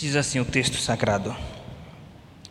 Diz 0.00 0.16
assim 0.16 0.40
o 0.40 0.46
texto 0.46 0.78
sagrado: 0.78 1.36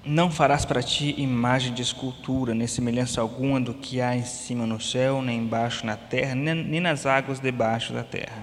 Não 0.05 0.29
farás 0.29 0.65
para 0.65 0.83
ti 0.83 1.15
imagem 1.17 1.73
de 1.73 1.81
escultura, 1.81 2.53
nem 2.53 2.67
semelhança 2.67 3.21
alguma 3.21 3.59
do 3.59 3.73
que 3.73 3.99
há 3.99 4.15
em 4.15 4.23
cima 4.23 4.67
no 4.67 4.79
céu, 4.79 5.19
nem 5.19 5.39
embaixo 5.39 5.83
na 5.83 5.97
terra, 5.97 6.35
nem 6.35 6.79
nas 6.79 7.07
águas 7.07 7.39
debaixo 7.39 7.91
da 7.91 8.03
terra. 8.03 8.37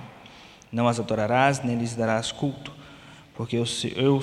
Não 0.73 0.89
as 0.89 0.99
adorarás, 0.99 1.63
nem 1.63 1.79
lhes 1.79 1.95
darás 1.95 2.33
culto, 2.33 2.73
porque 3.37 3.57
eu, 3.57 3.65
eu, 3.95 4.21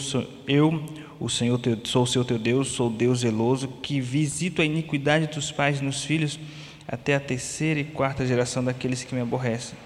eu 0.49 0.85
o 1.17 1.29
Senhor 1.29 1.57
teu, 1.59 1.79
sou 1.85 2.03
o 2.03 2.07
seu 2.07 2.25
teu 2.25 2.37
Deus, 2.37 2.67
sou 2.67 2.89
Deus 2.89 3.19
zeloso, 3.19 3.69
que 3.81 4.01
visito 4.01 4.61
a 4.61 4.65
iniquidade 4.65 5.27
dos 5.27 5.49
pais 5.49 5.79
nos 5.79 6.03
filhos, 6.03 6.37
até 6.85 7.15
a 7.15 7.21
terceira 7.21 7.79
e 7.79 7.85
quarta 7.85 8.25
geração 8.25 8.61
daqueles 8.61 9.01
que 9.01 9.15
me 9.15 9.21
aborrecem 9.21 9.77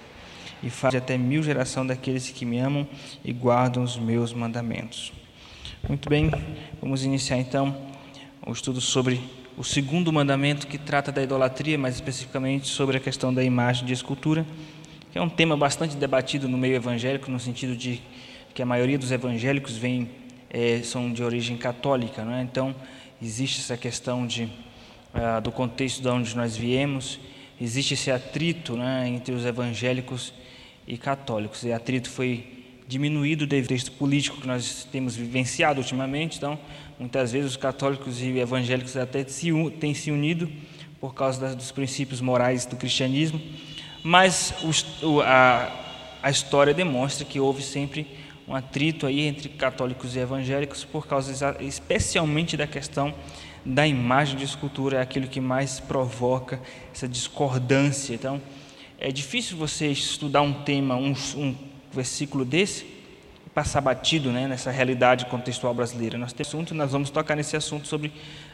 e 0.62 0.70
faz 0.70 0.96
até 0.96 1.18
mil 1.18 1.44
geração 1.44 1.86
daqueles 1.86 2.30
que 2.30 2.46
me 2.46 2.60
amam 2.60 2.88
e 3.24 3.32
guardam 3.32 3.84
os 3.84 3.98
meus 3.98 4.34
mandamentos. 4.34 5.14
Muito 5.88 6.10
bem, 6.10 6.32
vamos 6.82 7.04
iniciar 7.04 7.38
então 7.38 7.75
o 8.46 8.52
estudo 8.52 8.82
sobre 8.82 9.21
o 9.57 9.64
segundo 9.64 10.11
mandamento 10.11 10.68
que 10.68 10.78
trata 10.78 11.11
da 11.11 11.21
idolatria, 11.24 11.78
mais 11.78 11.96
especificamente 11.96 12.68
sobre 12.68 12.97
a 12.97 13.00
questão 13.00 13.33
da 13.33 13.43
imagem 13.43 13.86
de 13.86 13.93
escultura, 13.93 14.46
que 15.11 15.18
é 15.18 15.21
um 15.21 15.30
tema 15.30 15.57
bastante 15.57 15.96
debatido 15.96 16.47
no 16.47 16.58
meio 16.58 16.75
evangélico, 16.75 17.32
no 17.32 17.39
sentido 17.39 17.75
de 17.75 18.02
que 18.54 18.61
a 18.61 18.66
maioria 18.66 18.97
dos 18.97 19.11
evangélicos 19.11 19.78
vem, 19.78 20.10
é, 20.50 20.82
são 20.83 21.11
de 21.11 21.24
origem 21.24 21.58
católica, 21.58 22.24
não 22.24 22.33
é? 22.33 22.42
então 22.42 22.75
existe 23.21 23.61
essa 23.61 23.75
questão 23.75 24.28
de, 24.28 24.47
ah, 25.14 25.39
do 25.39 25.52
contexto 25.52 26.02
de 26.02 26.08
onde 26.08 26.36
nós 26.36 26.55
viemos, 26.55 27.19
existe 27.60 27.94
esse 27.94 28.11
atrito 28.11 28.75
né, 28.75 29.08
entre 29.08 29.33
os 29.33 29.46
evangélicos 29.46 30.33
e 30.87 30.97
católicos. 30.97 31.64
E 31.64 31.73
atrito 31.73 32.09
foi 32.09 32.58
diminuído 32.88 33.45
devido 33.45 33.72
ao 33.72 33.77
texto 33.77 33.91
político 33.91 34.39
que 34.39 34.47
nós 34.47 34.88
temos 34.91 35.16
vivenciado 35.16 35.81
ultimamente. 35.81 36.38
Então, 36.38 36.58
muitas 36.97 37.31
vezes 37.31 37.52
os 37.52 37.57
católicos 37.57 38.21
e 38.21 38.39
evangélicos 38.39 38.95
até 38.95 39.23
se, 39.25 39.52
têm 39.79 39.94
se 39.94 40.09
unido 40.09 40.49
por 40.99 41.13
causa 41.13 41.53
dos 41.53 41.71
princípios 41.71 42.21
morais 42.21 42.66
do 42.66 42.75
cristianismo, 42.75 43.39
mas 44.03 44.53
o, 45.03 45.21
a, 45.21 45.71
a 46.23 46.29
história 46.29 46.73
demonstra 46.73 47.25
que 47.25 47.39
houve 47.39 47.61
sempre 47.61 48.07
um 48.47 48.55
atrito 48.55 49.05
aí 49.05 49.22
entre 49.22 49.49
católicos 49.49 50.16
e 50.16 50.19
evangélicos 50.19 50.85
por 50.85 51.05
causa 51.05 51.55
especialmente 51.59 52.55
da 52.55 52.66
questão 52.66 53.13
da 53.66 53.85
imagem 53.85 54.38
de 54.38 54.45
escultura, 54.45 54.99
é 54.99 55.01
aquilo 55.01 55.27
que 55.27 55.41
mais 55.41 55.79
provoca 55.79 56.61
essa 56.94 57.05
discordância. 57.05 58.13
Então, 58.13 58.41
é 59.00 59.12
difícil 59.12 59.58
você 59.58 59.88
estudar 59.88 60.42
um 60.42 60.53
tema, 60.64 60.95
um, 60.95 61.14
um 61.36 61.56
versículo 61.92 62.44
desse, 62.44 62.84
e 63.45 63.50
passar 63.50 63.80
batido 63.81 64.31
né, 64.31 64.48
nessa 64.48 64.72
realidade 64.72 65.26
contextual 65.28 65.73
brasileira. 65.73 66.17
Nós 66.17 66.34
temos 66.34 66.48
assunto, 66.48 66.73
nós 66.73 66.92
vamos 66.92 67.09
tocar 67.09 67.36
nesse 67.36 67.56
assunto 67.56 67.88
sobre 67.88 68.12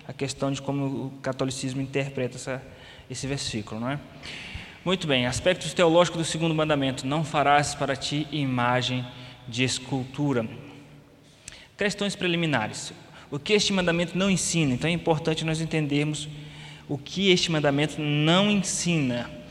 a 0.07 0.11
questão 0.11 0.51
de 0.51 0.61
como 0.61 0.85
o 0.85 1.13
catolicismo 1.21 1.81
interpreta 1.81 2.35
essa, 2.35 2.61
esse 3.09 3.25
versículo. 3.25 3.79
Não 3.79 3.89
é? 3.89 3.99
Muito 4.83 5.07
bem, 5.07 5.25
aspectos 5.25 5.73
teológicos 5.73 6.19
do 6.19 6.25
segundo 6.25 6.53
mandamento: 6.53 7.07
não 7.07 7.23
farás 7.23 7.73
para 7.73 7.95
ti 7.95 8.27
imagem 8.31 9.05
de 9.47 9.63
escultura. 9.63 10.45
Questões 11.77 12.15
preliminares. 12.15 12.93
O 13.31 13.39
que 13.39 13.53
este 13.53 13.73
mandamento 13.73 14.17
não 14.17 14.29
ensina? 14.29 14.73
Então 14.73 14.89
é 14.89 14.93
importante 14.93 15.43
nós 15.43 15.59
entendermos 15.59 16.27
o 16.87 16.97
que 16.97 17.31
este 17.31 17.49
mandamento 17.49 17.99
não 17.99 18.51
ensina 18.51 19.42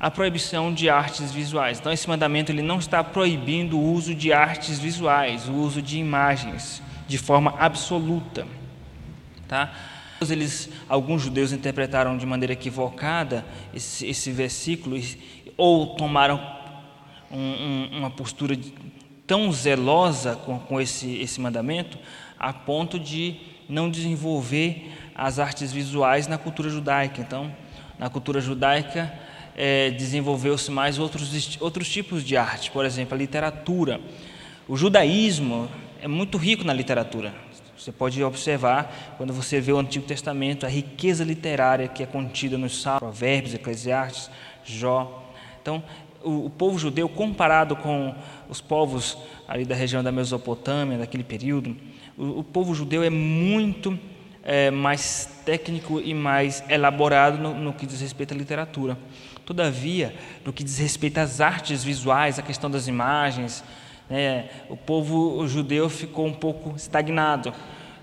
a 0.00 0.10
proibição 0.10 0.72
de 0.72 0.88
artes 0.88 1.32
visuais. 1.32 1.78
Então 1.78 1.92
esse 1.92 2.08
mandamento 2.08 2.52
ele 2.52 2.62
não 2.62 2.78
está 2.78 3.02
proibindo 3.02 3.78
o 3.78 3.92
uso 3.92 4.14
de 4.14 4.32
artes 4.32 4.78
visuais, 4.78 5.48
o 5.48 5.54
uso 5.54 5.82
de 5.82 5.98
imagens 5.98 6.82
de 7.06 7.18
forma 7.18 7.54
absoluta, 7.58 8.46
tá? 9.48 9.72
Eles, 10.28 10.68
alguns 10.88 11.22
judeus 11.22 11.52
interpretaram 11.52 12.16
de 12.18 12.26
maneira 12.26 12.52
equivocada 12.52 13.44
esse, 13.72 14.04
esse 14.06 14.32
versículo 14.32 15.00
ou 15.56 15.94
tomaram 15.94 16.40
um, 17.30 17.38
um, 17.38 17.98
uma 17.98 18.10
postura 18.10 18.58
tão 19.26 19.52
zelosa 19.52 20.34
com, 20.34 20.58
com 20.58 20.80
esse, 20.80 21.16
esse 21.18 21.40
mandamento 21.40 21.98
a 22.38 22.52
ponto 22.52 22.98
de 22.98 23.36
não 23.68 23.90
desenvolver 23.90 24.92
as 25.14 25.38
artes 25.38 25.72
visuais 25.72 26.26
na 26.26 26.38
cultura 26.38 26.68
judaica. 26.68 27.20
Então, 27.20 27.54
na 27.98 28.08
cultura 28.08 28.40
judaica 28.40 29.12
é, 29.60 29.90
desenvolveu-se 29.90 30.70
mais 30.70 31.00
outros, 31.00 31.58
outros 31.60 31.88
tipos 31.88 32.22
de 32.22 32.36
arte, 32.36 32.70
por 32.70 32.84
exemplo, 32.84 33.16
a 33.16 33.18
literatura. 33.18 34.00
O 34.68 34.76
judaísmo 34.76 35.68
é 36.00 36.06
muito 36.06 36.38
rico 36.38 36.62
na 36.62 36.72
literatura. 36.72 37.34
Você 37.76 37.90
pode 37.90 38.22
observar, 38.22 39.16
quando 39.16 39.32
você 39.32 39.60
vê 39.60 39.72
o 39.72 39.78
Antigo 39.78 40.06
Testamento, 40.06 40.64
a 40.64 40.68
riqueza 40.68 41.24
literária 41.24 41.88
que 41.88 42.04
é 42.04 42.06
contida 42.06 42.56
nos 42.56 42.80
Salmos, 42.80 43.00
Provérbios, 43.00 43.52
Eclesiastes, 43.52 44.30
Jó. 44.64 45.28
Então, 45.60 45.82
o, 46.22 46.46
o, 46.46 46.50
povo 46.50 46.78
judeu, 46.78 47.08
comparado 47.08 47.74
com 47.74 48.14
os 48.48 48.60
povos 48.60 49.18
ali 49.48 49.64
da 49.64 49.74
região 49.74 50.04
da 50.04 50.12
Mesopotâmia, 50.12 50.98
daquele 50.98 51.24
período, 51.24 51.76
o, 52.16 52.40
o 52.40 52.44
povo 52.44 52.76
judeu 52.76 53.02
é 53.02 53.10
muito 53.10 53.98
é, 54.44 54.70
mais 54.70 55.28
técnico 55.44 56.00
e 56.00 56.14
mais 56.14 56.62
elaborado 56.68 57.38
no, 57.38 57.54
no 57.54 57.72
que 57.72 57.86
diz 57.86 58.00
respeito 58.00 58.34
à 58.34 58.36
literatura. 58.36 58.96
Todavia, 59.48 60.14
no 60.44 60.52
que 60.52 60.62
diz 60.62 60.76
respeito 60.76 61.16
às 61.16 61.40
artes 61.40 61.82
visuais, 61.82 62.38
a 62.38 62.42
questão 62.42 62.70
das 62.70 62.86
imagens, 62.86 63.64
né, 64.10 64.50
o 64.68 64.76
povo 64.76 65.48
judeu 65.48 65.88
ficou 65.88 66.26
um 66.26 66.34
pouco 66.34 66.76
estagnado. 66.76 67.54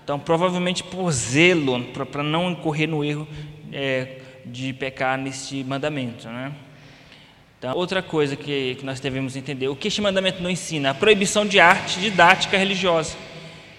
Então, 0.02 0.18
provavelmente 0.18 0.82
por 0.82 1.08
zelo, 1.12 1.80
para 1.84 2.24
não 2.24 2.50
incorrer 2.50 2.88
no 2.88 3.04
erro 3.04 3.28
é, 3.72 4.18
de 4.44 4.72
pecar 4.72 5.16
neste 5.16 5.62
mandamento. 5.62 6.26
Né? 6.26 6.50
Então, 7.60 7.76
outra 7.76 8.02
coisa 8.02 8.34
que, 8.34 8.74
que 8.74 8.84
nós 8.84 8.98
devemos 8.98 9.36
entender: 9.36 9.68
o 9.68 9.76
que 9.76 9.86
este 9.86 10.02
mandamento 10.02 10.42
não 10.42 10.50
ensina? 10.50 10.90
A 10.90 10.94
proibição 10.94 11.46
de 11.46 11.60
arte 11.60 12.00
didática 12.00 12.58
religiosa. 12.58 13.16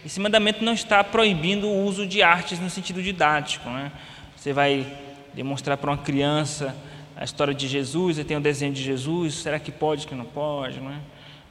Esse 0.06 0.22
mandamento 0.22 0.64
não 0.64 0.72
está 0.72 1.04
proibindo 1.04 1.68
o 1.68 1.84
uso 1.84 2.08
de 2.08 2.22
artes 2.22 2.62
no 2.62 2.70
sentido 2.70 3.04
didático. 3.04 3.70
Né? 3.70 3.92
Você 4.38 4.54
vai 4.54 4.88
demonstrar 5.34 5.76
para 5.76 5.92
uma 5.92 5.98
criança 5.98 6.74
a 7.18 7.24
história 7.24 7.54
de 7.54 7.68
Jesus, 7.68 8.20
e 8.20 8.24
tem 8.24 8.38
o 8.38 8.40
desenho 8.40 8.72
de 8.72 8.84
Jesus, 8.84 9.36
será 9.36 9.60
que 9.60 9.72
pode, 9.72 10.06
que 10.06 10.14
não 10.14 10.26
pode, 10.26 10.80
não 10.80 10.92
é? 10.92 11.00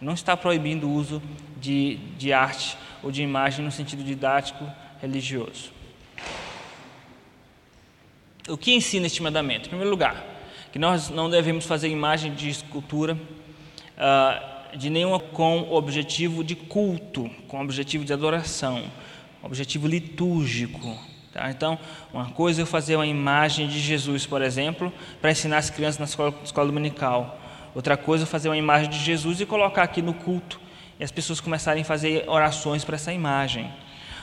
Não 0.00 0.14
está 0.14 0.36
proibindo 0.36 0.86
o 0.86 0.92
uso 0.92 1.20
de, 1.60 1.96
de 2.16 2.32
arte 2.32 2.78
ou 3.02 3.10
de 3.10 3.22
imagem 3.22 3.64
no 3.64 3.72
sentido 3.72 4.04
didático 4.04 4.64
religioso. 5.00 5.72
O 8.48 8.56
que 8.56 8.72
ensina 8.72 9.06
este 9.06 9.20
mandamento? 9.22 9.66
Em 9.66 9.70
primeiro 9.70 9.90
lugar, 9.90 10.24
que 10.70 10.78
nós 10.78 11.10
não 11.10 11.28
devemos 11.28 11.64
fazer 11.66 11.88
imagem 11.88 12.32
de 12.32 12.48
escultura 12.48 13.14
uh, 13.14 14.76
de 14.76 14.88
nenhuma 14.88 15.18
com 15.18 15.72
objetivo 15.72 16.44
de 16.44 16.54
culto, 16.54 17.28
com 17.48 17.60
objetivo 17.60 18.04
de 18.04 18.12
adoração, 18.12 18.84
objetivo 19.42 19.88
litúrgico, 19.88 20.96
Tá? 21.36 21.50
Então, 21.50 21.78
uma 22.14 22.30
coisa 22.30 22.60
é 22.60 22.62
eu 22.62 22.66
fazer 22.66 22.96
uma 22.96 23.06
imagem 23.06 23.68
de 23.68 23.78
Jesus, 23.78 24.24
por 24.24 24.40
exemplo, 24.40 24.90
para 25.20 25.30
ensinar 25.30 25.58
as 25.58 25.68
crianças 25.68 25.98
na 25.98 26.06
escola, 26.06 26.34
escola 26.42 26.66
dominical. 26.66 27.38
Outra 27.74 27.94
coisa 27.94 28.24
é 28.24 28.26
fazer 28.26 28.48
uma 28.48 28.56
imagem 28.56 28.88
de 28.88 28.98
Jesus 28.98 29.38
e 29.38 29.44
colocar 29.44 29.82
aqui 29.82 30.00
no 30.00 30.14
culto 30.14 30.58
e 30.98 31.04
as 31.04 31.10
pessoas 31.10 31.38
começarem 31.38 31.82
a 31.82 31.84
fazer 31.84 32.24
orações 32.26 32.84
para 32.84 32.94
essa 32.94 33.12
imagem. 33.12 33.70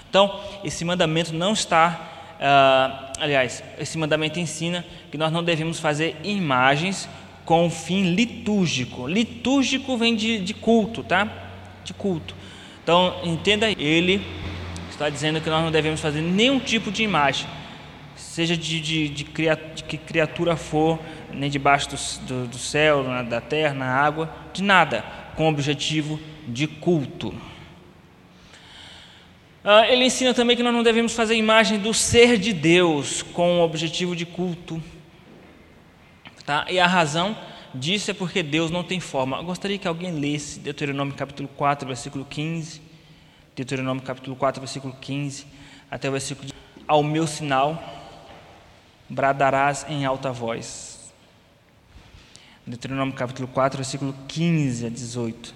Então, 0.10 0.40
esse 0.64 0.84
mandamento 0.84 1.36
não 1.36 1.54
está, 1.54 2.34
uh, 2.40 3.22
aliás, 3.22 3.64
esse 3.78 3.96
mandamento 3.96 4.40
ensina 4.40 4.84
que 5.12 5.18
nós 5.18 5.32
não 5.32 5.44
devemos 5.44 5.80
fazer 5.80 6.20
imagens 6.24 7.08
com 7.46 7.70
fim 7.70 8.16
litúrgico. 8.16 9.08
Litúrgico 9.08 9.96
vem 9.98 10.16
de, 10.16 10.40
de 10.40 10.56
culto, 10.56 11.04
tá? 11.04 11.28
De 11.84 11.94
culto. 11.94 12.36
Então, 12.82 13.22
entenda 13.24 13.70
ele 13.70 14.20
está 14.94 15.10
dizendo 15.10 15.42
que 15.42 15.50
nós 15.50 15.64
não 15.64 15.72
devemos 15.72 16.00
fazer 16.00 16.22
nenhum 16.22 16.60
tipo 16.60 16.92
de 16.92 17.04
imagem, 17.04 17.48
seja 18.16 18.56
de, 18.56 18.80
de, 18.80 19.10
de, 19.10 19.24
de 19.24 19.84
que 19.84 19.98
criatura 19.98 20.56
for, 20.56 21.00
nem 21.32 21.50
debaixo 21.50 21.90
do, 21.90 22.28
do, 22.28 22.48
do 22.48 22.58
céu, 22.58 23.04
na, 23.04 23.24
da 23.24 23.42
terra, 23.42 23.74
na 23.74 23.88
água, 23.88 24.34
de 24.54 24.62
nada, 24.62 25.04
com 25.36 25.50
objetivo 25.50 26.20
de 26.48 26.68
culto. 26.68 27.34
Ah, 29.64 29.88
ele 29.88 30.06
ensina 30.06 30.34
também 30.34 30.56
que 30.56 30.64
nós 30.64 30.74
não 30.74 30.84
devemos 30.84 31.14
fazer 31.14 31.36
imagem 31.36 31.80
do 31.80 31.94
ser 31.94 32.38
de 32.38 32.54
Deus 32.54 33.24
com 33.24 33.60
o 33.60 33.64
objetivo 33.64 34.16
de 34.16 34.26
culto. 34.26 34.82
Tá? 36.46 36.66
E 36.70 36.80
a 36.80 36.86
razão 36.86 37.36
disso 37.74 38.12
é 38.12 38.14
porque 38.14 38.44
Deus 38.44 38.70
não 38.70 38.84
tem 38.84 39.00
forma. 39.00 39.38
Eu 39.38 39.44
gostaria 39.44 39.78
que 39.78 39.88
alguém 39.88 40.12
lesse 40.12 40.60
Deuteronômio 40.60 41.16
capítulo 41.16 41.50
4, 41.56 41.88
versículo 41.88 42.26
15. 42.26 42.93
Deuteronômio 43.56 44.04
capítulo 44.04 44.36
4, 44.36 44.60
versículo 44.60 44.96
15 45.00 45.46
até 45.90 46.10
o 46.10 46.12
versículo 46.12 46.48
de, 46.48 46.54
Ao 46.88 47.04
meu 47.04 47.28
sinal 47.28 47.82
bradarás 49.08 49.86
em 49.88 50.06
alta 50.06 50.32
voz. 50.32 51.14
Deuteronômio 52.66 53.14
capítulo 53.14 53.48
4, 53.48 53.78
versículo 53.78 54.16
15 54.28 54.88
a 54.88 54.90
18. 54.90 55.54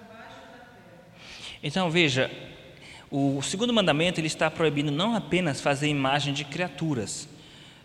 debaixo 0.00 0.40
da 0.40 0.58
terra. 0.76 1.60
Então 1.62 1.90
veja, 1.90 2.30
o 3.10 3.42
segundo 3.42 3.72
mandamento 3.72 4.20
ele 4.20 4.28
está 4.28 4.48
proibindo 4.48 4.92
não 4.92 5.16
apenas 5.16 5.60
fazer 5.60 5.88
imagem 5.88 6.32
de 6.32 6.44
criaturas. 6.44 7.28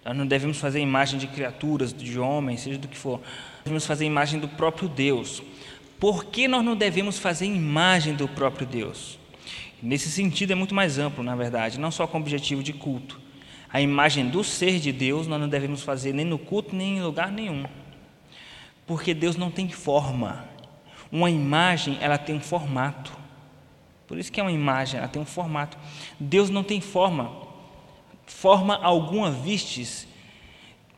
Nós 0.03 0.15
não 0.15 0.27
devemos 0.27 0.59
fazer 0.59 0.79
imagem 0.79 1.17
de 1.17 1.25
criaturas, 1.25 1.91
de 1.91 2.19
homens, 2.19 2.61
seja 2.61 2.77
do 2.77 2.87
que 2.87 2.97
for. 2.97 3.19
Devemos 3.63 3.87
fazer 3.87 4.05
imagem 4.05 4.39
do 4.39 4.47
próprio 4.47 4.87
Deus. 4.87 5.41
Por 5.99 6.25
que 6.25 6.47
nós 6.47 6.63
não 6.63 6.75
devemos 6.75 7.17
fazer 7.17 7.47
imagem 7.47 8.13
do 8.13 8.27
próprio 8.27 8.67
Deus? 8.67 9.17
Nesse 9.81 10.11
sentido 10.11 10.51
é 10.51 10.55
muito 10.55 10.75
mais 10.75 10.99
amplo, 10.99 11.23
na 11.23 11.35
verdade, 11.35 11.79
não 11.79 11.89
só 11.89 12.05
com 12.05 12.19
objetivo 12.19 12.61
de 12.61 12.73
culto. 12.73 13.19
A 13.73 13.81
imagem 13.81 14.29
do 14.29 14.43
ser 14.43 14.79
de 14.79 14.91
Deus 14.91 15.25
nós 15.25 15.41
não 15.41 15.49
devemos 15.49 15.81
fazer 15.81 16.13
nem 16.13 16.23
no 16.23 16.37
culto, 16.37 16.75
nem 16.75 16.97
em 16.97 17.01
lugar 17.01 17.31
nenhum. 17.31 17.65
Porque 18.85 19.13
Deus 19.13 19.35
não 19.35 19.49
tem 19.49 19.67
forma. 19.69 20.45
Uma 21.11 21.31
imagem, 21.31 21.97
ela 21.99 22.19
tem 22.19 22.35
um 22.35 22.39
formato. 22.39 23.24
Por 24.07 24.17
isso 24.17 24.31
que 24.31 24.39
é 24.39 24.43
uma 24.43 24.51
imagem, 24.51 24.99
ela 24.99 25.07
tem 25.07 25.21
um 25.21 25.25
formato. 25.25 25.77
Deus 26.19 26.49
não 26.49 26.63
tem 26.63 26.79
forma. 26.79 27.31
Forma 28.25 28.75
alguma 28.75 29.31
vistes. 29.31 30.07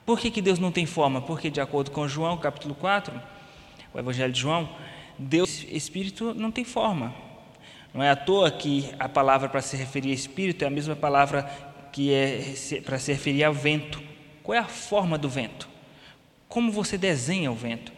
Por 0.05 0.19
que, 0.19 0.31
que 0.31 0.41
Deus 0.41 0.59
não 0.59 0.71
tem 0.71 0.85
forma? 0.85 1.21
Porque, 1.21 1.49
de 1.49 1.59
acordo 1.59 1.91
com 1.91 2.07
João, 2.07 2.37
capítulo 2.37 2.75
4, 2.75 3.19
o 3.93 3.99
Evangelho 3.99 4.31
de 4.31 4.39
João, 4.39 4.69
Deus, 5.17 5.65
Espírito, 5.69 6.33
não 6.33 6.51
tem 6.51 6.63
forma. 6.63 7.13
Não 7.93 8.03
é 8.03 8.09
à 8.09 8.15
toa 8.15 8.51
que 8.51 8.89
a 8.99 9.09
palavra 9.09 9.49
para 9.49 9.61
se 9.61 9.75
referir 9.75 10.11
a 10.11 10.13
Espírito 10.13 10.63
é 10.63 10.67
a 10.67 10.69
mesma 10.69 10.95
palavra 10.95 11.43
que 11.91 12.13
é 12.13 12.53
para 12.85 12.99
se 12.99 13.11
referir 13.11 13.43
ao 13.43 13.53
vento. 13.53 14.01
Qual 14.43 14.55
é 14.55 14.59
a 14.59 14.65
forma 14.65 15.17
do 15.17 15.27
vento? 15.27 15.67
Como 16.47 16.71
você 16.71 16.97
desenha 16.97 17.51
o 17.51 17.55
vento? 17.55 17.91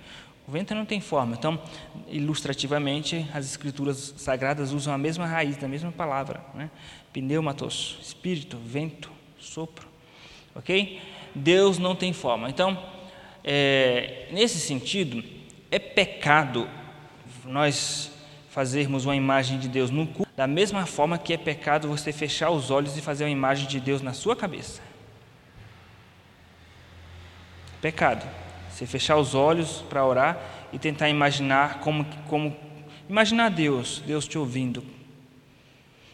O 0.50 0.52
vento 0.52 0.74
não 0.74 0.84
tem 0.84 1.00
forma. 1.00 1.36
Então, 1.36 1.62
ilustrativamente, 2.08 3.24
as 3.32 3.46
escrituras 3.46 4.16
sagradas 4.18 4.72
usam 4.72 4.92
a 4.92 4.98
mesma 4.98 5.28
raiz, 5.28 5.58
da 5.58 5.68
mesma 5.68 5.92
palavra. 5.92 6.44
Né? 6.56 6.72
Pneumatos, 7.14 8.00
espírito, 8.02 8.58
vento, 8.58 9.12
sopro. 9.38 9.88
Ok? 10.56 11.00
Deus 11.36 11.78
não 11.78 11.96
tem 11.96 12.14
forma. 12.14 12.50
Então, 12.50 12.84
é, 13.44 14.28
nesse 14.32 14.60
sentido, 14.60 15.24
é 15.70 15.78
pecado 15.78 16.68
nós 17.46 18.12
fazermos 18.50 19.06
uma 19.06 19.16
imagem 19.16 19.60
de 19.60 19.70
Deus 19.70 19.92
no 19.92 20.08
culto, 20.08 20.32
da 20.36 20.48
mesma 20.48 20.84
forma 20.88 21.20
que 21.20 21.32
é 21.32 21.38
pecado 21.38 21.88
você 21.88 22.12
fechar 22.12 22.50
os 22.50 22.72
olhos 22.72 22.98
e 22.98 23.02
fazer 23.02 23.24
uma 23.26 23.30
imagem 23.30 23.68
de 23.68 23.80
Deus 23.80 24.02
na 24.02 24.14
sua 24.14 24.36
cabeça. 24.36 24.82
Pecado. 27.80 28.49
Você 28.80 28.86
fechar 28.86 29.18
os 29.18 29.36
olhos 29.36 29.84
para 29.90 30.06
orar 30.06 30.70
e 30.72 30.80
tentar 30.80 31.10
imaginar 31.10 31.82
como, 31.82 32.06
como 32.30 32.56
imaginar 33.10 33.50
Deus, 33.50 34.02
Deus 34.08 34.26
te 34.26 34.38
ouvindo. 34.38 34.82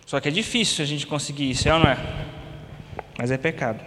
Só 0.04 0.20
que 0.20 0.30
é 0.30 0.32
difícil 0.32 0.84
a 0.84 0.88
gente 0.88 1.06
conseguir 1.06 1.48
isso, 1.48 1.70
é 1.70 1.74
ou 1.76 1.80
não 1.80 1.92
é? 1.92 2.26
Mas 3.20 3.30
é 3.30 3.38
pecado. 3.38 3.86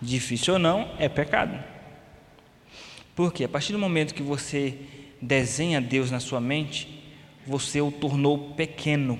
Difícil 0.00 0.52
ou 0.52 0.60
não, 0.60 0.88
é 1.00 1.08
pecado. 1.08 1.58
Porque 3.16 3.42
a 3.42 3.48
partir 3.48 3.72
do 3.72 3.78
momento 3.80 4.14
que 4.14 4.22
você 4.22 4.78
desenha 5.20 5.80
Deus 5.80 6.12
na 6.12 6.20
sua 6.20 6.40
mente, 6.40 7.02
você 7.44 7.80
o 7.80 7.90
tornou 7.90 8.54
pequeno. 8.54 9.18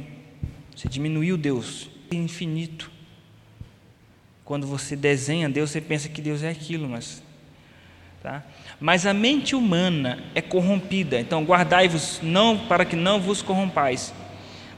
Você 0.76 0.88
diminuiu 0.88 1.36
Deus 1.36 1.90
infinito. 2.12 2.88
Quando 4.44 4.64
você 4.64 4.94
desenha 4.94 5.48
Deus, 5.48 5.70
você 5.70 5.80
pensa 5.80 6.08
que 6.08 6.22
Deus 6.22 6.44
é 6.44 6.50
aquilo, 6.50 6.88
mas 6.88 7.28
Tá? 8.22 8.42
Mas 8.78 9.06
a 9.06 9.14
mente 9.14 9.56
humana 9.56 10.22
é 10.34 10.42
corrompida, 10.42 11.18
então 11.18 11.42
guardai-vos 11.42 12.20
não 12.22 12.58
para 12.66 12.84
que 12.84 12.94
não 12.94 13.18
vos 13.18 13.40
corrompais. 13.40 14.12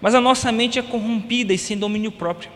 Mas 0.00 0.14
a 0.14 0.20
nossa 0.20 0.52
mente 0.52 0.78
é 0.78 0.82
corrompida 0.82 1.52
e 1.52 1.58
sem 1.58 1.76
domínio 1.76 2.12
próprio. 2.12 2.50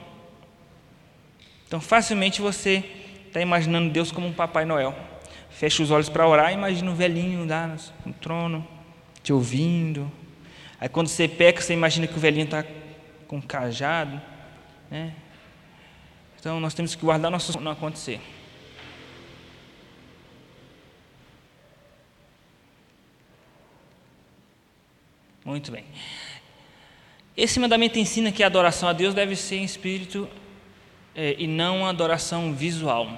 Então 1.67 1.81
facilmente 1.81 2.41
você 2.41 2.85
está 3.27 3.41
imaginando 3.41 3.91
Deus 3.91 4.13
como 4.13 4.29
um 4.29 4.33
Papai 4.33 4.65
Noel. 4.65 4.95
Fecha 5.51 5.83
os 5.83 5.91
olhos 5.91 6.09
para 6.09 6.27
orar, 6.27 6.53
imagina 6.53 6.91
um 6.91 6.95
velhinho 6.95 7.47
lá 7.49 7.77
no 8.05 8.13
trono, 8.13 8.67
te 9.23 9.33
ouvindo. 9.33 10.11
Aí 10.81 10.89
quando 10.89 11.09
você 11.09 11.27
peca, 11.27 11.61
você 11.61 11.73
imagina 11.73 12.07
que 12.07 12.17
o 12.17 12.21
velhinho 12.21 12.45
está 12.45 12.65
com 13.27 13.39
um 13.39 13.41
cajado. 13.41 14.21
Né? 14.89 15.13
Então 16.39 16.61
nós 16.61 16.75
temos 16.75 16.95
que 16.95 17.05
guardar 17.05 17.29
nosso 17.29 17.59
não 17.61 17.73
acontecer. 17.73 18.21
Muito 25.47 25.71
bem. 25.71 25.85
Esse 27.37 27.61
mandamento 27.61 28.01
ensina 28.01 28.33
que 28.33 28.43
a 28.43 28.47
adoração 28.47 28.89
a 28.89 28.93
Deus 28.93 29.15
deve 29.15 29.37
ser 29.37 29.59
em 29.59 29.63
espírito 29.63 30.29
é, 31.15 31.37
e 31.39 31.47
não 31.47 31.83
uma 31.83 31.91
adoração 31.91 32.53
visual. 32.53 33.09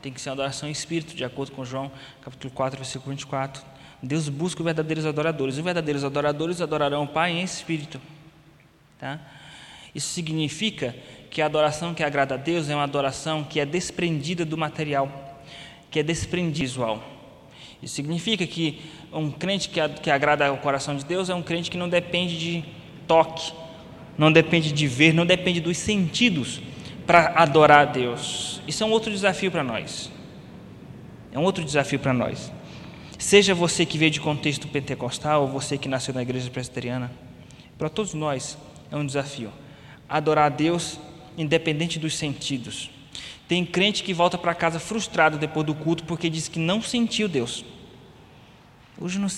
Tem 0.00 0.10
que 0.10 0.18
ser 0.18 0.30
uma 0.30 0.36
adoração 0.36 0.70
em 0.70 0.72
espírito, 0.72 1.14
de 1.14 1.22
acordo 1.22 1.52
com 1.52 1.66
João 1.66 1.92
capítulo 2.22 2.50
4, 2.54 2.78
versículo 2.78 3.10
24. 3.10 3.62
Deus 4.02 4.26
busca 4.30 4.62
os 4.62 4.64
verdadeiros 4.64 5.04
adoradores. 5.04 5.58
Os 5.58 5.64
verdadeiros 5.64 6.02
adoradores 6.02 6.62
adorarão 6.62 7.02
o 7.02 7.08
Pai 7.08 7.32
em 7.32 7.42
espírito. 7.42 8.00
Tá? 8.98 9.20
Isso 9.94 10.08
significa 10.08 10.96
que 11.30 11.42
a 11.42 11.46
adoração 11.46 11.92
que 11.92 12.02
agrada 12.02 12.36
a 12.36 12.38
Deus 12.38 12.70
é 12.70 12.74
uma 12.74 12.84
adoração 12.84 13.44
que 13.44 13.60
é 13.60 13.66
desprendida 13.66 14.46
do 14.46 14.56
material, 14.56 15.44
que 15.90 15.98
é 15.98 16.02
desprendida 16.02 16.60
visual. 16.60 17.15
Isso 17.82 17.94
significa 17.94 18.46
que 18.46 18.80
um 19.12 19.30
crente 19.30 19.68
que, 19.68 19.80
que 20.02 20.10
agrada 20.10 20.46
ao 20.46 20.56
coração 20.58 20.96
de 20.96 21.04
Deus 21.04 21.28
é 21.28 21.34
um 21.34 21.42
crente 21.42 21.70
que 21.70 21.76
não 21.76 21.88
depende 21.88 22.38
de 22.38 22.64
toque, 23.06 23.52
não 24.16 24.32
depende 24.32 24.72
de 24.72 24.86
ver, 24.86 25.12
não 25.12 25.26
depende 25.26 25.60
dos 25.60 25.76
sentidos 25.76 26.60
para 27.06 27.32
adorar 27.36 27.80
a 27.80 27.84
Deus. 27.84 28.60
Isso 28.66 28.82
é 28.82 28.86
um 28.86 28.90
outro 28.90 29.10
desafio 29.10 29.50
para 29.50 29.62
nós. 29.62 30.10
É 31.32 31.38
um 31.38 31.42
outro 31.42 31.64
desafio 31.64 31.98
para 31.98 32.12
nós. 32.12 32.50
Seja 33.18 33.54
você 33.54 33.86
que 33.86 33.98
veio 33.98 34.10
de 34.10 34.20
contexto 34.20 34.68
pentecostal 34.68 35.42
ou 35.42 35.48
você 35.48 35.78
que 35.78 35.88
nasceu 35.88 36.12
na 36.12 36.22
igreja 36.22 36.50
presbiteriana, 36.50 37.10
para 37.78 37.88
todos 37.88 38.14
nós 38.14 38.58
é 38.90 38.96
um 38.96 39.06
desafio. 39.06 39.52
Adorar 40.08 40.46
a 40.46 40.48
Deus 40.48 40.98
independente 41.36 41.98
dos 41.98 42.16
sentidos. 42.16 42.90
Tem 43.48 43.64
crente 43.64 44.02
que 44.02 44.12
volta 44.12 44.36
para 44.36 44.54
casa 44.54 44.78
frustrado 44.78 45.38
depois 45.38 45.64
do 45.66 45.74
culto 45.74 46.04
porque 46.04 46.28
diz 46.28 46.48
que 46.48 46.58
não 46.58 46.82
sentiu 46.82 47.28
Deus. 47.28 47.64
Hoje 48.98 49.18
não 49.18 49.28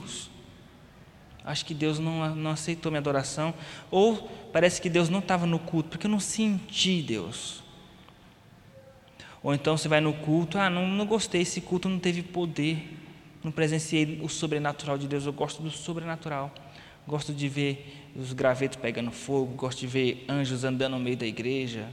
acho 1.45 1.65
que 1.65 1.73
Deus 1.73 1.99
não, 1.99 2.35
não 2.35 2.51
aceitou 2.51 2.93
minha 2.93 3.01
adoração, 3.01 3.55
ou 3.91 4.31
parece 4.53 4.83
que 4.83 4.91
Deus 4.91 5.09
não 5.09 5.19
estava 5.19 5.47
no 5.47 5.59
culto, 5.59 5.89
porque 5.89 6.07
eu 6.07 6.11
não 6.11 6.21
senti 6.21 7.01
Deus. 7.01 7.63
Ou 9.43 9.55
então 9.55 9.77
você 9.77 9.89
vai 9.89 10.01
no 10.01 10.13
culto, 10.13 10.59
ah, 10.59 10.69
não, 10.69 10.87
não 10.87 11.07
gostei, 11.07 11.41
esse 11.41 11.63
culto 11.63 11.89
não 11.89 11.99
teve 11.99 12.23
poder, 12.23 12.99
não 13.43 13.51
presenciei 13.51 14.21
o 14.23 14.29
sobrenatural 14.29 14.99
de 14.99 15.09
Deus, 15.09 15.25
eu 15.25 15.33
gosto 15.33 15.63
do 15.63 15.71
sobrenatural. 15.71 16.53
Gosto 17.07 17.33
de 17.33 17.49
ver 17.49 18.11
os 18.15 18.35
gravetos 18.35 18.77
pegando 18.77 19.11
fogo, 19.11 19.55
gosto 19.55 19.79
de 19.79 19.87
ver 19.87 20.27
anjos 20.29 20.65
andando 20.65 20.93
no 20.93 21.01
meio 21.01 21.17
da 21.17 21.25
igreja, 21.25 21.89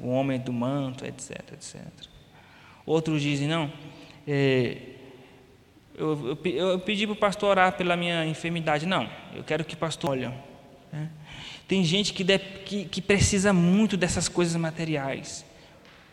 o 0.00 0.08
homem 0.08 0.38
do 0.38 0.52
manto, 0.52 1.04
etc, 1.04 1.52
etc. 1.52 1.82
Outros 2.84 3.22
dizem, 3.22 3.46
não, 3.46 3.72
é, 4.26 4.78
eu, 5.94 6.38
eu, 6.44 6.68
eu 6.68 6.78
pedi 6.78 7.06
para 7.06 7.12
o 7.12 7.16
pastor 7.16 7.50
orar 7.50 7.72
pela 7.76 7.96
minha 7.96 8.24
enfermidade. 8.26 8.86
Não, 8.86 9.08
eu 9.34 9.44
quero 9.44 9.64
que 9.64 9.74
o 9.74 9.76
pastor 9.76 10.10
olhe. 10.10 10.28
Né? 10.92 11.10
Tem 11.66 11.84
gente 11.84 12.12
que, 12.12 12.24
de, 12.24 12.38
que, 12.38 12.84
que 12.86 13.02
precisa 13.02 13.52
muito 13.52 13.96
dessas 13.96 14.28
coisas 14.28 14.56
materiais. 14.56 15.44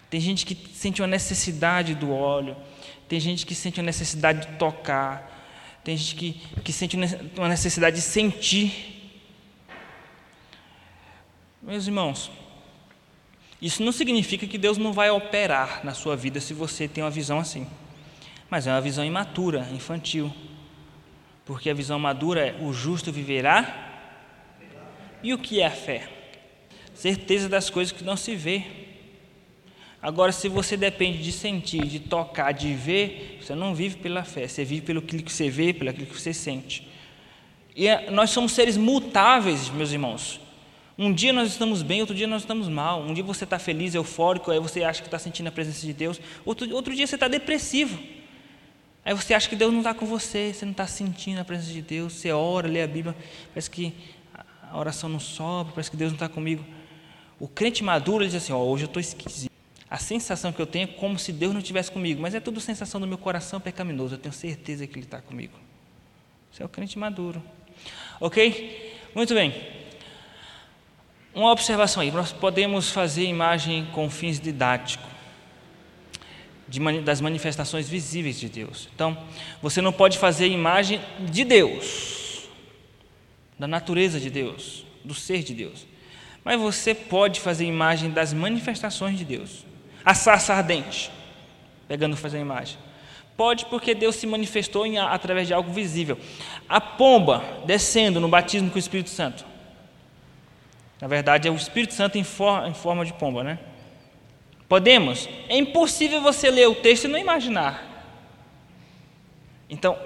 Tem 0.10 0.19
gente 0.19 0.45
que 0.45 0.55
sente 0.74 1.01
uma 1.01 1.07
necessidade 1.07 1.95
do 1.95 2.12
óleo. 2.12 2.55
Tem 3.07 3.19
gente 3.19 3.45
que 3.45 3.55
sente 3.55 3.79
uma 3.79 3.86
necessidade 3.86 4.48
de 4.48 4.57
tocar. 4.57 5.31
Tem 5.84 5.95
gente 5.95 6.15
que, 6.15 6.34
que 6.63 6.74
sente 6.74 6.98
uma 7.38 7.48
necessidade 7.48 7.95
de 7.95 8.01
sentir 8.01 8.95
Meus 11.65 11.88
irmãos, 11.88 12.29
isso 13.62 13.83
não 13.83 13.91
significa 13.91 14.45
que 14.45 14.57
Deus 14.57 14.77
não 14.77 14.91
vai 14.91 15.09
operar 15.09 15.83
na 15.83 15.93
sua 15.93 16.15
vida 16.15 16.39
se 16.39 16.53
você 16.53 16.88
tem 16.88 17.03
uma 17.03 17.09
visão 17.09 17.39
assim. 17.39 17.67
Mas 18.50 18.67
é 18.67 18.71
uma 18.71 18.81
visão 18.81 19.03
imatura, 19.03 19.67
infantil. 19.71 20.31
Porque 21.45 21.69
a 21.69 21.74
visão 21.74 21.97
madura 21.97 22.47
é 22.47 22.55
o 22.62 22.74
justo 22.74 23.12
viverá. 23.12 23.83
E 25.24 25.33
o 25.33 25.38
que 25.38 25.62
é 25.62 25.65
a 25.65 25.71
fé? 25.71 26.09
Certeza 26.93 27.50
das 27.50 27.69
coisas 27.69 27.91
que 27.91 28.03
não 28.03 28.17
se 28.17 28.35
vê. 28.35 28.63
Agora, 30.01 30.31
se 30.31 30.47
você 30.47 30.77
depende 30.77 31.24
de 31.24 31.31
sentir, 31.31 31.88
de 31.88 32.00
tocar, 32.00 32.51
de 32.51 32.74
ver, 32.75 33.39
você 33.41 33.55
não 33.55 33.74
vive 33.74 33.97
pela 33.97 34.24
fé, 34.24 34.47
você 34.47 34.63
vive 34.63 34.81
pelo 34.83 35.01
que 35.01 35.17
você 35.31 35.50
vê, 35.50 35.74
pelo 35.74 35.91
que 35.93 36.05
você 36.05 36.31
sente. 36.31 36.88
E 37.75 37.88
é, 37.88 38.12
nós 38.12 38.29
somos 38.29 38.51
seres 38.51 38.77
mutáveis, 38.77 39.69
meus 39.69 39.91
irmãos. 39.91 40.39
Um 40.97 41.13
dia 41.13 41.33
nós 41.33 41.49
estamos 41.49 41.81
bem, 41.81 41.99
outro 41.99 42.15
dia 42.15 42.25
nós 42.25 42.43
estamos 42.43 42.69
mal. 42.69 43.01
Um 43.01 43.13
dia 43.13 43.23
você 43.23 43.43
está 43.43 43.59
feliz, 43.59 43.93
eufórico, 43.93 44.49
aí 44.49 44.59
você 44.59 44.83
acha 44.83 45.01
que 45.01 45.07
está 45.07 45.19
sentindo 45.19 45.47
a 45.47 45.51
presença 45.51 45.85
de 45.85 45.91
Deus. 45.91 46.21
Outro, 46.45 46.73
outro 46.73 46.95
dia 46.95 47.05
você 47.05 47.15
está 47.15 47.27
depressivo. 47.27 47.99
Aí 49.03 49.13
você 49.13 49.33
acha 49.33 49.49
que 49.49 49.55
Deus 49.55 49.71
não 49.71 49.81
está 49.81 49.93
com 49.93 50.05
você, 50.05 50.53
você 50.53 50.65
não 50.65 50.71
está 50.71 50.87
sentindo 50.87 51.39
a 51.39 51.45
presença 51.45 51.71
de 51.71 51.81
Deus. 51.81 52.13
Você 52.13 52.31
ora, 52.31 52.67
lê 52.67 52.81
a 52.81 52.87
Bíblia, 52.87 53.15
parece 53.49 53.69
que 53.69 53.93
a 54.63 54.79
oração 54.79 55.09
não 55.09 55.19
sobe, 55.19 55.71
parece 55.71 55.91
que 55.91 55.97
Deus 55.97 56.11
não 56.11 56.15
está 56.15 56.29
comigo. 56.29 56.65
O 57.39 57.47
crente 57.47 57.83
maduro 57.83 58.23
ele 58.23 58.31
diz 58.31 58.41
assim: 58.41 58.53
oh, 58.53 58.59
hoje 58.59 58.85
eu 58.85 58.87
estou 58.87 59.01
esquisito. 59.01 59.51
A 59.89 59.97
sensação 59.97 60.51
que 60.51 60.61
eu 60.61 60.65
tenho 60.65 60.85
é 60.85 60.87
como 60.87 61.19
se 61.19 61.31
Deus 61.31 61.53
não 61.53 61.59
estivesse 61.59 61.91
comigo, 61.91 62.21
mas 62.21 62.33
é 62.33 62.39
tudo 62.39 62.59
sensação 62.59 62.99
do 62.99 63.05
meu 63.05 63.17
coração 63.17 63.59
pecaminoso. 63.59 64.15
Eu 64.15 64.19
tenho 64.19 64.33
certeza 64.33 64.87
que 64.87 64.97
Ele 64.97 65.05
está 65.05 65.21
comigo. 65.21 65.53
Isso 66.51 66.63
é 66.63 66.65
o 66.65 66.69
crente 66.69 66.97
maduro. 66.97 67.43
Ok? 68.19 68.99
Muito 69.13 69.33
bem. 69.33 69.84
Uma 71.35 71.51
observação 71.51 72.01
aí: 72.01 72.09
nós 72.11 72.31
podemos 72.31 72.89
fazer 72.89 73.25
imagem 73.25 73.85
com 73.91 74.09
fins 74.09 74.39
didáticos. 74.39 75.13
Das 77.03 77.21
manifestações 77.21 77.87
visíveis 77.87 78.39
de 78.39 78.49
Deus. 78.49 78.89
Então, 78.95 79.15
você 79.61 79.81
não 79.81 79.93
pode 79.93 80.17
fazer 80.17 80.47
imagem 80.47 80.99
de 81.19 81.43
Deus, 81.43 82.49
da 83.59 83.67
natureza 83.67 84.19
de 84.19 84.31
Deus, 84.31 84.83
do 85.03 85.13
ser 85.13 85.43
de 85.43 85.53
Deus. 85.53 85.85
Mas 86.43 86.59
você 86.59 86.95
pode 86.95 87.39
fazer 87.39 87.65
imagem 87.65 88.09
das 88.09 88.33
manifestações 88.33 89.15
de 89.15 89.23
Deus. 89.23 89.63
A 90.03 90.15
sarça 90.15 90.55
ardente, 90.55 91.11
pegando 91.87 92.17
fazer 92.17 92.39
imagem. 92.39 92.79
Pode 93.37 93.65
porque 93.67 93.93
Deus 93.93 94.15
se 94.15 94.25
manifestou 94.25 94.87
em, 94.87 94.97
através 94.97 95.47
de 95.47 95.53
algo 95.53 95.71
visível. 95.71 96.17
A 96.67 96.81
pomba 96.81 97.43
descendo 97.65 98.19
no 98.19 98.27
batismo 98.27 98.71
com 98.71 98.77
o 98.77 98.79
Espírito 98.79 99.11
Santo. 99.11 99.45
Na 100.99 101.07
verdade, 101.07 101.47
é 101.47 101.51
o 101.51 101.55
Espírito 101.55 101.93
Santo 101.93 102.17
em, 102.17 102.23
for, 102.23 102.65
em 102.67 102.73
forma 102.73 103.05
de 103.05 103.13
pomba, 103.13 103.43
né? 103.43 103.59
Podemos? 104.67 105.29
É 105.47 105.57
impossível 105.57 106.21
você 106.21 106.49
ler 106.49 106.67
o 106.67 106.75
texto 106.75 107.05
e 107.05 107.07
não 107.07 107.19
imaginar. 107.19 107.95
Então, 109.69 109.97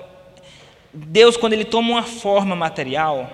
Deus, 0.93 1.37
quando 1.37 1.53
Ele 1.53 1.65
toma 1.65 1.91
uma 1.91 2.03
forma 2.03 2.55
material 2.55 3.31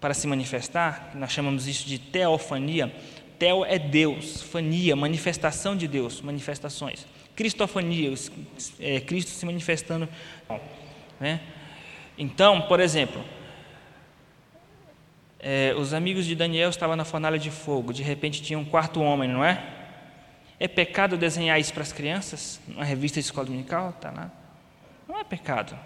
para 0.00 0.14
se 0.14 0.26
manifestar, 0.26 1.12
nós 1.14 1.32
chamamos 1.32 1.66
isso 1.66 1.86
de 1.86 1.98
teofania. 1.98 2.94
Teo 3.38 3.64
é 3.64 3.78
Deus, 3.78 4.42
fania, 4.42 4.94
manifestação 4.94 5.76
de 5.76 5.88
Deus, 5.88 6.20
manifestações. 6.20 7.06
Cristofania, 7.34 8.14
é, 8.78 9.00
Cristo 9.00 9.30
se 9.30 9.44
manifestando. 9.44 10.08
Né? 11.18 11.40
Então, 12.16 12.62
por 12.62 12.78
exemplo, 12.78 13.24
é, 15.44 15.74
os 15.76 15.92
amigos 15.92 16.24
de 16.24 16.34
Daniel 16.34 16.70
estavam 16.70 16.96
na 16.96 17.04
fornalha 17.04 17.38
de 17.38 17.50
fogo, 17.50 17.92
de 17.92 18.02
repente 18.02 18.42
tinha 18.42 18.58
um 18.58 18.64
quarto 18.64 19.00
homem, 19.02 19.28
não 19.28 19.44
é? 19.44 19.62
É 20.58 20.66
pecado 20.66 21.16
desenhar 21.16 21.60
isso 21.60 21.72
para 21.72 21.82
as 21.82 21.92
crianças? 21.92 22.60
Uma 22.66 22.84
revista 22.84 23.20
de 23.20 23.26
escola 23.26 23.46
dominical? 23.46 23.92
Tá 24.00 24.10
lá. 24.10 24.30
Não 25.06 25.18
é 25.18 25.22
pecado. 25.24 25.78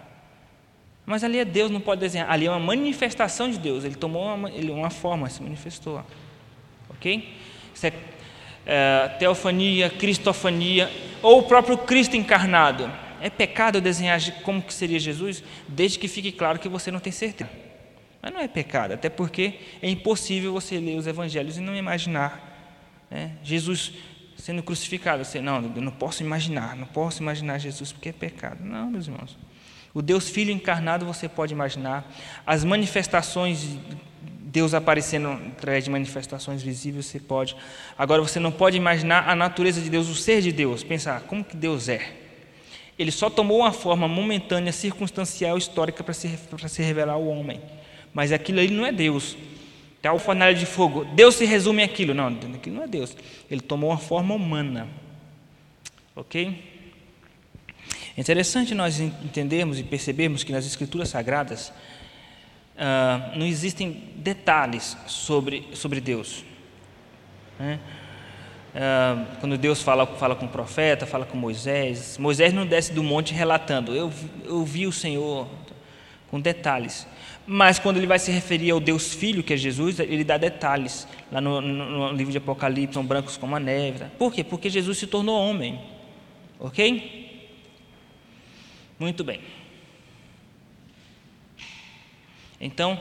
Mas 1.05 1.23
ali 1.23 1.39
é 1.39 1.45
Deus, 1.45 1.69
não 1.69 1.81
pode 1.81 1.99
desenhar. 1.99 2.31
Ali 2.31 2.45
é 2.45 2.49
uma 2.49 2.59
manifestação 2.59 3.49
de 3.49 3.59
Deus. 3.59 3.83
Ele 3.83 3.95
tomou 3.95 4.33
uma, 4.33 4.49
ele, 4.49 4.71
uma 4.71 4.89
forma, 4.89 5.29
se 5.29 5.43
manifestou. 5.43 6.05
Ok? 6.89 7.35
Isso 7.73 7.87
é 7.87 7.93
é, 8.65 9.07
teofania, 9.17 9.89
cristofania, 9.89 10.91
ou 11.23 11.39
o 11.39 11.43
próprio 11.43 11.75
Cristo 11.75 12.15
encarnado. 12.15 12.89
É 13.19 13.29
pecado 13.29 13.81
desenhar 13.81 14.21
como 14.43 14.61
que 14.61 14.73
seria 14.73 14.99
Jesus, 14.99 15.43
desde 15.67 15.97
que 15.97 16.07
fique 16.07 16.31
claro 16.31 16.59
que 16.59 16.69
você 16.69 16.91
não 16.91 16.99
tem 16.99 17.11
certeza. 17.11 17.49
Mas 18.21 18.33
não 18.33 18.39
é 18.39 18.47
pecado, 18.47 18.93
até 18.93 19.09
porque 19.09 19.59
é 19.81 19.89
impossível 19.89 20.51
você 20.51 20.77
ler 20.77 20.97
os 20.97 21.07
evangelhos 21.07 21.57
e 21.57 21.61
não 21.61 21.75
imaginar 21.75 22.49
né? 23.09 23.31
Jesus 23.43 23.93
sendo 24.37 24.61
crucificado. 24.61 25.23
Você, 25.23 25.41
não, 25.41 25.61
eu 25.75 25.81
não 25.81 25.91
posso 25.91 26.23
imaginar, 26.23 26.75
não 26.75 26.87
posso 26.87 27.21
imaginar 27.21 27.57
Jesus 27.57 27.91
porque 27.91 28.09
é 28.09 28.13
pecado. 28.13 28.63
Não, 28.63 28.89
meus 28.89 29.07
irmãos. 29.07 29.37
O 29.93 30.01
Deus 30.01 30.29
Filho 30.29 30.51
encarnado 30.51 31.05
você 31.05 31.27
pode 31.27 31.53
imaginar. 31.53 32.09
As 32.45 32.63
manifestações 32.63 33.77
Deus 34.51 34.73
aparecendo 34.73 35.29
através 35.29 35.83
de 35.83 35.91
manifestações 35.91 36.63
visíveis, 36.63 37.05
você 37.05 37.19
pode. 37.19 37.55
Agora 37.95 38.19
você 38.19 38.39
não 38.39 38.51
pode 38.51 38.75
imaginar 38.75 39.29
a 39.29 39.35
natureza 39.35 39.79
de 39.79 39.91
Deus, 39.91 40.09
o 40.09 40.15
ser 40.15 40.41
de 40.41 40.51
Deus. 40.51 40.83
Pensar, 40.83 41.21
como 41.21 41.43
que 41.43 41.55
Deus 41.55 41.87
é? 41.87 42.13
Ele 42.97 43.11
só 43.11 43.29
tomou 43.29 43.59
uma 43.59 43.71
forma 43.71 44.07
momentânea, 44.07 44.73
circunstancial, 44.73 45.55
histórica 45.55 46.03
para 46.03 46.15
se, 46.15 46.29
para 46.49 46.67
se 46.67 46.81
revelar 46.81 47.13
ao 47.13 47.27
homem. 47.27 47.61
Mas 48.13 48.31
aquilo 48.31 48.59
ali 48.59 48.71
não 48.71 48.85
é 48.85 48.91
Deus. 48.91 49.37
Está 49.97 50.13
o 50.13 50.19
fornalha 50.19 50.55
de 50.55 50.65
fogo. 50.65 51.03
Deus 51.05 51.35
se 51.35 51.45
resume 51.45 51.83
aquilo. 51.83 52.13
Não, 52.13 52.27
aquilo 52.27 52.77
não 52.77 52.83
é 52.83 52.87
Deus. 52.87 53.15
Ele 53.49 53.61
tomou 53.61 53.89
uma 53.89 53.97
forma 53.97 54.33
humana. 54.33 54.87
Ok? 56.15 56.69
É 58.17 58.21
interessante 58.21 58.75
nós 58.75 58.99
entendermos 58.99 59.79
e 59.79 59.83
percebermos 59.83 60.43
que 60.43 60.51
nas 60.51 60.65
Escrituras 60.65 61.09
Sagradas 61.09 61.71
uh, 62.75 63.37
não 63.37 63.45
existem 63.45 64.11
detalhes 64.15 64.97
sobre, 65.07 65.67
sobre 65.73 66.01
Deus. 66.01 66.43
Né? 67.57 67.79
Uh, 68.69 69.25
quando 69.39 69.57
Deus 69.57 69.81
fala, 69.81 70.05
fala 70.05 70.35
com 70.35 70.45
o 70.45 70.49
profeta, 70.49 71.05
fala 71.05 71.25
com 71.25 71.37
Moisés, 71.37 72.17
Moisés 72.17 72.53
não 72.53 72.65
desce 72.65 72.93
do 72.93 73.03
monte 73.03 73.33
relatando, 73.33 73.95
eu, 73.95 74.11
eu 74.45 74.63
vi 74.63 74.85
o 74.85 74.91
Senhor, 74.91 75.47
com 76.29 76.39
detalhes. 76.39 77.07
Mas 77.45 77.79
quando 77.79 77.97
ele 77.97 78.05
vai 78.05 78.19
se 78.19 78.31
referir 78.31 78.71
ao 78.71 78.79
Deus 78.79 79.13
Filho, 79.13 79.43
que 79.43 79.53
é 79.53 79.57
Jesus, 79.57 79.99
ele 79.99 80.23
dá 80.23 80.37
detalhes. 80.37 81.07
Lá 81.31 81.41
no, 81.41 81.59
no, 81.59 82.09
no 82.09 82.15
livro 82.15 82.31
de 82.31 82.37
Apocalipse, 82.37 82.93
são 82.93 83.05
brancos 83.05 83.37
como 83.37 83.55
a 83.55 83.59
neve. 83.59 84.05
Por 84.17 84.31
quê? 84.31 84.43
Porque 84.43 84.69
Jesus 84.69 84.97
se 84.97 85.07
tornou 85.07 85.39
homem. 85.39 85.79
Ok? 86.59 87.27
Muito 88.99 89.23
bem. 89.23 89.39
Então, 92.61 92.99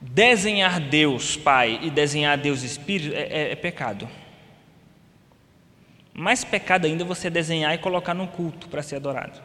desenhar 0.00 0.80
Deus 0.80 1.36
Pai 1.36 1.80
e 1.82 1.90
desenhar 1.90 2.38
Deus 2.38 2.62
Espírito 2.62 3.14
é, 3.14 3.22
é, 3.22 3.52
é 3.52 3.56
pecado. 3.56 4.08
Mais 6.14 6.44
pecado 6.44 6.86
ainda 6.86 7.02
é 7.02 7.06
você 7.06 7.28
desenhar 7.28 7.74
e 7.74 7.78
colocar 7.78 8.14
no 8.14 8.28
culto 8.28 8.68
para 8.68 8.82
ser 8.82 8.96
adorado. 8.96 9.40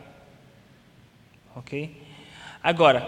Ok? 1.56 2.07
Agora, 2.62 3.08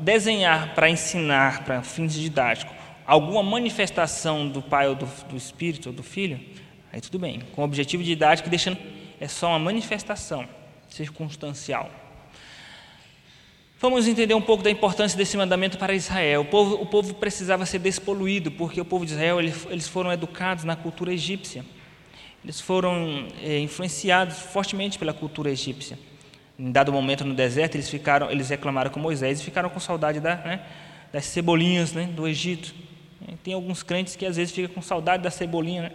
desenhar 0.00 0.74
para 0.74 0.88
ensinar, 0.88 1.64
para 1.64 1.82
fins 1.82 2.14
didáticos, 2.14 2.74
alguma 3.06 3.42
manifestação 3.42 4.48
do 4.48 4.62
Pai 4.62 4.88
ou 4.88 4.94
do, 4.94 5.06
do 5.28 5.36
Espírito 5.36 5.88
ou 5.88 5.92
do 5.92 6.02
Filho, 6.02 6.40
aí 6.92 7.00
tudo 7.00 7.18
bem. 7.18 7.40
Com 7.52 7.62
o 7.62 7.64
objetivo 7.64 8.02
didático, 8.02 8.48
deixando 8.48 8.78
é 9.20 9.28
só 9.28 9.48
uma 9.48 9.58
manifestação 9.58 10.48
circunstancial. 10.88 11.90
Vamos 13.78 14.06
entender 14.06 14.34
um 14.34 14.42
pouco 14.42 14.62
da 14.62 14.70
importância 14.70 15.16
desse 15.16 15.36
mandamento 15.36 15.78
para 15.78 15.94
Israel. 15.94 16.42
O 16.42 16.44
povo, 16.44 16.74
o 16.74 16.86
povo 16.86 17.14
precisava 17.14 17.64
ser 17.64 17.78
despoluído, 17.78 18.50
porque 18.50 18.80
o 18.80 18.84
povo 18.84 19.06
de 19.06 19.12
Israel 19.12 19.40
eles 19.40 19.88
foram 19.88 20.12
educados 20.12 20.64
na 20.64 20.76
cultura 20.76 21.12
egípcia. 21.12 21.64
Eles 22.44 22.60
foram 22.60 23.26
é, 23.42 23.58
influenciados 23.58 24.38
fortemente 24.38 24.98
pela 24.98 25.12
cultura 25.12 25.50
egípcia. 25.50 25.98
Em 26.60 26.70
dado 26.70 26.92
momento 26.92 27.24
no 27.24 27.32
deserto, 27.32 27.76
eles 27.76 27.88
ficaram, 27.88 28.30
eles 28.30 28.50
reclamaram 28.50 28.90
com 28.90 29.00
Moisés 29.00 29.40
e 29.40 29.44
ficaram 29.44 29.70
com 29.70 29.80
saudade 29.80 30.20
da, 30.20 30.36
né, 30.36 30.60
das 31.10 31.24
cebolinhas 31.24 31.94
né, 31.94 32.04
do 32.04 32.28
Egito. 32.28 32.74
Tem 33.42 33.54
alguns 33.54 33.82
crentes 33.82 34.14
que 34.14 34.26
às 34.26 34.36
vezes 34.36 34.52
ficam 34.52 34.74
com 34.74 34.82
saudade 34.82 35.22
da 35.22 35.30
cebolinha 35.30 35.82
né, 35.84 35.92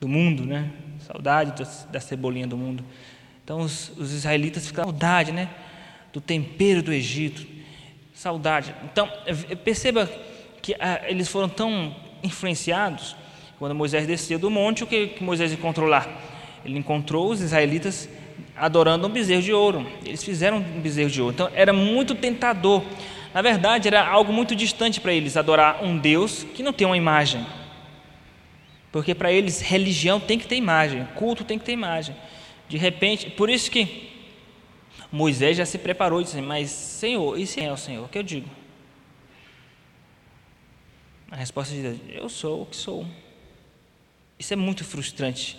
do 0.00 0.08
mundo, 0.08 0.44
né? 0.44 0.70
Saudade 0.98 1.64
da 1.92 2.00
cebolinha 2.00 2.46
do 2.46 2.56
mundo. 2.56 2.84
Então 3.44 3.60
os, 3.60 3.92
os 3.96 4.12
israelitas 4.12 4.66
ficaram 4.66 4.86
com 4.86 4.98
saudade, 4.98 5.30
né? 5.30 5.48
do 6.14 6.20
tempero 6.20 6.80
do 6.80 6.92
Egito, 6.92 7.44
saudade. 8.14 8.72
Então, 8.84 9.10
perceba 9.64 10.08
que 10.62 10.72
ah, 10.78 11.02
eles 11.08 11.28
foram 11.28 11.48
tão 11.48 11.94
influenciados, 12.22 13.16
quando 13.58 13.74
Moisés 13.74 14.06
desceu 14.06 14.38
do 14.38 14.48
monte, 14.48 14.84
o 14.84 14.86
que, 14.86 15.08
que 15.08 15.24
Moisés 15.24 15.52
encontrou 15.52 15.88
lá? 15.88 16.06
Ele 16.64 16.78
encontrou 16.78 17.30
os 17.30 17.40
israelitas 17.40 18.08
adorando 18.56 19.06
um 19.06 19.10
bezerro 19.10 19.42
de 19.42 19.52
ouro. 19.52 19.86
Eles 20.04 20.22
fizeram 20.22 20.58
um 20.58 20.80
bezerro 20.80 21.10
de 21.10 21.20
ouro. 21.20 21.34
Então, 21.34 21.50
era 21.54 21.72
muito 21.72 22.14
tentador. 22.14 22.82
Na 23.32 23.42
verdade, 23.42 23.88
era 23.88 24.06
algo 24.06 24.32
muito 24.32 24.54
distante 24.54 25.00
para 25.00 25.12
eles 25.12 25.36
adorar 25.36 25.82
um 25.82 25.98
Deus 25.98 26.44
que 26.54 26.62
não 26.62 26.72
tem 26.72 26.86
uma 26.86 26.96
imagem. 26.96 27.44
Porque 28.92 29.14
para 29.14 29.32
eles, 29.32 29.60
religião 29.60 30.20
tem 30.20 30.38
que 30.38 30.46
ter 30.46 30.54
imagem, 30.54 31.04
culto 31.16 31.42
tem 31.42 31.58
que 31.58 31.64
ter 31.64 31.72
imagem. 31.72 32.14
De 32.68 32.76
repente, 32.76 33.28
por 33.28 33.50
isso 33.50 33.70
que 33.70 34.12
Moisés 35.10 35.56
já 35.56 35.66
se 35.66 35.78
preparou 35.78 36.20
e 36.20 36.24
disse: 36.24 36.40
Mas, 36.40 36.70
Senhor, 36.70 37.38
e 37.38 37.46
se 37.46 37.60
é 37.60 37.72
o 37.72 37.76
Senhor? 37.76 38.04
O 38.04 38.08
que 38.08 38.18
eu 38.18 38.22
digo? 38.22 38.48
A 41.28 41.36
resposta 41.36 41.74
de 41.74 41.82
Deus: 41.82 41.98
Eu 42.08 42.28
sou 42.28 42.62
o 42.62 42.66
que 42.66 42.76
sou. 42.76 43.04
Isso 44.38 44.52
é 44.52 44.56
muito 44.56 44.84
frustrante 44.84 45.58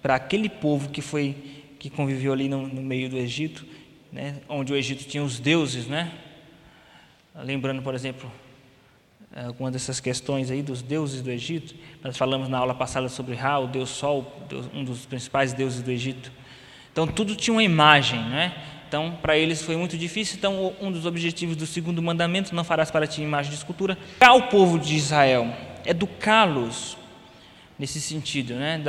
para 0.00 0.14
aquele 0.14 0.48
povo 0.48 0.90
que 0.90 1.02
foi 1.02 1.36
que 1.78 1.88
conviveu 1.88 2.32
ali 2.32 2.48
no, 2.48 2.66
no 2.66 2.82
meio 2.82 3.08
do 3.08 3.16
Egito, 3.16 3.64
né, 4.12 4.36
onde 4.48 4.72
o 4.72 4.76
Egito 4.76 5.04
tinha 5.04 5.22
os 5.22 5.38
deuses, 5.38 5.86
né? 5.86 6.10
Lembrando, 7.34 7.82
por 7.82 7.94
exemplo, 7.94 8.30
alguma 9.34 9.70
dessas 9.70 10.00
questões 10.00 10.50
aí 10.50 10.62
dos 10.62 10.82
deuses 10.82 11.22
do 11.22 11.30
Egito. 11.30 11.74
Nós 12.02 12.16
falamos 12.16 12.48
na 12.48 12.58
aula 12.58 12.74
passada 12.74 13.08
sobre 13.08 13.34
Ra, 13.34 13.58
o 13.58 13.66
deus 13.68 13.90
Sol, 13.90 14.46
um 14.74 14.82
dos 14.82 15.06
principais 15.06 15.52
deuses 15.52 15.82
do 15.82 15.90
Egito. 15.90 16.32
Então 16.90 17.06
tudo 17.06 17.36
tinha 17.36 17.54
uma 17.54 17.62
imagem, 17.62 18.20
né? 18.28 18.54
Então, 18.88 19.18
para 19.20 19.36
eles 19.36 19.62
foi 19.62 19.76
muito 19.76 19.98
difícil. 19.98 20.38
Então, 20.38 20.72
um 20.80 20.90
dos 20.90 21.04
objetivos 21.04 21.54
do 21.54 21.66
segundo 21.66 22.00
mandamento, 22.00 22.54
não 22.54 22.64
farás 22.64 22.90
para 22.90 23.06
ti 23.06 23.20
imagem 23.20 23.50
de 23.50 23.58
escultura, 23.58 23.98
educar 24.16 24.32
o 24.32 24.48
povo 24.48 24.78
de 24.78 24.96
Israel, 24.96 25.54
educá-los 25.84 26.96
nesse 27.78 28.00
sentido, 28.00 28.54
né? 28.54 28.82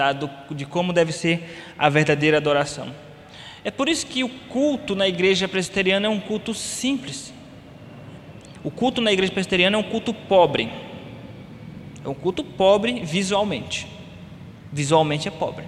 de 0.52 0.66
como 0.66 0.92
deve 0.92 1.12
ser 1.12 1.74
a 1.78 1.90
verdadeira 1.90 2.38
adoração. 2.38 2.94
É 3.64 3.70
por 3.70 3.90
isso 3.90 4.08
que 4.08 4.24
o 4.24 4.30
culto 4.30 4.96
na 4.96 5.08
igreja 5.08 5.48
presbiteriana 5.48 6.08
é 6.08 6.10
um 6.10 6.20
culto 6.20 6.54
simples. 6.54 7.34
O 8.64 8.72
culto 8.72 9.02
na 9.02 9.12
igreja 9.12 9.32
presbiteriana 9.32 9.78
é 9.78 9.80
um 9.80 9.84
culto 9.84 10.14
pobre. 10.14 10.72
É 12.04 12.08
um 12.08 12.14
culto 12.14 12.44
pobre 12.44 13.02
visualmente. 13.02 13.88
Visualmente 14.72 15.28
é 15.28 15.32
pobre. 15.32 15.66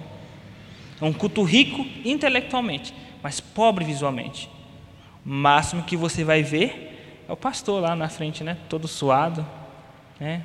É 1.00 1.04
um 1.04 1.12
culto 1.12 1.42
rico 1.42 1.84
intelectualmente, 2.04 2.94
mas 3.22 3.40
pobre 3.40 3.84
visualmente. 3.84 4.48
O 5.24 5.28
máximo 5.28 5.82
que 5.82 5.96
você 5.96 6.24
vai 6.24 6.42
ver 6.42 7.24
é 7.28 7.32
o 7.32 7.36
pastor 7.36 7.82
lá 7.82 7.94
na 7.94 8.08
frente, 8.08 8.42
né? 8.42 8.56
Todo 8.68 8.88
suado, 8.88 9.46
né? 10.18 10.42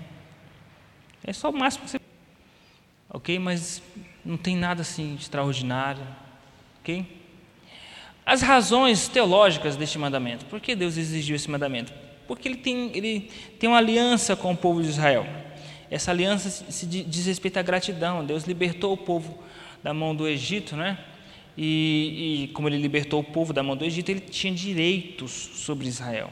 É 1.24 1.34
só 1.34 1.50
o 1.50 1.54
máximo 1.54 1.86
que 1.86 1.92
você 1.92 1.97
ok? 3.10 3.40
Mas 3.40 3.82
não 4.24 4.38
tem 4.38 4.56
nada 4.56 4.82
assim 4.82 5.16
extraordinário, 5.16 6.04
ok? 6.82 7.06
As 8.26 8.42
razões 8.42 9.08
teológicas 9.08 9.76
deste 9.76 9.98
mandamento. 9.98 10.46
Por 10.46 10.60
que 10.60 10.76
Deus 10.76 10.98
exigiu 10.98 11.36
esse 11.36 11.50
mandamento? 11.50 11.94
Porque 12.28 12.48
ele 12.48 12.58
tem, 12.58 12.92
ele 12.94 13.32
tem 13.58 13.70
uma 13.70 13.78
aliança 13.78 14.36
com 14.36 14.52
o 14.52 14.58
povo 14.58 14.82
de 14.82 14.90
Israel. 14.90 15.26
Essa 15.90 16.12
aliança 16.12 16.50
se 16.50 16.86
diz 16.86 17.26
respeito 17.26 17.58
à 17.58 17.62
gratidão. 17.62 18.26
Deus 18.26 18.44
libertou 18.44 18.92
o 18.92 18.98
povo 18.98 19.42
da 19.82 19.94
mão 19.94 20.14
do 20.14 20.28
Egito, 20.28 20.76
né? 20.76 20.98
E, 21.58 22.44
e, 22.44 22.48
como 22.50 22.68
ele 22.68 22.78
libertou 22.78 23.22
o 23.22 23.24
povo 23.24 23.54
da 23.54 23.64
mão 23.64 23.76
do 23.76 23.86
Egito, 23.86 24.10
ele 24.10 24.20
tinha 24.20 24.54
direitos 24.54 25.32
sobre 25.32 25.88
Israel. 25.88 26.30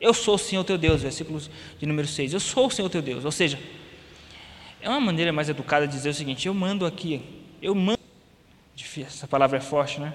Eu 0.00 0.14
sou 0.14 0.34
o 0.34 0.38
Senhor 0.38 0.62
teu 0.62 0.78
Deus, 0.78 1.02
versículos 1.02 1.50
de 1.80 1.86
número 1.86 2.06
6. 2.06 2.34
Eu 2.34 2.40
sou 2.40 2.66
o 2.66 2.70
Senhor 2.70 2.88
teu 2.88 3.02
Deus. 3.02 3.24
Ou 3.24 3.32
seja, 3.32 3.58
é 4.80 4.88
uma 4.88 5.00
maneira 5.00 5.32
mais 5.32 5.48
educada 5.48 5.86
de 5.86 5.92
dizer 5.92 6.10
o 6.10 6.14
seguinte: 6.14 6.46
eu 6.46 6.54
mando 6.54 6.86
aqui, 6.86 7.22
eu 7.60 7.74
mando. 7.74 7.98
Essa 8.98 9.28
palavra 9.28 9.58
é 9.58 9.60
forte, 9.60 10.00
né? 10.00 10.14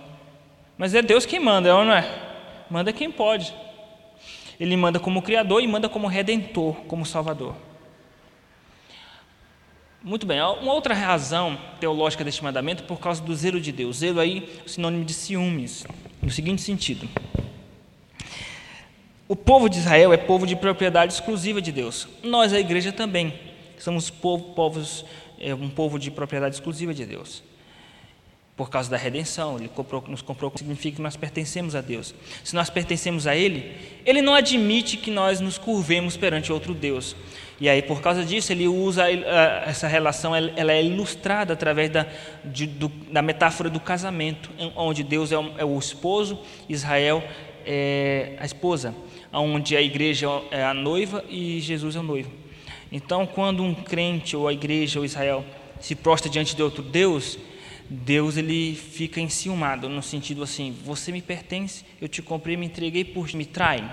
Mas 0.77 0.93
é 0.93 1.01
Deus 1.01 1.25
quem 1.25 1.39
manda, 1.39 1.69
é 1.69 1.73
ou 1.73 1.85
não 1.85 1.93
é? 1.93 2.05
Manda 2.69 2.91
quem 2.91 3.11
pode. 3.11 3.53
Ele 4.59 4.75
manda 4.75 4.99
como 4.99 5.21
Criador 5.21 5.61
e 5.61 5.67
manda 5.67 5.87
como 5.87 6.07
Redentor, 6.07 6.75
como 6.87 7.05
Salvador. 7.05 7.55
Muito 10.01 10.25
bem, 10.25 10.41
uma 10.41 10.73
outra 10.73 10.93
razão 10.93 11.57
teológica 11.79 12.25
deste 12.25 12.43
mandamento 12.43 12.83
é 12.83 12.85
por 12.85 12.99
causa 12.99 13.21
do 13.21 13.33
zelo 13.33 13.61
de 13.61 13.71
Deus. 13.71 13.97
Zelo 13.97 14.19
aí, 14.19 14.49
sinônimo 14.65 15.05
de 15.05 15.13
ciúmes, 15.13 15.85
no 16.21 16.29
seguinte 16.29 16.61
sentido. 16.61 17.07
O 19.27 19.35
povo 19.35 19.69
de 19.69 19.77
Israel 19.77 20.11
é 20.11 20.17
povo 20.17 20.45
de 20.45 20.57
propriedade 20.57 21.13
exclusiva 21.13 21.61
de 21.61 21.71
Deus. 21.71 22.07
Nós, 22.21 22.51
a 22.51 22.59
igreja, 22.59 22.91
também. 22.91 23.52
Somos 23.83 24.09
povo, 24.09 24.53
povos, 24.53 25.03
é, 25.37 25.53
um 25.53 25.69
povo 25.69 25.99
de 25.99 26.09
propriedade 26.09 26.55
exclusiva 26.55 26.93
de 26.93 27.05
Deus. 27.05 27.43
Por 28.55 28.69
causa 28.69 28.89
da 28.89 28.95
redenção, 28.95 29.57
Ele 29.57 29.67
comprou, 29.67 30.01
nos 30.07 30.21
comprou, 30.21 30.49
significa 30.55 30.95
que 30.95 31.01
nós 31.01 31.17
pertencemos 31.17 31.75
a 31.75 31.81
Deus. 31.81 32.15
Se 32.45 32.55
nós 32.55 32.69
pertencemos 32.69 33.27
a 33.27 33.35
Ele, 33.35 33.75
Ele 34.05 34.21
não 34.21 34.35
admite 34.35 34.95
que 34.95 35.11
nós 35.11 35.41
nos 35.41 35.57
curvemos 35.57 36.15
perante 36.15 36.49
outro 36.49 36.73
Deus. 36.73 37.13
E 37.59 37.67
aí, 37.67 37.81
por 37.81 37.99
causa 37.99 38.23
disso, 38.23 38.53
Ele 38.53 38.69
usa 38.69 39.03
essa 39.65 39.85
relação, 39.85 40.33
ela 40.33 40.71
é 40.71 40.81
ilustrada 40.81 41.51
através 41.51 41.89
da, 41.89 42.07
de, 42.45 42.65
do, 42.65 42.87
da 42.87 43.21
metáfora 43.21 43.69
do 43.69 43.81
casamento, 43.81 44.49
onde 44.77 45.03
Deus 45.03 45.29
é 45.33 45.37
o, 45.37 45.51
é 45.57 45.65
o 45.65 45.77
esposo, 45.77 46.39
Israel 46.69 47.21
é 47.65 48.37
a 48.39 48.45
esposa, 48.45 48.95
onde 49.33 49.75
a 49.75 49.81
igreja 49.81 50.29
é 50.51 50.63
a 50.63 50.73
noiva 50.73 51.21
e 51.27 51.59
Jesus 51.59 51.97
é 51.97 51.99
o 51.99 52.03
noivo. 52.03 52.42
Então, 52.95 53.25
quando 53.25 53.63
um 53.63 53.73
crente 53.73 54.37
ou 54.37 54.47
a 54.47 54.53
igreja 54.53 54.99
ou 54.99 55.05
Israel 55.05 55.43
se 55.79 55.95
prostra 55.95 56.29
diante 56.29 56.55
de 56.55 56.61
outro 56.61 56.83
Deus, 56.83 57.39
Deus 57.89 58.37
ele 58.37 58.75
fica 58.75 59.19
enciumado 59.19 59.89
no 59.89 60.03
sentido 60.03 60.43
assim: 60.43 60.77
você 60.85 61.11
me 61.11 61.19
pertence, 61.19 61.83
eu 61.99 62.07
te 62.07 62.21
comprei, 62.21 62.55
me 62.55 62.67
entreguei 62.67 63.03
por 63.03 63.33
me 63.33 63.47
trai. 63.47 63.83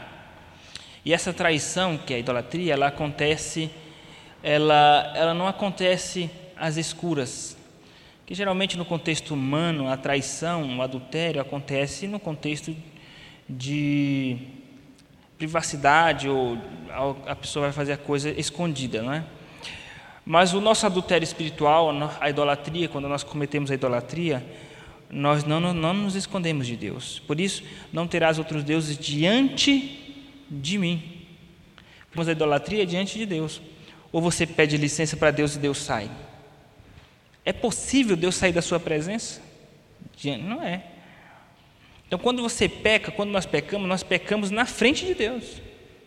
E 1.02 1.14
essa 1.14 1.32
traição, 1.32 1.96
que 1.96 2.12
é 2.12 2.16
a 2.16 2.18
idolatria, 2.18 2.74
ela 2.74 2.88
acontece, 2.88 3.70
ela, 4.42 5.10
ela 5.16 5.32
não 5.32 5.48
acontece 5.48 6.28
às 6.54 6.76
escuras. 6.76 7.56
Que 8.26 8.34
geralmente 8.34 8.76
no 8.76 8.84
contexto 8.84 9.32
humano, 9.32 9.88
a 9.88 9.96
traição, 9.96 10.76
o 10.76 10.82
adultério 10.82 11.40
acontece 11.40 12.06
no 12.06 12.20
contexto 12.20 12.76
de 13.48 14.59
privacidade 15.40 16.28
ou 16.28 16.58
a 17.26 17.34
pessoa 17.34 17.64
vai 17.64 17.72
fazer 17.72 17.94
a 17.94 17.96
coisa 17.96 18.28
escondida, 18.38 19.00
não 19.00 19.10
é? 19.10 19.24
Mas 20.22 20.52
o 20.52 20.60
nosso 20.60 20.84
adultério 20.84 21.24
espiritual, 21.24 21.90
a 22.20 22.28
idolatria, 22.28 22.90
quando 22.90 23.08
nós 23.08 23.24
cometemos 23.24 23.70
a 23.70 23.74
idolatria, 23.74 24.44
nós 25.08 25.42
não, 25.42 25.58
não, 25.58 25.72
não 25.72 25.94
nos 25.94 26.14
escondemos 26.14 26.66
de 26.66 26.76
Deus. 26.76 27.20
Por 27.20 27.40
isso, 27.40 27.62
não 27.90 28.06
terás 28.06 28.38
outros 28.38 28.62
deuses 28.62 28.98
diante 28.98 30.22
de 30.50 30.76
mim. 30.76 31.24
Mas 32.14 32.28
a 32.28 32.32
idolatria 32.32 32.82
é 32.82 32.86
diante 32.86 33.18
de 33.18 33.24
Deus. 33.24 33.62
Ou 34.12 34.20
você 34.20 34.46
pede 34.46 34.76
licença 34.76 35.16
para 35.16 35.30
Deus 35.30 35.56
e 35.56 35.58
Deus 35.58 35.78
sai. 35.78 36.10
É 37.46 37.52
possível 37.52 38.14
Deus 38.14 38.34
sair 38.34 38.52
da 38.52 38.60
sua 38.60 38.78
presença? 38.78 39.40
Não 40.42 40.62
é. 40.62 40.84
Então, 42.10 42.18
quando 42.18 42.42
você 42.42 42.68
peca, 42.68 43.12
quando 43.12 43.30
nós 43.30 43.46
pecamos, 43.46 43.88
nós 43.88 44.02
pecamos 44.02 44.50
na 44.50 44.66
frente 44.66 45.06
de 45.06 45.14
Deus, 45.14 45.62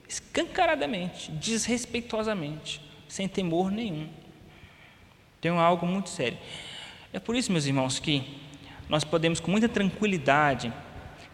escancaradamente, 0.05 1.31
desrespeitosamente, 1.31 2.81
sem 3.07 3.25
temor 3.25 3.71
nenhum. 3.71 4.09
Tem 5.39 5.49
algo 5.49 5.85
muito 5.85 6.09
sério. 6.09 6.37
É 7.13 7.21
por 7.21 7.37
isso, 7.37 7.53
meus 7.53 7.65
irmãos, 7.65 7.99
que 7.99 8.37
nós 8.89 9.05
podemos 9.05 9.39
com 9.39 9.49
muita 9.49 9.69
tranquilidade 9.69 10.73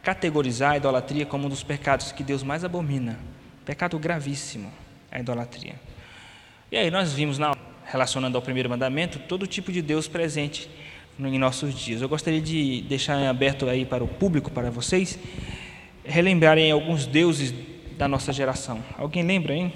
categorizar 0.04 0.74
a 0.74 0.78
idolatria 0.78 1.26
como 1.26 1.48
um 1.48 1.50
dos 1.50 1.64
pecados 1.64 2.12
que 2.12 2.22
Deus 2.22 2.44
mais 2.44 2.64
abomina. 2.64 3.18
Pecado 3.66 3.98
gravíssimo, 3.98 4.72
a 5.12 5.20
idolatria. 5.20 5.82
E 6.72 6.78
aí 6.78 6.92
nós 6.92 7.12
vimos, 7.12 7.40
na, 7.40 7.56
relacionando 7.86 8.38
ao 8.38 8.42
primeiro 8.44 8.70
mandamento, 8.70 9.18
todo 9.18 9.48
tipo 9.48 9.72
de 9.72 9.82
Deus 9.82 10.08
presente 10.08 10.70
em 11.28 11.38
nossos 11.38 11.74
dias. 11.74 12.02
Eu 12.02 12.08
gostaria 12.08 12.40
de 12.40 12.82
deixar 12.84 13.28
aberto 13.28 13.68
aí 13.68 13.86
para 13.86 14.04
o 14.04 14.08
público, 14.08 14.50
para 14.50 14.72
vocês, 14.72 15.20
relembrarem 16.04 16.72
alguns 16.72 17.06
deuses 17.06 17.54
da 17.98 18.08
nossa 18.08 18.32
geração. 18.32 18.84
Alguém 18.98 19.24
lembra, 19.24 19.54
hein? 19.54 19.74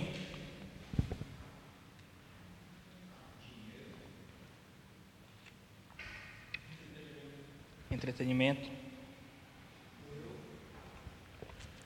Entretenimento. 7.91 8.69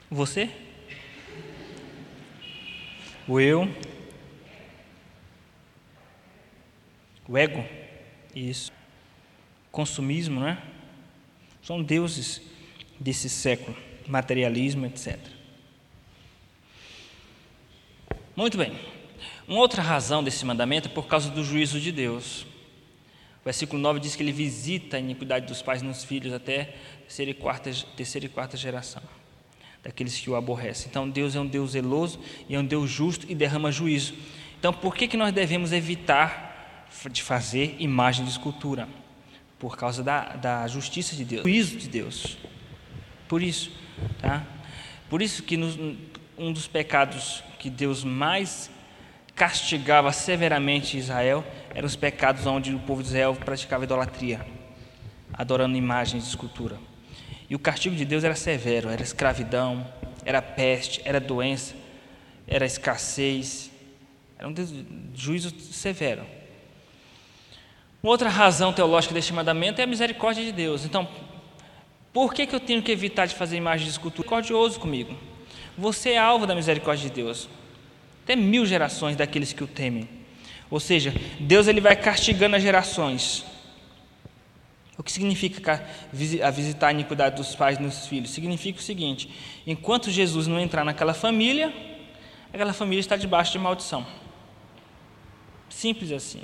Você? 0.10 0.50
O 3.28 3.40
eu? 3.40 3.68
O 7.28 7.38
ego? 7.38 7.64
Isso 8.34 8.77
consumismo, 9.78 10.40
né? 10.40 10.58
São 11.62 11.84
deuses 11.84 12.42
desse 13.00 13.30
século, 13.30 13.78
materialismo, 14.08 14.88
etc. 14.88 15.20
Muito 18.36 18.58
bem. 18.58 18.76
Uma 19.48 19.60
outra 19.60 19.84
razão 19.84 20.24
desse 20.24 20.44
mandamento 20.44 20.90
é 20.90 20.92
por 20.92 21.06
causa 21.06 21.30
do 21.30 21.44
juízo 21.44 21.80
de 21.80 21.92
Deus. 21.92 22.42
O 23.42 23.44
versículo 23.46 23.80
9 23.80 24.00
diz 24.00 24.16
que 24.16 24.24
ele 24.24 24.32
visita 24.32 24.98
a 24.98 25.00
iniquidade 25.00 25.46
dos 25.46 25.62
pais 25.62 25.84
nos 25.84 26.04
filhos 26.04 26.34
até 26.34 26.74
terceira 27.02 27.30
e 27.30 27.36
quarta, 27.36 27.72
terceira 27.96 28.26
e 28.26 28.30
quarta 28.30 28.58
geração. 28.58 29.04
daqueles 29.84 30.20
que 30.20 30.28
o 30.28 30.36
aborrecem. 30.36 30.88
Então 30.90 31.08
Deus 31.08 31.36
é 31.36 31.40
um 31.40 31.46
Deus 31.46 31.72
zeloso 31.74 32.20
e 32.50 32.56
é 32.56 32.60
um 32.60 32.66
Deus 32.66 32.90
justo 32.90 33.28
e 33.30 33.36
derrama 33.36 33.72
juízo. 33.72 34.16
Então 34.58 34.74
por 34.74 34.96
que, 34.96 35.08
que 35.08 35.16
nós 35.16 35.32
devemos 35.32 35.72
evitar 35.72 36.88
de 37.12 37.22
fazer 37.22 37.76
imagem 37.78 38.26
de 38.26 38.32
escultura? 38.32 38.90
Por 39.60 39.78
causa 39.78 40.04
da, 40.04 40.36
da 40.36 40.68
justiça 40.68 41.16
de 41.16 41.26
Deus, 41.26 41.44
juízo 41.44 41.78
de 41.78 41.88
Deus. 41.88 42.38
Por 43.28 43.42
isso, 43.42 43.72
tá? 44.22 44.46
Por 45.10 45.22
isso 45.22 45.44
que 45.44 45.58
nos, 45.58 45.78
um 46.38 46.54
dos 46.54 46.68
pecados 46.68 47.44
que 47.58 47.70
Deus 47.70 48.04
mais 48.04 48.70
castigava 49.36 50.12
severamente 50.12 50.98
Israel 50.98 51.46
eram 51.74 51.86
os 51.86 51.96
pecados 51.96 52.46
onde 52.46 52.74
o 52.74 52.80
povo 52.80 53.02
de 53.02 53.10
Israel 53.10 53.36
praticava 53.36 53.84
idolatria, 53.84 54.46
adorando 55.34 55.78
imagens 55.78 56.24
de 56.24 56.30
escultura. 56.30 56.78
E 57.50 57.56
o 57.56 57.60
castigo 57.60 57.96
de 57.96 58.04
Deus 58.04 58.24
era 58.24 58.36
severo, 58.36 58.90
era 58.90 59.02
escravidão, 59.02 59.88
era 60.26 60.42
peste, 60.42 61.02
era 61.06 61.20
doença, 61.20 61.76
era 62.48 62.66
escassez, 62.66 63.72
era 64.38 64.48
um 64.48 64.54
juízo 65.14 65.58
severo. 65.60 66.26
Outra 68.02 68.30
razão 68.30 68.72
teológica 68.72 69.14
deste 69.14 69.34
mandamento 69.34 69.82
é 69.82 69.84
a 69.84 69.88
misericórdia 69.88 70.44
de 70.44 70.52
Deus. 70.52 70.86
Então, 70.86 71.08
por 72.14 72.34
que, 72.34 72.48
que 72.48 72.56
eu 72.56 72.60
tenho 72.60 72.82
que 72.82 72.92
evitar 72.92 73.26
de 73.26 73.36
fazer 73.36 73.58
imagens 73.58 73.86
de 73.86 73.92
escultura? 73.92 74.28
Misericordioso 74.28 74.80
comigo. 74.80 75.16
Você 75.78 76.12
é 76.12 76.18
alvo 76.18 76.48
da 76.48 76.56
misericórdia 76.56 77.10
de 77.10 77.16
Deus. 77.16 77.48
Até 78.24 78.36
mil 78.36 78.66
gerações 78.66 79.16
daqueles 79.16 79.54
que 79.54 79.64
o 79.64 79.68
temem. 79.68 80.10
Ou 80.70 80.80
seja, 80.80 81.14
Deus 81.40 81.68
ele 81.68 81.80
vai 81.80 81.96
castigando 81.96 82.56
as 82.56 82.62
gerações. 82.62 83.46
O 84.98 85.04
que 85.04 85.12
significa 85.12 85.86
a 86.44 86.50
visitar 86.50 86.88
a 86.88 86.92
iniquidade 86.92 87.36
dos 87.36 87.56
pais 87.56 87.78
nos 87.78 88.08
filhos? 88.08 88.32
Significa 88.32 88.80
o 88.80 88.82
seguinte: 88.82 89.30
enquanto 89.66 90.10
Jesus 90.10 90.48
não 90.48 90.60
entrar 90.60 90.84
naquela 90.84 91.14
família, 91.14 91.72
aquela 92.52 92.74
família 92.74 93.00
está 93.00 93.16
debaixo 93.16 93.52
de 93.52 93.60
maldição. 93.60 94.06
Simples 95.70 96.12
assim. 96.12 96.42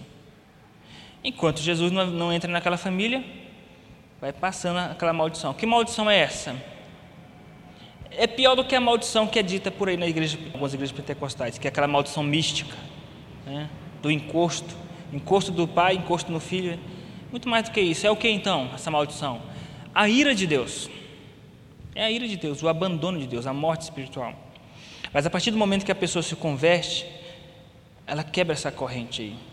Enquanto 1.23 1.61
Jesus 1.61 1.91
não 1.91 2.33
entra 2.33 2.51
naquela 2.51 2.77
família, 2.77 3.23
vai 4.19 4.33
passando 4.33 4.77
aquela 4.77 5.13
maldição. 5.13 5.53
Que 5.53 5.65
maldição 5.65 6.09
é 6.09 6.17
essa? 6.17 6.55
É 8.11 8.27
pior 8.27 8.55
do 8.55 8.63
que 8.63 8.75
a 8.75 8.81
maldição 8.81 9.25
que 9.25 9.39
é 9.39 9.43
dita 9.43 9.71
por 9.71 9.87
aí 9.89 9.97
na 9.97 10.07
igreja, 10.07 10.37
algumas 10.53 10.73
igrejas 10.73 10.95
pentecostais, 10.95 11.57
que 11.57 11.67
é 11.67 11.69
aquela 11.69 11.87
maldição 11.87 12.23
mística, 12.23 12.75
né? 13.45 13.69
do 14.01 14.11
encosto, 14.11 14.75
encosto 15.11 15.51
do 15.51 15.67
pai, 15.67 15.95
encosto 15.95 16.31
no 16.31 16.39
filho. 16.39 16.77
Muito 17.31 17.47
mais 17.47 17.65
do 17.69 17.71
que 17.71 17.81
isso. 17.81 18.05
É 18.05 18.11
o 18.11 18.15
que 18.15 18.29
então, 18.29 18.69
essa 18.75 18.91
maldição? 18.91 19.41
A 19.95 20.09
ira 20.09 20.35
de 20.35 20.45
Deus. 20.45 20.89
É 21.95 22.03
a 22.03 22.11
ira 22.11 22.27
de 22.27 22.35
Deus, 22.35 22.61
o 22.61 22.67
abandono 22.67 23.17
de 23.17 23.27
Deus, 23.27 23.47
a 23.47 23.53
morte 23.53 23.81
espiritual. 23.81 24.33
Mas 25.13 25.25
a 25.25 25.29
partir 25.29 25.51
do 25.51 25.57
momento 25.57 25.85
que 25.85 25.91
a 25.91 25.95
pessoa 25.95 26.21
se 26.21 26.35
converte, 26.35 27.05
ela 28.05 28.23
quebra 28.23 28.53
essa 28.53 28.71
corrente 28.71 29.21
aí. 29.21 29.52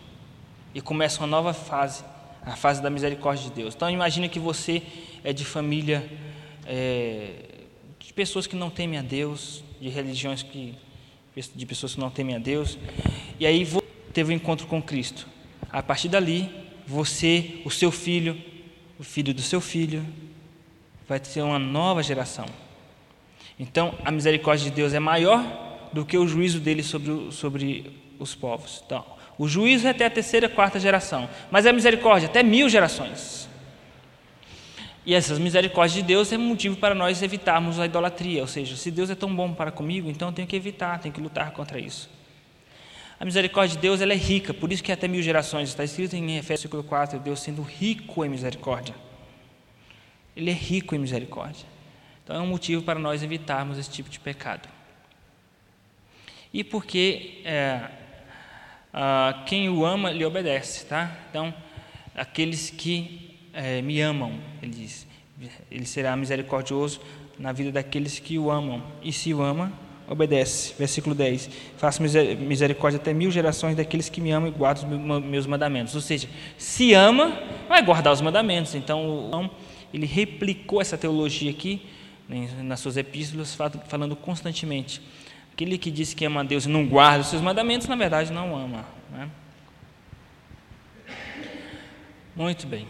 E 0.73 0.81
começa 0.81 1.19
uma 1.19 1.27
nova 1.27 1.53
fase, 1.53 2.03
a 2.43 2.55
fase 2.55 2.81
da 2.81 2.89
misericórdia 2.89 3.49
de 3.49 3.55
Deus. 3.55 3.75
Então 3.75 3.89
imagine 3.89 4.29
que 4.29 4.39
você 4.39 4.81
é 5.23 5.33
de 5.33 5.45
família 5.45 6.09
é, 6.65 7.31
de 7.99 8.13
pessoas 8.13 8.47
que 8.47 8.55
não 8.55 8.69
temem 8.69 8.99
a 8.99 9.01
Deus, 9.01 9.63
de 9.79 9.89
religiões 9.89 10.43
que 10.43 10.75
de 11.55 11.65
pessoas 11.65 11.93
que 11.95 11.99
não 11.99 12.09
temem 12.09 12.35
a 12.35 12.39
Deus. 12.39 12.77
E 13.39 13.45
aí 13.45 13.65
teve 14.13 14.33
um 14.33 14.35
encontro 14.35 14.67
com 14.67 14.81
Cristo. 14.81 15.27
A 15.71 15.81
partir 15.81 16.09
dali, 16.09 16.49
você, 16.85 17.61
o 17.63 17.71
seu 17.71 17.91
filho, 17.91 18.37
o 18.99 19.03
filho 19.03 19.33
do 19.33 19.41
seu 19.41 19.61
filho, 19.61 20.05
vai 21.07 21.19
ter 21.19 21.41
uma 21.41 21.57
nova 21.57 22.03
geração. 22.03 22.45
Então, 23.57 23.97
a 24.03 24.11
misericórdia 24.11 24.69
de 24.69 24.75
Deus 24.75 24.93
é 24.93 24.99
maior 24.99 25.89
do 25.93 26.05
que 26.05 26.17
o 26.17 26.27
juízo 26.27 26.59
dele 26.59 26.83
sobre, 26.83 27.31
sobre 27.31 27.91
os 28.19 28.35
povos. 28.35 28.81
Então, 28.85 29.05
o 29.37 29.47
juízo 29.47 29.87
é 29.87 29.91
até 29.91 30.05
a 30.05 30.09
terceira, 30.09 30.47
quarta 30.47 30.79
geração, 30.79 31.29
mas 31.49 31.65
a 31.65 31.73
misericórdia 31.73 32.27
até 32.27 32.43
mil 32.43 32.69
gerações. 32.69 33.49
E 35.05 35.15
essas 35.15 35.39
misericórdias 35.39 35.93
de 35.93 36.03
Deus 36.03 36.31
é 36.31 36.37
motivo 36.37 36.77
para 36.77 36.93
nós 36.93 37.23
evitarmos 37.23 37.79
a 37.79 37.85
idolatria, 37.85 38.41
ou 38.41 38.47
seja, 38.47 38.75
se 38.75 38.91
Deus 38.91 39.09
é 39.09 39.15
tão 39.15 39.35
bom 39.35 39.51
para 39.53 39.71
comigo, 39.71 40.09
então 40.09 40.29
eu 40.29 40.33
tenho 40.33 40.47
que 40.47 40.55
evitar, 40.55 40.99
tenho 40.99 41.13
que 41.13 41.21
lutar 41.21 41.51
contra 41.51 41.79
isso. 41.79 42.09
A 43.19 43.25
misericórdia 43.25 43.75
de 43.75 43.81
Deus 43.81 44.01
ela 44.01 44.13
é 44.13 44.15
rica, 44.15 44.53
por 44.53 44.71
isso 44.71 44.83
que 44.83 44.91
até 44.91 45.07
mil 45.07 45.21
gerações 45.21 45.69
está 45.69 45.83
escrito 45.83 46.15
em 46.15 46.37
Efésios 46.37 46.71
4, 46.71 47.19
Deus 47.19 47.39
sendo 47.39 47.61
rico 47.61 48.23
em 48.25 48.29
misericórdia. 48.29 48.95
Ele 50.35 50.49
é 50.49 50.53
rico 50.53 50.95
em 50.95 50.99
misericórdia. 50.99 51.65
Então 52.23 52.35
é 52.35 52.39
um 52.39 52.47
motivo 52.47 52.81
para 52.81 52.99
nós 52.99 53.21
evitarmos 53.21 53.77
esse 53.77 53.89
tipo 53.89 54.09
de 54.09 54.19
pecado. 54.19 54.67
E 56.53 56.63
porque 56.63 57.41
é, 57.45 57.89
a, 58.93 59.43
quem 59.45 59.69
o 59.69 59.85
ama 59.85 60.11
lhe 60.11 60.25
obedece, 60.25 60.85
tá? 60.85 61.11
Então 61.29 61.53
aqueles 62.15 62.69
que 62.69 63.37
é, 63.53 63.81
me 63.81 63.99
amam, 64.01 64.33
ele 64.61 64.71
diz, 64.71 65.07
ele 65.69 65.85
será 65.85 66.15
misericordioso 66.15 67.01
na 67.37 67.51
vida 67.51 67.71
daqueles 67.71 68.19
que 68.19 68.37
o 68.37 68.51
amam. 68.51 68.83
E 69.01 69.11
se 69.11 69.33
o 69.33 69.41
ama, 69.41 69.71
obedece. 70.07 70.73
Versículo 70.77 71.15
10: 71.15 71.49
Faço 71.77 72.01
misericórdia 72.01 72.99
até 72.99 73.13
mil 73.13 73.31
gerações 73.31 73.75
daqueles 73.75 74.09
que 74.09 74.21
me 74.21 74.31
amam 74.31 74.49
e 74.49 74.51
guardam 74.51 74.89
os 74.89 75.23
meus 75.23 75.47
mandamentos. 75.47 75.95
Ou 75.95 76.01
seja, 76.01 76.27
se 76.57 76.93
ama, 76.93 77.37
vai 77.67 77.83
guardar 77.83 78.13
os 78.13 78.21
mandamentos. 78.21 78.75
Então, 78.75 79.49
ele 79.93 80.05
replicou 80.05 80.81
essa 80.81 80.97
teologia 80.97 81.49
aqui 81.49 81.81
né, 82.27 82.49
nas 82.61 82.79
suas 82.79 82.97
epístolas, 82.97 83.57
falando 83.87 84.15
constantemente. 84.15 85.01
Aquele 85.53 85.77
que 85.77 85.91
diz 85.91 86.13
que 86.13 86.25
ama 86.25 86.41
a 86.41 86.43
Deus 86.43 86.65
e 86.65 86.69
não 86.69 86.85
guarda 86.85 87.21
os 87.21 87.27
seus 87.27 87.41
mandamentos, 87.41 87.87
na 87.87 87.95
verdade 87.95 88.31
não 88.31 88.55
ama. 88.55 88.85
Né? 89.11 89.29
Muito 92.35 92.65
bem. 92.65 92.87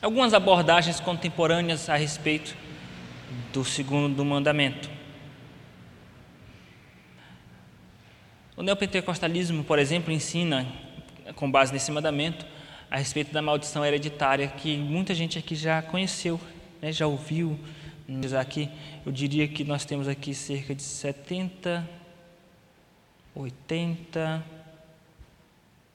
Algumas 0.00 0.34
abordagens 0.34 1.00
contemporâneas 1.00 1.88
a 1.88 1.96
respeito 1.96 2.54
do 3.52 3.64
segundo 3.64 4.24
mandamento. 4.24 4.90
O 8.56 8.62
neopentecostalismo, 8.62 9.64
por 9.64 9.78
exemplo, 9.78 10.12
ensina, 10.12 10.66
com 11.34 11.50
base 11.50 11.72
nesse 11.72 11.90
mandamento, 11.90 12.46
a 12.90 12.98
respeito 12.98 13.32
da 13.32 13.42
maldição 13.42 13.84
hereditária, 13.84 14.46
que 14.46 14.76
muita 14.76 15.12
gente 15.14 15.38
aqui 15.38 15.56
já 15.56 15.82
conheceu, 15.82 16.40
né, 16.80 16.92
já 16.92 17.06
ouviu. 17.06 17.58
Aqui, 18.38 18.70
eu 19.06 19.10
diria 19.10 19.48
que 19.48 19.64
nós 19.64 19.84
temos 19.84 20.08
aqui 20.08 20.34
cerca 20.34 20.74
de 20.74 20.82
70, 20.82 21.88
80, 23.34 24.44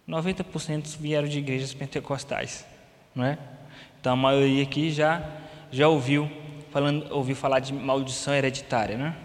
90% 0.08 0.98
vieram 0.98 1.28
de 1.28 1.38
igrejas 1.38 1.74
pentecostais, 1.74 2.65
não 3.13 3.24
é? 3.24 3.38
Então 4.00 4.13
a 4.13 4.15
maioria 4.15 4.63
aqui 4.63 4.91
já 4.91 5.24
já 5.72 5.88
ouviu 5.88 6.30
falando, 6.72 7.12
ouviu 7.12 7.36
falar 7.36 7.60
de 7.60 7.74
maldição 7.74 8.34
hereditária, 8.34 8.98
né? 8.98 9.15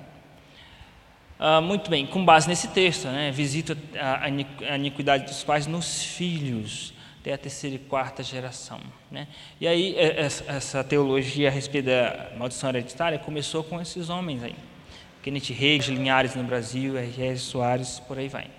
Ah, 1.38 1.60
muito 1.60 1.90
bem, 1.90 2.06
com 2.06 2.24
base 2.24 2.48
nesse 2.48 2.68
texto, 2.68 3.08
né, 3.08 3.30
visita 3.30 3.76
a, 3.98 4.24
a 4.24 4.76
iniquidade 4.76 5.24
dos 5.24 5.42
pais 5.42 5.66
nos 5.66 6.02
filhos, 6.02 6.93
até 7.24 7.32
a 7.32 7.38
terceira 7.38 7.76
e 7.76 7.78
quarta 7.78 8.22
geração. 8.22 8.78
Né? 9.10 9.26
E 9.58 9.66
aí, 9.66 9.96
é, 9.96 10.20
essa 10.20 10.84
teologia 10.84 11.48
a 11.48 11.50
respeito 11.50 11.86
da 11.86 12.32
maldição 12.36 12.68
hereditária 12.68 13.18
começou 13.18 13.64
com 13.64 13.80
esses 13.80 14.10
homens 14.10 14.42
aí. 14.42 14.54
Kenneth 15.22 15.54
Reis, 15.54 15.86
Linhares 15.86 16.34
no 16.34 16.44
Brasil, 16.44 16.98
R.R. 16.98 17.38
Soares, 17.38 17.98
por 17.98 18.18
aí 18.18 18.28
vai. 18.28 18.50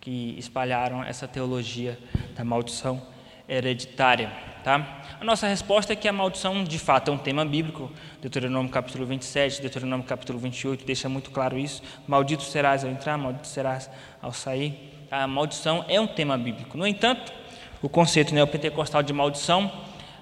Que 0.00 0.34
espalharam 0.38 1.04
essa 1.04 1.28
teologia 1.28 1.98
da 2.34 2.42
maldição 2.42 3.02
hereditária. 3.46 4.32
Tá? 4.64 5.02
A 5.20 5.24
nossa 5.24 5.46
resposta 5.46 5.92
é 5.92 5.96
que 5.96 6.08
a 6.08 6.12
maldição, 6.12 6.64
de 6.64 6.78
fato, 6.78 7.10
é 7.10 7.14
um 7.14 7.18
tema 7.18 7.44
bíblico. 7.44 7.92
Deuteronômio 8.22 8.72
capítulo 8.72 9.04
27, 9.04 9.60
Deuteronômio 9.60 10.06
capítulo 10.06 10.38
28 10.38 10.86
deixa 10.86 11.06
muito 11.06 11.30
claro 11.30 11.58
isso. 11.58 11.82
Maldito 12.08 12.44
serás 12.44 12.82
ao 12.82 12.90
entrar, 12.90 13.18
maldito 13.18 13.46
serás 13.46 13.90
ao 14.22 14.32
sair. 14.32 15.06
A 15.10 15.26
maldição 15.26 15.84
é 15.86 16.00
um 16.00 16.06
tema 16.06 16.38
bíblico. 16.38 16.78
No 16.78 16.86
entanto, 16.86 17.41
o 17.82 17.88
conceito 17.88 18.32
neopentecostal 18.32 19.02
de 19.02 19.12
maldição 19.12 19.70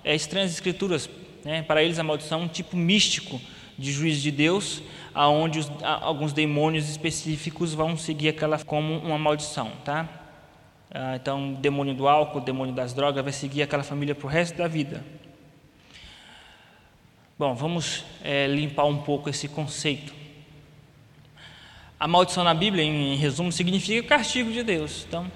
é 0.02 0.14
estranho 0.14 0.46
às 0.46 0.52
escrituras. 0.52 1.08
Né? 1.44 1.62
Para 1.62 1.82
eles, 1.82 1.98
a 1.98 2.02
maldição 2.02 2.40
é 2.40 2.44
um 2.44 2.48
tipo 2.48 2.76
místico 2.76 3.40
de 3.76 3.92
juízo 3.92 4.22
de 4.22 4.30
Deus, 4.30 4.82
aonde 5.14 5.58
os, 5.58 5.70
alguns 5.82 6.32
demônios 6.32 6.88
específicos 6.88 7.74
vão 7.74 7.96
seguir 7.96 8.28
aquela 8.28 8.58
como 8.58 8.98
uma 8.98 9.18
maldição, 9.18 9.70
tá? 9.84 10.08
Ah, 10.92 11.16
então, 11.16 11.52
o 11.52 11.56
demônio 11.56 11.94
do 11.94 12.08
álcool, 12.08 12.38
o 12.38 12.42
demônio 12.42 12.74
das 12.74 12.92
drogas 12.92 13.22
vai 13.22 13.32
seguir 13.32 13.62
aquela 13.62 13.82
família 13.82 14.14
para 14.14 14.26
o 14.26 14.28
resto 14.28 14.56
da 14.56 14.66
vida. 14.66 15.04
Bom, 17.38 17.54
vamos 17.54 18.04
é, 18.22 18.46
limpar 18.46 18.84
um 18.84 18.98
pouco 18.98 19.30
esse 19.30 19.48
conceito. 19.48 20.12
A 21.98 22.08
maldição 22.08 22.42
na 22.42 22.54
Bíblia, 22.54 22.84
em 22.84 23.14
resumo, 23.16 23.52
significa 23.52 24.06
castigo 24.08 24.50
de 24.50 24.62
Deus. 24.62 25.04
Então, 25.06 25.30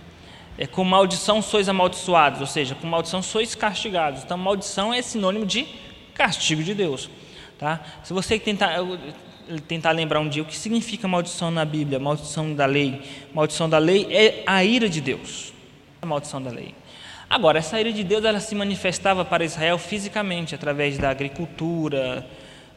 é, 0.56 0.66
com 0.66 0.84
maldição 0.84 1.42
sois 1.42 1.68
amaldiçoados, 1.68 2.40
ou 2.40 2.46
seja, 2.46 2.74
com 2.74 2.86
maldição 2.86 3.22
sois 3.22 3.54
castigados. 3.54 4.22
Então, 4.22 4.38
maldição 4.38 4.92
é 4.92 5.02
sinônimo 5.02 5.44
de 5.44 5.66
castigo 6.14 6.62
de 6.62 6.74
Deus. 6.74 7.10
Tá? 7.58 7.80
Se 8.02 8.12
você 8.12 8.38
tentar, 8.38 8.76
tentar 9.66 9.90
lembrar 9.90 10.20
um 10.20 10.28
dia 10.28 10.42
o 10.42 10.46
que 10.46 10.56
significa 10.56 11.08
maldição 11.08 11.50
na 11.50 11.64
Bíblia, 11.64 11.98
maldição 11.98 12.54
da 12.54 12.66
lei. 12.66 13.02
Maldição 13.32 13.68
da 13.68 13.78
lei 13.78 14.06
é 14.10 14.42
a 14.46 14.64
ira 14.64 14.88
de 14.88 15.00
Deus. 15.00 15.52
A 16.00 16.06
maldição 16.06 16.42
da 16.42 16.50
lei. 16.50 16.74
Agora, 17.28 17.58
essa 17.58 17.80
ira 17.80 17.92
de 17.92 18.04
Deus 18.04 18.24
ela 18.24 18.38
se 18.38 18.54
manifestava 18.54 19.24
para 19.24 19.44
Israel 19.44 19.78
fisicamente, 19.78 20.54
através 20.54 20.98
da 20.98 21.10
agricultura, 21.10 22.24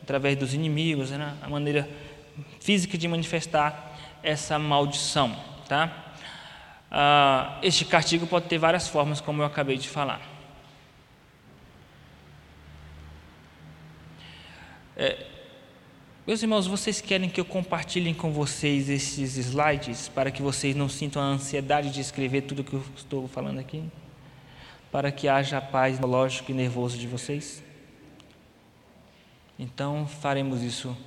através 0.02 0.38
dos 0.38 0.54
inimigos, 0.54 1.12
né? 1.12 1.34
a 1.42 1.50
maneira 1.50 1.88
física 2.60 2.98
de 2.98 3.08
manifestar 3.08 3.96
essa 4.24 4.58
maldição. 4.58 5.36
Tá? 5.68 6.07
Ah, 6.90 7.60
este 7.62 7.86
castigo 7.86 8.26
pode 8.28 8.48
ter 8.48 8.58
várias 8.58 8.88
formas, 8.88 9.20
como 9.20 9.42
eu 9.42 9.46
acabei 9.46 9.78
de 9.78 9.90
falar. 9.90 10.22
É, 14.96 15.28
meus 16.26 16.42
irmãos, 16.42 16.68
vocês 16.68 17.00
querem 17.00 17.30
que 17.30 17.40
eu 17.40 17.46
compartilhe 17.46 18.14
com 18.14 18.34
vocês 18.34 18.90
esses 18.90 19.38
slides 19.38 20.10
para 20.10 20.30
que 20.32 20.42
vocês 20.42 20.76
não 20.76 20.90
sintam 20.90 21.22
a 21.22 21.26
ansiedade 21.26 21.90
de 21.90 22.02
escrever 22.02 22.42
tudo 22.42 22.64
que 22.64 22.74
eu 22.74 22.84
estou 22.96 23.28
falando 23.28 23.60
aqui? 23.60 23.84
Para 24.92 25.12
que 25.12 25.28
haja 25.28 25.62
paz 25.62 26.00
lógico 26.00 26.52
e 26.52 26.54
nervoso 26.54 26.98
de 26.98 27.08
vocês? 27.08 27.64
Então 29.60 30.06
faremos 30.06 30.62
isso 30.62 30.98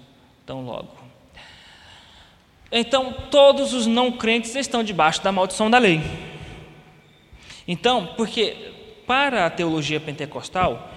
tão 0.46 0.64
logo. 0.64 0.99
Então, 2.72 3.12
todos 3.30 3.74
os 3.74 3.86
não 3.86 4.12
crentes 4.12 4.54
estão 4.54 4.82
debaixo 4.82 5.22
da 5.22 5.32
maldição 5.32 5.68
da 5.68 5.78
lei. 5.78 6.00
Então, 7.66 8.10
porque 8.16 8.72
para 9.06 9.46
a 9.46 9.50
teologia 9.50 9.98
pentecostal, 9.98 10.92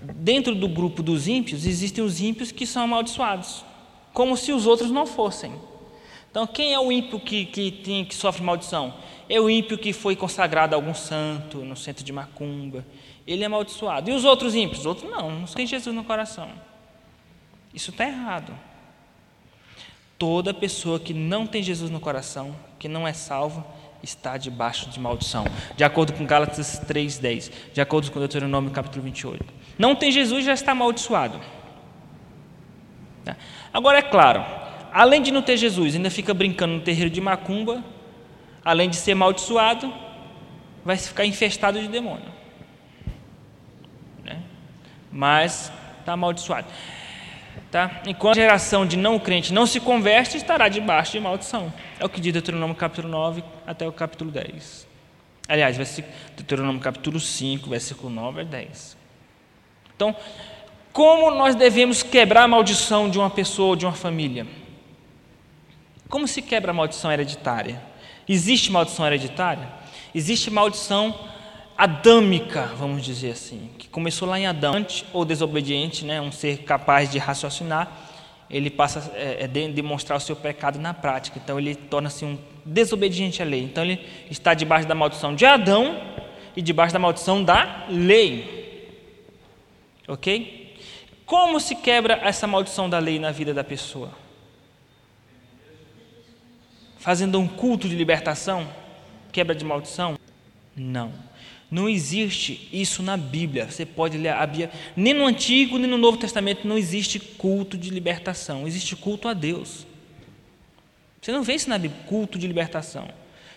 dentro 0.00 0.54
do 0.54 0.68
grupo 0.68 1.02
dos 1.02 1.26
ímpios, 1.26 1.66
existem 1.66 2.04
os 2.04 2.20
ímpios 2.20 2.52
que 2.52 2.66
são 2.66 2.84
amaldiçoados, 2.84 3.64
como 4.12 4.36
se 4.36 4.52
os 4.52 4.66
outros 4.66 4.90
não 4.90 5.06
fossem. 5.06 5.52
Então, 6.30 6.46
quem 6.46 6.72
é 6.72 6.78
o 6.78 6.90
ímpio 6.90 7.18
que, 7.18 7.46
que, 7.46 7.70
tem, 7.70 8.04
que 8.04 8.14
sofre 8.14 8.42
maldição? 8.42 8.94
É 9.28 9.40
o 9.40 9.48
ímpio 9.48 9.78
que 9.78 9.92
foi 9.92 10.14
consagrado 10.14 10.74
a 10.74 10.78
algum 10.78 10.94
santo, 10.94 11.58
no 11.58 11.76
centro 11.76 12.04
de 12.04 12.12
macumba. 12.12 12.84
Ele 13.26 13.42
é 13.42 13.46
amaldiçoado. 13.46 14.10
E 14.10 14.12
os 14.12 14.24
outros 14.24 14.54
ímpios? 14.54 14.80
Os 14.80 14.86
outros 14.86 15.10
não, 15.10 15.30
não 15.30 15.46
tem 15.46 15.66
Jesus 15.66 15.94
no 15.94 16.04
coração. 16.04 16.50
Isso 17.72 17.90
está 17.90 18.04
errado. 18.06 18.52
Toda 20.18 20.54
pessoa 20.54 21.00
que 21.00 21.12
não 21.12 21.46
tem 21.46 21.62
Jesus 21.62 21.90
no 21.90 22.00
coração, 22.00 22.54
que 22.78 22.88
não 22.88 23.06
é 23.06 23.12
salva, 23.12 23.66
está 24.02 24.36
debaixo 24.36 24.88
de 24.90 25.00
maldição. 25.00 25.44
De 25.76 25.82
acordo 25.82 26.12
com 26.12 26.24
Gálatas 26.24 26.80
3:10, 26.86 27.50
de 27.72 27.80
acordo 27.80 28.10
com 28.10 28.18
Deuteronômio 28.18 28.70
capítulo 28.70 29.02
28. 29.02 29.44
Não 29.78 29.94
tem 29.96 30.12
Jesus 30.12 30.44
já 30.44 30.52
está 30.52 30.72
amaldiçoado. 30.72 31.40
Tá? 33.24 33.36
Agora 33.72 33.98
é 33.98 34.02
claro, 34.02 34.44
além 34.92 35.22
de 35.22 35.32
não 35.32 35.42
ter 35.42 35.56
Jesus, 35.56 35.96
ainda 35.96 36.10
fica 36.10 36.32
brincando 36.32 36.74
no 36.74 36.80
terreiro 36.80 37.10
de 37.10 37.20
macumba, 37.20 37.82
além 38.64 38.88
de 38.88 38.96
ser 38.96 39.12
amaldiçoado, 39.12 39.92
vai 40.84 40.96
ficar 40.96 41.24
infestado 41.24 41.80
de 41.80 41.88
demônio. 41.88 42.32
Né? 44.22 44.40
Mas 45.10 45.72
está 46.00 46.12
amaldiçoado. 46.12 46.68
Tá? 47.74 48.02
Enquanto 48.06 48.38
a 48.38 48.40
geração 48.40 48.86
de 48.86 48.96
não 48.96 49.18
crente 49.18 49.52
não 49.52 49.66
se 49.66 49.80
converte, 49.80 50.36
estará 50.36 50.68
debaixo 50.68 51.10
de 51.10 51.18
maldição. 51.18 51.74
É 51.98 52.04
o 52.04 52.08
que 52.08 52.20
diz 52.20 52.32
Deuteronômio 52.32 52.76
capítulo 52.76 53.08
9 53.08 53.42
até 53.66 53.84
o 53.84 53.90
capítulo 53.90 54.30
10. 54.30 54.86
Aliás, 55.48 55.76
Deuteronômio 56.36 56.80
capítulo 56.80 57.18
5, 57.18 57.68
versículo 57.68 58.10
9 58.10 58.42
a 58.42 58.44
10. 58.44 58.96
Então, 59.96 60.14
como 60.92 61.32
nós 61.32 61.56
devemos 61.56 62.04
quebrar 62.04 62.44
a 62.44 62.46
maldição 62.46 63.10
de 63.10 63.18
uma 63.18 63.28
pessoa 63.28 63.70
ou 63.70 63.76
de 63.76 63.84
uma 63.84 63.92
família? 63.92 64.46
Como 66.08 66.28
se 66.28 66.42
quebra 66.42 66.70
a 66.70 66.74
maldição 66.74 67.10
hereditária? 67.10 67.82
Existe 68.28 68.70
maldição 68.70 69.04
hereditária? 69.04 69.68
Existe 70.14 70.48
maldição 70.48 71.12
adâmica, 71.76 72.66
vamos 72.76 73.04
dizer 73.04 73.32
assim, 73.32 73.70
que 73.78 73.88
começou 73.88 74.28
lá 74.28 74.38
em 74.38 74.46
Adão, 74.46 74.86
ou 75.12 75.24
desobediente, 75.24 76.04
né, 76.04 76.20
um 76.20 76.30
ser 76.30 76.58
capaz 76.58 77.10
de 77.10 77.18
raciocinar, 77.18 77.90
ele 78.48 78.70
passa 78.70 79.12
a 79.14 79.18
é, 79.18 79.44
é 79.44 79.48
demonstrar 79.48 80.16
o 80.16 80.20
seu 80.20 80.36
pecado 80.36 80.78
na 80.78 80.94
prática. 80.94 81.40
Então 81.42 81.58
ele 81.58 81.74
torna-se 81.74 82.24
um 82.24 82.38
desobediente 82.64 83.42
à 83.42 83.44
lei. 83.44 83.62
Então 83.62 83.82
ele 83.82 84.06
está 84.30 84.54
debaixo 84.54 84.86
da 84.86 84.94
maldição 84.94 85.34
de 85.34 85.44
Adão 85.44 86.00
e 86.56 86.62
debaixo 86.62 86.92
da 86.92 86.98
maldição 86.98 87.42
da 87.42 87.86
lei. 87.88 88.92
Ok? 90.06 90.76
Como 91.24 91.58
se 91.58 91.74
quebra 91.74 92.14
essa 92.22 92.46
maldição 92.46 92.88
da 92.88 92.98
lei 92.98 93.18
na 93.18 93.30
vida 93.30 93.54
da 93.54 93.64
pessoa? 93.64 94.12
Fazendo 96.98 97.40
um 97.40 97.48
culto 97.48 97.88
de 97.88 97.96
libertação? 97.96 98.68
Quebra 99.32 99.54
de 99.54 99.64
maldição? 99.64 100.18
Não. 100.76 101.23
Não 101.70 101.88
existe 101.88 102.68
isso 102.72 103.02
na 103.02 103.16
Bíblia. 103.16 103.70
Você 103.70 103.84
pode 103.84 104.16
ler 104.16 104.30
a 104.30 104.46
Bíblia. 104.46 104.70
Nem 104.94 105.14
no 105.14 105.26
Antigo, 105.26 105.78
nem 105.78 105.88
no 105.88 105.98
Novo 105.98 106.16
Testamento 106.16 106.66
não 106.68 106.78
existe 106.78 107.18
culto 107.18 107.76
de 107.76 107.90
libertação. 107.90 108.66
Existe 108.66 108.94
culto 108.94 109.28
a 109.28 109.32
Deus. 109.32 109.86
Você 111.20 111.32
não 111.32 111.42
vê 111.42 111.54
isso 111.54 111.70
na 111.70 111.78
Bíblia, 111.78 112.02
culto 112.06 112.38
de 112.38 112.46
libertação. 112.46 113.08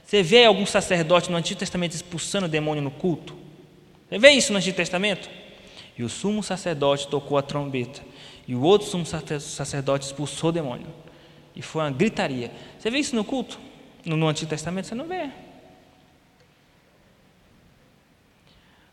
Você 0.06 0.24
vê 0.24 0.46
algum 0.46 0.66
sacerdote 0.66 1.30
no 1.30 1.36
Antigo 1.36 1.60
Testamento 1.60 1.94
expulsando 1.94 2.46
o 2.46 2.50
demônio 2.50 2.82
no 2.82 2.92
culto? 2.92 3.36
Você 4.10 4.18
vê 4.18 4.32
isso 4.32 4.54
no 4.54 4.58
Antigo 4.58 4.78
Testamento? 4.78 5.30
E 5.98 6.04
o 6.04 6.08
sumo 6.08 6.42
sacerdote 6.42 7.08
tocou 7.10 7.38
a 7.38 7.42
trombeta. 7.42 8.02
E 8.48 8.56
o 8.56 8.62
outro 8.62 8.88
sumo 8.88 9.06
sacerdote 9.06 10.06
expulsou 10.06 10.50
o 10.50 10.54
demônio. 10.54 10.88
E 11.54 11.62
foi 11.62 11.82
uma 11.82 11.92
gritaria. 11.92 12.52
Você 12.80 12.90
vê 12.90 13.00
isso 13.00 13.16
no 13.16 13.24
culto? 13.24 13.60
No, 14.06 14.28
Antigo 14.28 14.50
Testamento? 14.50 14.88
Você 14.88 14.96
não 14.96 15.08
vê. 15.08 15.30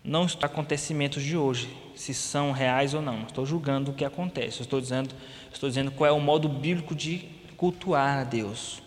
Não 0.05 0.27
estou 0.27 0.45
acontecimentos 0.45 1.23
de 1.23 1.35
hoje, 1.35 1.75
se 1.95 2.13
são 2.13 2.53
reais 2.53 2.93
ou 2.93 3.01
não. 3.01 3.23
Estou 3.23 3.47
julgando 3.47 3.91
o 3.91 3.95
que 3.95 4.05
acontece. 4.05 4.61
Estou 4.61 4.79
dizendo, 4.79 5.15
estou 5.51 5.67
dizendo 5.69 5.91
qual 5.91 6.07
é 6.09 6.13
o 6.13 6.21
modo 6.21 6.47
bíblico 6.47 6.95
de 6.95 7.27
cultuar 7.57 8.19
a 8.19 8.25
Deus. 8.25 8.83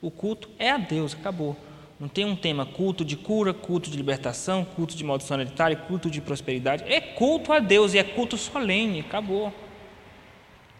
O 0.00 0.10
culto 0.10 0.48
é 0.58 0.70
a 0.70 0.78
Deus, 0.78 1.12
acabou. 1.12 1.56
Não 2.00 2.08
tem 2.08 2.24
um 2.24 2.34
tema 2.34 2.64
culto 2.64 3.04
de 3.04 3.16
cura, 3.16 3.52
culto 3.52 3.90
de 3.90 3.96
libertação, 3.96 4.64
culto 4.64 4.96
de 4.96 5.04
maldição 5.04 5.38
hereditária, 5.38 5.76
culto 5.76 6.10
de 6.10 6.20
prosperidade. 6.20 6.84
É 6.86 7.00
culto 7.00 7.52
a 7.52 7.58
Deus 7.58 7.92
e 7.92 7.98
é 7.98 8.02
culto 8.02 8.38
solene, 8.38 9.00
acabou. 9.00 9.52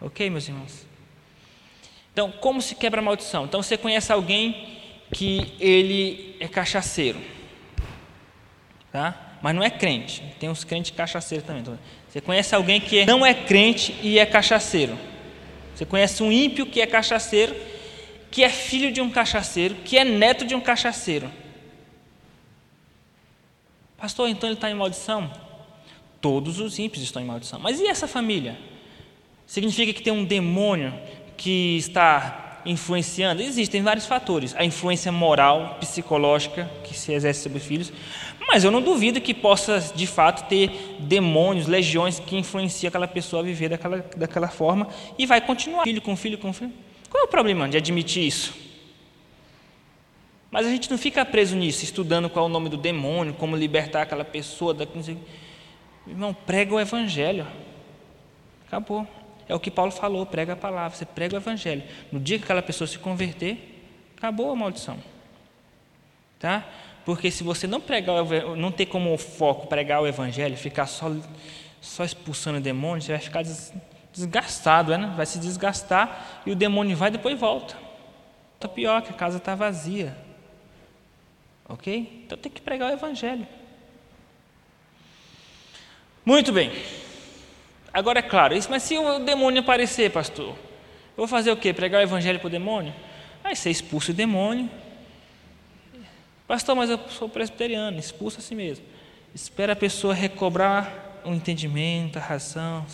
Ok, 0.01 0.29
meus 0.31 0.49
irmãos? 0.49 0.87
Então, 2.13 2.33
como 2.33 2.61
se 2.61 2.75
quebra 2.75 3.01
a 3.01 3.05
maldição? 3.05 3.45
Então, 3.45 3.63
você 3.63 3.77
conhece 3.77 4.11
alguém 4.11 4.81
que 5.13 5.55
ele 5.61 6.37
é 6.41 6.49
cachaceiro, 6.49 7.21
tá? 8.91 9.32
Mas 9.43 9.55
não 9.55 9.63
é 9.63 9.69
crente. 9.69 10.23
Tem 10.39 10.49
uns 10.49 10.63
crentes 10.63 10.93
cachaceiros 10.93 11.45
também. 11.45 11.65
Você 12.09 12.21
conhece 12.21 12.55
alguém 12.55 12.81
que 12.81 13.05
não 13.05 13.27
é 13.27 13.35
crente 13.35 13.95
e 14.01 14.19
é 14.19 14.25
cachaceiro. 14.25 14.97
Você 15.75 15.85
conhece 15.85 16.23
um 16.23 16.31
ímpio 16.31 16.65
que 16.65 16.81
é 16.81 16.87
cachaceiro, 16.87 17.55
que 18.31 18.45
é 18.45 18.49
filho 18.49 18.93
de 18.93 19.01
um 19.01 19.11
cachaceiro, 19.11 19.75
que 19.85 19.99
é 19.99 20.05
neto 20.05 20.45
de 20.45 20.55
um 20.55 20.61
cachaceiro. 20.61 21.31
Pastor, 23.97 24.29
então 24.29 24.49
ele 24.49 24.55
está 24.55 24.71
em 24.71 24.75
maldição? 24.75 25.31
Todos 26.21 26.61
os 26.61 26.79
ímpios 26.79 27.03
estão 27.03 27.21
em 27.21 27.25
maldição. 27.25 27.59
Mas 27.59 27.81
e 27.81 27.87
essa 27.87 28.07
família? 28.07 28.57
Significa 29.47 29.93
que 29.93 30.03
tem 30.03 30.13
um 30.13 30.25
demônio 30.25 30.95
que 31.37 31.77
está 31.77 32.61
influenciando? 32.65 33.43
Existem 33.43 33.83
vários 33.83 34.07
fatores. 34.07 34.55
A 34.57 34.65
influência 34.65 35.11
moral, 35.11 35.79
psicológica 35.81 36.71
que 36.85 36.97
se 36.97 37.13
exerce 37.13 37.43
sobre 37.43 37.59
os 37.59 37.65
filhos, 37.65 37.93
mas 38.49 38.65
eu 38.65 38.71
não 38.71 38.83
duvido 38.83 39.21
que 39.21 39.35
possa, 39.35 39.81
de 39.95 40.07
fato, 40.07 40.49
ter 40.49 40.97
demônios, 40.99 41.67
legiões 41.67 42.19
que 42.19 42.37
influenciam 42.37 42.89
aquela 42.89 43.09
pessoa 43.09 43.43
a 43.43 43.45
viver 43.45 43.69
daquela, 43.69 44.05
daquela 44.17 44.49
forma 44.49 44.89
e 45.19 45.27
vai 45.27 45.41
continuar, 45.41 45.85
filho 45.85 46.01
com 46.01 46.17
filho 46.17 46.39
com 46.39 46.53
filho. 46.53 46.73
Qual 47.09 47.23
é 47.23 47.27
o 47.27 47.29
problema 47.29 47.69
de 47.69 47.77
admitir 47.77 48.27
isso? 48.27 48.55
Mas 50.51 50.67
a 50.67 50.71
gente 50.71 50.91
não 50.91 50.99
fica 50.99 51.25
preso 51.25 51.57
nisso, 51.57 51.83
estudando 51.83 52.29
qual 52.29 52.45
é 52.45 52.49
o 52.49 52.53
nome 52.53 52.69
do 52.69 52.77
demônio, 52.77 53.33
como 53.33 53.57
libertar 53.57 54.03
aquela 54.03 54.25
pessoa. 54.25 54.75
Da... 54.75 54.87
Irmão, 56.07 56.35
prega 56.35 56.75
o 56.75 56.81
evangelho. 56.81 57.47
Acabou. 58.67 59.07
É 59.49 59.55
o 59.55 59.61
que 59.61 59.71
Paulo 59.71 59.91
falou, 59.91 60.27
prega 60.27 60.53
a 60.53 60.57
palavra, 60.57 60.97
você 60.97 61.07
prega 61.07 61.35
o 61.35 61.39
evangelho. 61.39 61.83
No 62.11 62.21
dia 62.21 62.39
que 62.39 62.45
aquela 62.45 62.63
pessoa 62.63 62.87
se 62.87 62.99
converter, 62.99 63.83
acabou 64.17 64.51
a 64.51 64.57
maldição. 64.57 64.99
Tá? 66.39 66.67
Porque 67.05 67.31
se 67.31 67.43
você 67.43 67.67
não 67.67 67.81
pregar, 67.81 68.25
não 68.57 68.71
ter 68.71 68.87
como 68.87 69.17
foco 69.19 69.67
pregar 69.67 70.01
o 70.01 70.07
evangelho, 70.07 70.57
ficar 70.57 70.87
só, 70.87 71.11
só 71.81 72.05
expulsando 72.05 72.59
o 72.59 72.61
demônio, 72.61 73.03
você 73.03 73.13
vai 73.13 73.21
ficar 73.21 73.43
desgastado, 74.13 74.97
né? 74.97 75.13
vai 75.17 75.27
se 75.27 75.39
desgastar 75.39 76.43
e 76.47 76.53
o 76.53 76.57
demônio 76.57 76.97
vai 76.97 77.09
e 77.09 77.13
depois 77.13 77.39
volta. 77.39 77.77
Está 78.55 78.69
pior, 78.69 79.03
que 79.03 79.11
a 79.11 79.15
casa 79.15 79.39
está 79.39 79.55
vazia. 79.55 80.17
Ok? 81.69 82.23
Então 82.25 82.39
tem 82.39 82.53
que 82.53 82.61
pregar 82.61 82.91
o 82.91 82.95
evangelho. 82.95 83.47
Muito 86.25 86.53
bem. 86.53 86.71
Agora 87.93 88.21
é 88.21 88.23
claro, 88.23 88.55
isso, 88.55 88.71
mas 88.71 88.85
se 88.85 88.97
o 88.97 89.19
demônio 89.19 89.61
aparecer, 89.61 90.11
pastor, 90.11 90.57
vou 91.17 91.27
fazer 91.27 91.51
o 91.51 91.57
quê? 91.57 91.73
Pregar 91.73 92.01
o 92.01 92.03
evangelho 92.03 92.39
para 92.39 92.47
o 92.47 92.51
demônio? 92.51 92.95
Aí 93.43 93.57
você 93.57 93.71
expulsa 93.71 94.13
o 94.13 94.15
demônio. 94.15 94.71
Pastor, 96.47 96.75
mas 96.75 96.91
eu 96.91 96.99
sou 97.09 97.29
presbiteriano, 97.29 97.99
expulsa 97.99 98.39
a 98.39 98.43
si 98.43 98.55
mesmo. 98.55 98.85
Espera 99.35 99.73
a 99.73 99.77
pessoa 99.77 100.13
recobrar 100.13 101.21
o 101.25 101.33
entendimento, 101.33 102.19
a 102.19 102.23
razão, 102.23 102.85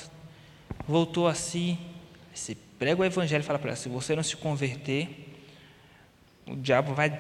voltou 0.87 1.27
a 1.27 1.35
si. 1.35 1.79
Você 2.33 2.57
prega 2.79 3.01
o 3.01 3.05
evangelho 3.05 3.43
e 3.43 3.45
fala 3.45 3.59
para 3.59 3.71
ela: 3.71 3.77
se 3.77 3.89
você 3.89 4.15
não 4.15 4.23
se 4.23 4.37
converter, 4.37 5.35
o 6.47 6.57
diabo 6.57 6.95
vai 6.95 7.17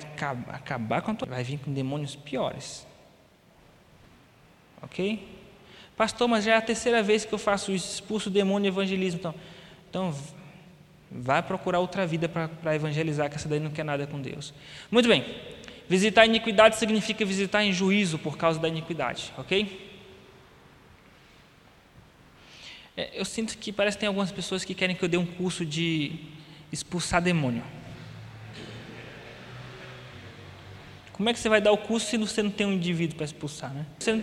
acabar 0.48 1.02
com 1.02 1.10
a 1.10 1.14
tua 1.14 1.28
vai 1.28 1.42
vir 1.42 1.58
com 1.58 1.72
demônios 1.72 2.14
piores. 2.14 2.86
Ok? 4.82 5.36
Pastor, 5.96 6.28
mas 6.28 6.44
já 6.44 6.52
é 6.52 6.56
a 6.56 6.62
terceira 6.62 7.02
vez 7.02 7.24
que 7.24 7.32
eu 7.32 7.38
faço 7.38 7.72
isso, 7.72 7.92
expulso 7.94 8.28
o 8.28 8.32
demônio 8.32 8.68
e 8.68 8.68
evangelismo. 8.68 9.18
Então, 9.18 9.34
então 9.90 10.14
vai 11.10 11.42
procurar 11.42 11.80
outra 11.80 12.06
vida 12.06 12.28
para 12.28 12.74
evangelizar, 12.76 13.28
que 13.28 13.36
essa 13.36 13.48
daí 13.48 13.58
não 13.58 13.70
quer 13.70 13.84
nada 13.84 14.06
com 14.06 14.20
Deus. 14.20 14.54
Muito 14.90 15.08
bem. 15.08 15.24
Visitar 15.88 16.22
a 16.22 16.26
iniquidade 16.26 16.76
significa 16.76 17.24
visitar 17.24 17.64
em 17.64 17.72
juízo 17.72 18.18
por 18.18 18.36
causa 18.36 18.60
da 18.60 18.68
iniquidade, 18.68 19.32
ok? 19.38 19.88
É, 22.94 23.10
eu 23.14 23.24
sinto 23.24 23.56
que 23.56 23.72
parece 23.72 23.96
que 23.96 24.00
tem 24.00 24.08
algumas 24.08 24.30
pessoas 24.30 24.64
que 24.64 24.74
querem 24.74 24.94
que 24.94 25.02
eu 25.02 25.08
dê 25.08 25.16
um 25.16 25.24
curso 25.24 25.64
de 25.64 26.12
expulsar 26.70 27.22
demônio. 27.22 27.62
Como 31.12 31.28
é 31.28 31.32
que 31.32 31.38
você 31.38 31.48
vai 31.48 31.60
dar 31.60 31.72
o 31.72 31.78
curso 31.78 32.06
se 32.06 32.16
você 32.18 32.42
não 32.42 32.50
tem 32.50 32.66
um 32.66 32.72
indivíduo 32.72 33.16
para 33.16 33.24
expulsar? 33.24 33.72
Né? 33.72 33.86
Você, 33.98 34.22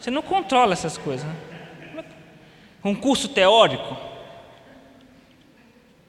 você 0.00 0.10
não 0.10 0.22
controla 0.22 0.72
essas 0.72 0.96
coisas. 0.96 1.26
Né? 1.26 2.04
É 2.82 2.88
um 2.88 2.94
curso 2.94 3.28
teórico. 3.28 3.96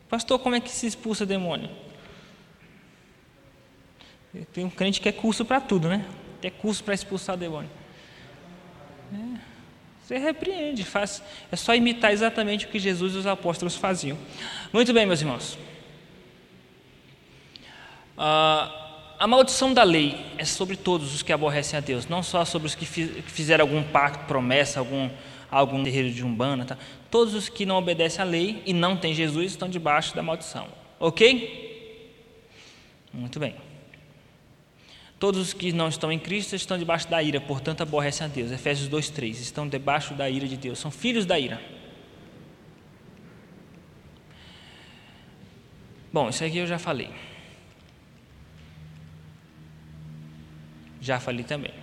Pastor, 0.09 0.39
como 0.39 0.55
é 0.55 0.59
que 0.59 0.69
se 0.69 0.87
expulsa 0.87 1.25
demônio? 1.25 1.69
Tem 4.51 4.65
um 4.65 4.69
crente 4.69 4.99
que 4.99 5.09
é 5.09 5.11
curso 5.11 5.45
para 5.45 5.61
tudo, 5.61 5.87
né? 5.87 6.05
Tem 6.41 6.51
curso 6.51 6.83
para 6.83 6.93
expulsar 6.93 7.37
demônio. 7.37 7.69
É. 9.13 9.55
Você 10.03 10.17
repreende, 10.19 10.83
faz, 10.83 11.23
é 11.51 11.55
só 11.55 11.73
imitar 11.73 12.11
exatamente 12.11 12.67
o 12.67 12.69
que 12.69 12.77
Jesus 12.77 13.15
e 13.15 13.17
os 13.17 13.25
apóstolos 13.25 13.75
faziam. 13.75 14.15
Muito 14.71 14.93
bem, 14.93 15.03
meus 15.05 15.21
irmãos. 15.21 15.57
Ah, 18.15 19.15
a 19.17 19.25
maldição 19.25 19.73
da 19.73 19.81
lei 19.81 20.23
é 20.37 20.45
sobre 20.45 20.75
todos 20.75 21.15
os 21.15 21.23
que 21.23 21.33
aborrecem 21.33 21.77
a 21.77 21.79
Deus, 21.79 22.07
não 22.07 22.21
só 22.21 22.45
sobre 22.45 22.67
os 22.67 22.75
que 22.75 22.85
fizeram 22.85 23.63
algum 23.63 23.81
pacto, 23.81 24.25
promessa, 24.25 24.79
algum, 24.79 25.09
algum 25.49 25.83
terreiro 25.83 26.11
de 26.11 26.23
umbanda. 26.23 26.65
Tá? 26.65 26.77
Todos 27.09 27.33
os 27.33 27.49
que 27.49 27.65
não 27.65 27.77
obedecem 27.77 28.21
à 28.21 28.25
lei 28.25 28.61
e 28.63 28.73
não 28.73 28.95
têm 28.95 29.13
Jesus 29.13 29.53
estão 29.53 29.67
debaixo 29.67 30.15
da 30.15 30.21
maldição. 30.21 30.67
Ok? 30.99 31.65
Muito 33.11 33.39
bem. 33.39 33.55
Todos 35.17 35.39
os 35.39 35.53
que 35.53 35.71
não 35.71 35.87
estão 35.87 36.11
em 36.11 36.19
Cristo 36.19 36.55
estão 36.55 36.77
debaixo 36.77 37.09
da 37.09 37.23
ira, 37.23 37.39
portanto 37.39 37.81
aborrecem 37.81 38.25
a 38.25 38.29
Deus. 38.29 38.51
Efésios 38.51 38.89
2:3. 38.89 39.39
Estão 39.39 39.67
debaixo 39.67 40.13
da 40.13 40.29
ira 40.29 40.47
de 40.47 40.57
Deus, 40.57 40.79
são 40.79 40.91
filhos 40.91 41.25
da 41.25 41.39
ira. 41.39 41.61
Bom, 46.11 46.29
isso 46.29 46.43
aqui 46.43 46.57
eu 46.57 46.67
já 46.67 46.79
falei. 46.79 47.09
Já 51.01 51.19
falei 51.19 51.43
também. 51.43 51.73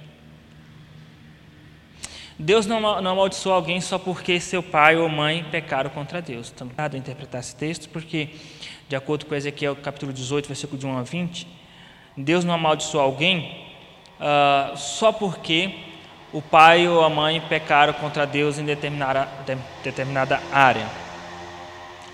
Deus 2.39 2.67
não, 2.67 2.81
não 2.81 3.13
amaldiçoa 3.13 3.55
alguém 3.55 3.81
só 3.81 3.99
porque 3.99 4.41
seu 4.41 4.63
pai 4.63 4.97
ou 4.97 5.09
mãe 5.09 5.45
pecaram 5.45 5.91
contra 5.91 6.21
Deus. 6.21 6.47
Estamos 6.47 6.75
errado 6.77 6.97
interpretar 6.97 7.41
esse 7.41 7.55
texto, 7.55 7.89
porque, 7.91 8.31
de 8.89 8.97
acordo 8.97 9.27
com 9.27 9.35
Ezequiel 9.35 9.77
capítulo 9.77 10.13
18, 10.13 10.49
versículo 10.49 10.79
de 10.79 10.87
1 10.87 10.99
a 10.99 11.03
20, 11.03 11.47
Deus 12.17 12.45
não 12.45 12.55
amaldiçoa 12.55 13.03
alguém 13.03 13.67
uh, 14.21 14.77
só 14.77 15.13
porque 15.13 15.75
o 16.33 16.41
pai 16.41 16.89
ou 16.89 17.05
a 17.05 17.11
mãe 17.11 17.41
pecaram 17.41 17.93
contra 17.93 18.27
Deus 18.27 18.59
em 18.59 18.65
determinada, 18.65 19.29
de, 19.45 19.57
determinada 19.83 20.41
área. 20.53 20.87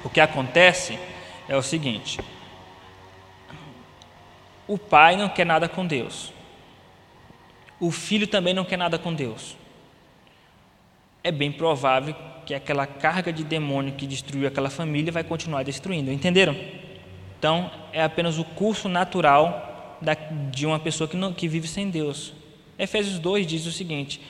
O 0.04 0.10
que 0.10 0.20
acontece 0.20 0.98
é 1.48 1.56
o 1.56 1.62
seguinte: 1.62 2.20
o 4.66 4.78
pai 4.78 5.16
não 5.16 5.28
quer 5.28 5.46
nada 5.46 5.68
com 5.68 5.86
Deus, 5.86 6.32
o 7.80 7.90
filho 7.90 8.26
também 8.26 8.54
não 8.54 8.64
quer 8.64 8.76
nada 8.76 8.98
com 8.98 9.12
Deus. 9.12 9.56
É 11.22 11.32
bem 11.32 11.50
provável 11.50 12.14
que 12.46 12.54
aquela 12.54 12.86
carga 12.86 13.32
de 13.32 13.44
demônio 13.44 13.94
que 13.94 14.06
destruiu 14.06 14.48
aquela 14.48 14.70
família 14.70 15.12
vai 15.12 15.22
continuar 15.22 15.64
destruindo, 15.64 16.10
entenderam? 16.10 16.56
Então, 17.38 17.70
é 17.92 18.02
apenas 18.02 18.38
o 18.38 18.44
curso 18.44 18.88
natural 18.88 19.67
de 20.50 20.66
uma 20.66 20.78
pessoa 20.78 21.08
que, 21.08 21.16
não, 21.16 21.32
que 21.32 21.48
vive 21.48 21.66
sem 21.68 21.90
Deus. 21.90 22.32
Efésios 22.78 23.18
2 23.18 23.46
diz 23.46 23.66
o 23.66 23.72
seguinte: 23.72 24.20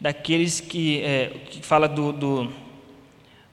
daqueles 0.00 0.60
que, 0.60 1.00
é, 1.02 1.28
que 1.50 1.62
fala 1.62 1.88
do, 1.88 2.12
do, 2.12 2.52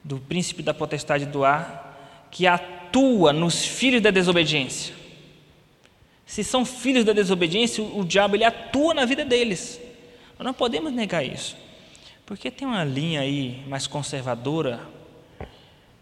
do 0.02 0.18
príncipe 0.18 0.62
da 0.62 0.74
potestade 0.74 1.26
do 1.26 1.44
ar, 1.44 2.28
que 2.30 2.46
atua 2.46 3.32
nos 3.32 3.64
filhos 3.64 4.02
da 4.02 4.10
desobediência. 4.10 4.94
Se 6.26 6.44
são 6.44 6.64
filhos 6.64 7.04
da 7.04 7.12
desobediência, 7.12 7.82
o, 7.82 8.00
o 8.00 8.04
diabo 8.04 8.36
ele 8.36 8.44
atua 8.44 8.94
na 8.94 9.04
vida 9.04 9.24
deles. 9.24 9.80
Nós 10.38 10.46
não 10.46 10.54
podemos 10.54 10.92
negar 10.92 11.24
isso. 11.24 11.56
Porque 12.24 12.50
tem 12.50 12.66
uma 12.66 12.84
linha 12.84 13.20
aí 13.20 13.62
mais 13.66 13.86
conservadora 13.86 14.80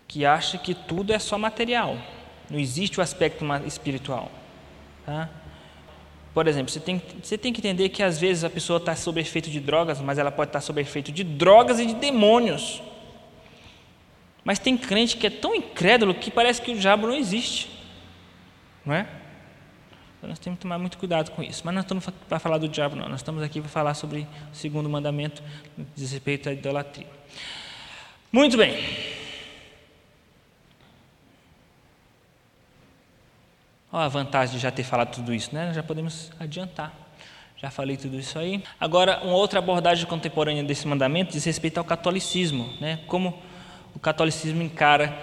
que 0.06 0.24
acha 0.24 0.56
que 0.56 0.74
tudo 0.74 1.12
é 1.12 1.18
só 1.18 1.36
material, 1.36 1.98
não 2.50 2.58
existe 2.58 2.98
o 2.98 3.02
aspecto 3.02 3.44
espiritual. 3.66 4.30
Tá? 5.04 5.28
Por 6.34 6.46
exemplo, 6.46 6.70
você 6.70 6.80
tem, 6.80 7.02
você 7.22 7.36
tem 7.36 7.52
que 7.52 7.60
entender 7.60 7.88
que 7.88 8.02
às 8.02 8.18
vezes 8.18 8.44
a 8.44 8.50
pessoa 8.50 8.78
está 8.78 8.94
sob 8.94 9.20
efeito 9.20 9.50
de 9.50 9.60
drogas, 9.60 10.00
mas 10.00 10.18
ela 10.18 10.30
pode 10.30 10.50
estar 10.50 10.60
sob 10.60 10.80
efeito 10.80 11.10
de 11.10 11.24
drogas 11.24 11.80
e 11.80 11.86
de 11.86 11.94
demônios. 11.94 12.82
Mas 14.44 14.58
tem 14.58 14.76
crente 14.76 15.16
que 15.16 15.26
é 15.26 15.30
tão 15.30 15.54
incrédulo 15.54 16.14
que 16.14 16.30
parece 16.30 16.62
que 16.62 16.72
o 16.72 16.78
diabo 16.78 17.06
não 17.06 17.14
existe. 17.14 17.70
Não 18.84 18.94
é? 18.94 19.06
Então 20.18 20.28
nós 20.28 20.38
temos 20.38 20.58
que 20.58 20.62
tomar 20.62 20.78
muito 20.78 20.98
cuidado 20.98 21.30
com 21.30 21.42
isso. 21.42 21.62
Mas 21.64 21.74
não 21.74 21.82
estamos 21.82 22.06
para 22.28 22.38
falar 22.38 22.58
do 22.58 22.68
diabo, 22.68 22.96
não. 22.96 23.08
Nós 23.08 23.20
estamos 23.20 23.42
aqui 23.42 23.60
para 23.60 23.68
falar 23.68 23.94
sobre 23.94 24.26
o 24.52 24.56
segundo 24.56 24.88
mandamento, 24.88 25.42
diz 25.94 26.12
respeito 26.12 26.48
à 26.48 26.52
idolatria. 26.52 27.06
Muito 28.32 28.56
bem. 28.56 28.76
Olha 33.90 34.04
a 34.04 34.08
vantagem 34.08 34.56
de 34.56 34.60
já 34.60 34.70
ter 34.70 34.82
falado 34.82 35.14
tudo 35.14 35.32
isso, 35.34 35.54
né? 35.54 35.72
Já 35.74 35.82
podemos 35.82 36.30
adiantar. 36.38 36.92
Já 37.56 37.70
falei 37.70 37.96
tudo 37.96 38.18
isso 38.18 38.38
aí. 38.38 38.62
Agora, 38.78 39.20
uma 39.24 39.34
outra 39.34 39.58
abordagem 39.58 40.06
contemporânea 40.06 40.62
desse 40.62 40.86
mandamento 40.86 41.32
diz 41.32 41.44
respeito 41.44 41.78
ao 41.78 41.84
catolicismo, 41.84 42.72
né? 42.80 43.00
Como 43.06 43.42
o 43.94 43.98
catolicismo 43.98 44.62
encara 44.62 45.16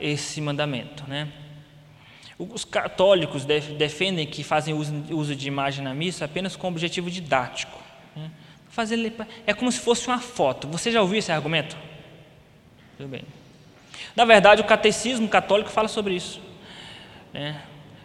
esse 0.00 0.40
mandamento, 0.40 1.04
né? 1.06 1.28
Os 2.38 2.64
católicos 2.64 3.44
defendem 3.44 4.26
que 4.26 4.42
fazem 4.42 4.74
uso 4.74 5.36
de 5.36 5.46
imagem 5.46 5.84
na 5.84 5.94
missa 5.94 6.24
apenas 6.24 6.56
com 6.56 6.68
objetivo 6.68 7.10
didático. 7.10 7.78
Né? 8.16 8.30
Fazer, 8.68 9.14
é 9.46 9.52
como 9.52 9.70
se 9.70 9.78
fosse 9.78 10.08
uma 10.08 10.18
foto. 10.18 10.66
Você 10.68 10.90
já 10.90 11.02
ouviu 11.02 11.18
esse 11.18 11.30
argumento? 11.30 11.76
Tudo 12.96 13.08
bem. 13.08 13.22
Na 14.16 14.24
verdade, 14.24 14.60
o 14.60 14.64
catecismo 14.64 15.28
católico 15.28 15.70
fala 15.70 15.88
sobre 15.88 16.14
isso. 16.14 16.40
Né? 17.32 17.60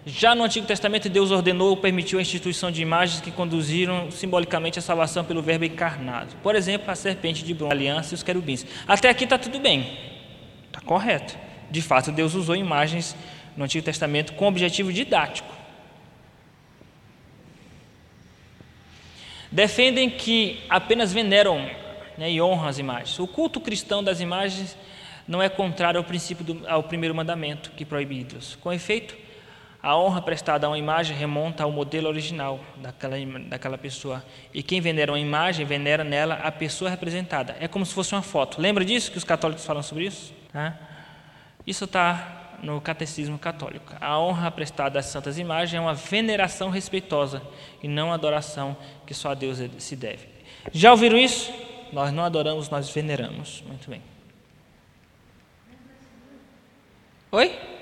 Já 0.10 0.34
no 0.34 0.46
Antigo 0.46 0.66
Testamento, 0.66 1.10
Deus 1.10 1.32
ordenou 1.32 1.72
ou 1.72 1.76
permitiu 1.76 2.18
a 2.18 2.22
instituição 2.22 2.72
de 2.72 2.82
imagens 2.82 3.20
que 3.20 3.30
conduziram 3.30 4.10
simbolicamente 4.10 4.80
a 4.80 4.82
salvação 4.82 5.26
pelo 5.26 5.42
Verbo 5.42 5.66
encarnado. 5.66 6.34
Por 6.42 6.56
exemplo, 6.56 6.90
a 6.90 6.96
serpente 6.96 7.44
de 7.44 7.54
bronze, 7.54 7.74
a 7.74 7.76
aliança 7.76 8.14
e 8.14 8.16
os 8.16 8.24
querubins. 8.24 8.66
Até 8.88 9.10
aqui 9.10 9.26
está 9.26 9.38
tudo 9.38 9.60
bem, 9.60 10.00
está 10.68 10.80
correto. 10.80 11.38
De 11.70 11.82
fato, 11.82 12.10
Deus 12.10 12.36
usou 12.36 12.56
imagens 12.56 13.18
no 13.58 13.66
Antigo 13.66 13.84
Testamento 13.84 14.32
com 14.32 14.48
objetivo 14.48 14.94
didático. 14.94 15.54
Defendem 19.52 20.10
que 20.10 20.64
apenas 20.70 21.12
veneram 21.12 21.70
né, 22.18 22.32
e 22.32 22.42
honram 22.42 22.70
as 22.70 22.80
imagens. 22.80 23.20
O 23.20 23.28
culto 23.28 23.60
cristão 23.60 24.02
das 24.02 24.22
imagens 24.22 24.78
não 25.28 25.44
é 25.44 25.50
contrário 25.50 25.98
ao 25.98 26.04
princípio 26.06 26.46
do, 26.46 26.66
ao 26.66 26.84
primeiro 26.84 27.14
mandamento 27.14 27.72
que 27.72 27.84
proíbe 27.84 28.22
ídolos. 28.22 28.58
Com 28.62 28.72
efeito, 28.72 29.27
a 29.82 29.96
honra 29.96 30.22
prestada 30.22 30.66
a 30.66 30.70
uma 30.70 30.78
imagem 30.78 31.16
remonta 31.16 31.64
ao 31.64 31.72
modelo 31.72 32.08
original 32.08 32.60
daquela, 32.78 33.16
daquela 33.48 33.78
pessoa. 33.78 34.24
E 34.54 34.64
quem 34.64 34.82
venera 34.82 35.12
uma 35.12 35.20
imagem, 35.20 35.66
venera 35.66 36.04
nela 36.04 36.36
a 36.36 36.52
pessoa 36.52 36.90
representada. 36.90 37.56
É 37.60 37.68
como 37.68 37.86
se 37.86 37.94
fosse 37.94 38.14
uma 38.14 38.22
foto. 38.22 38.60
Lembra 38.60 38.84
disso 38.84 39.12
que 39.12 39.18
os 39.18 39.24
católicos 39.24 39.66
falam 39.66 39.84
sobre 39.84 40.06
isso? 40.06 40.34
Tá? 40.52 40.78
Isso 41.66 41.86
está 41.86 42.58
no 42.62 42.82
catecismo 42.82 43.38
católico. 43.38 43.94
A 44.02 44.20
honra 44.20 44.50
prestada 44.50 45.00
às 45.00 45.06
santas 45.06 45.38
imagens 45.38 45.76
é 45.78 45.80
uma 45.80 45.94
veneração 45.94 46.70
respeitosa 46.70 47.42
e 47.82 47.88
não 47.88 48.12
adoração 48.12 48.76
que 49.06 49.14
só 49.14 49.32
a 49.32 49.34
Deus 49.36 49.60
se 49.78 49.96
deve. 49.96 50.28
Já 50.72 50.92
ouviram 50.92 51.18
isso? 51.18 51.54
Nós 51.94 52.12
não 52.12 52.24
adoramos, 52.24 52.70
nós 52.70 52.90
veneramos. 52.90 53.64
Muito 53.68 53.90
bem. 53.90 54.02
Oi? 57.32 57.77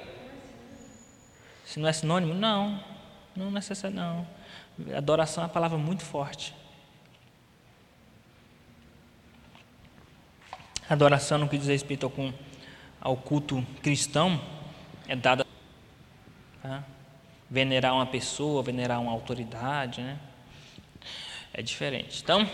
Se 1.75 1.79
não 1.81 1.89
é 1.89 1.91
sinônimo, 1.91 2.33
não, 2.33 2.81
não 3.35 3.51
necessário 3.51 3.93
não. 3.93 4.25
Adoração 4.95 5.43
é 5.43 5.47
uma 5.47 5.51
palavra 5.51 5.77
muito 5.77 6.03
forte. 6.05 6.55
Adoração 10.89 11.37
no 11.37 11.49
que 11.49 11.57
diz 11.57 11.67
respeito 11.67 12.09
ao, 13.01 13.17
culto 13.17 13.61
cristão 13.83 14.39
é 15.05 15.17
dada 15.17 15.45
tá? 16.63 16.81
venerar 17.49 17.93
uma 17.93 18.05
pessoa, 18.05 18.63
venerar 18.63 19.01
uma 19.01 19.11
autoridade, 19.11 19.99
né? 19.99 20.17
É 21.53 21.61
diferente. 21.61 22.21
Então, 22.23 22.49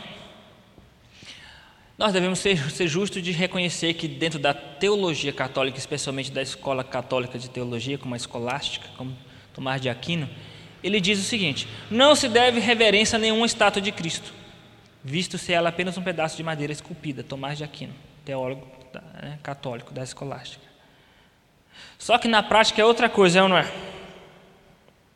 nós 2.01 2.11
devemos 2.11 2.39
ser, 2.39 2.71
ser 2.71 2.87
justos 2.87 3.21
de 3.21 3.31
reconhecer 3.31 3.93
que 3.93 4.07
dentro 4.07 4.39
da 4.39 4.55
teologia 4.55 5.31
católica, 5.31 5.77
especialmente 5.77 6.31
da 6.31 6.41
escola 6.41 6.83
católica 6.83 7.37
de 7.37 7.47
teologia, 7.47 7.95
como 7.95 8.15
a 8.15 8.17
escolástica, 8.17 8.87
como 8.97 9.15
Tomás 9.53 9.79
de 9.79 9.87
Aquino, 9.87 10.27
ele 10.83 10.99
diz 10.99 11.19
o 11.19 11.21
seguinte: 11.23 11.67
não 11.91 12.15
se 12.15 12.27
deve 12.27 12.59
reverência 12.59 13.17
a 13.17 13.19
nenhuma 13.19 13.45
estátua 13.45 13.79
de 13.79 13.91
Cristo, 13.91 14.33
visto 15.03 15.37
ser 15.37 15.53
ela 15.53 15.69
apenas 15.69 15.95
um 15.95 16.01
pedaço 16.01 16.35
de 16.35 16.41
madeira 16.41 16.73
esculpida. 16.73 17.21
Tomás 17.21 17.59
de 17.59 17.63
Aquino 17.63 17.93
teólogo 18.25 18.65
né, 19.21 19.37
católico 19.43 19.93
da 19.93 20.03
escolástica. 20.03 20.65
Só 21.99 22.17
que 22.17 22.27
na 22.27 22.41
prática 22.41 22.81
é 22.81 22.85
outra 22.85 23.09
coisa, 23.09 23.41
é 23.41 23.47
não 23.47 23.57
é? 23.57 23.71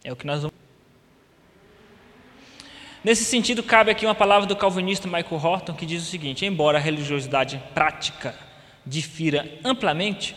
É 0.03 0.13
o 0.13 0.15
que 0.15 0.27
nós 0.27 0.43
vamos. 0.43 0.64
Nesse 3.05 3.23
sentido, 3.23 3.61
cabe 3.61 3.91
aqui 3.91 4.03
uma 4.03 4.15
palavra 4.15 4.47
do 4.47 4.55
calvinista 4.55 5.07
Michael 5.07 5.39
Horton 5.39 5.75
que 5.75 5.85
diz 5.85 6.01
o 6.01 6.07
seguinte: 6.07 6.43
embora 6.43 6.79
a 6.79 6.81
religiosidade 6.81 7.61
prática 7.71 8.33
difira 8.83 9.47
amplamente, 9.63 10.35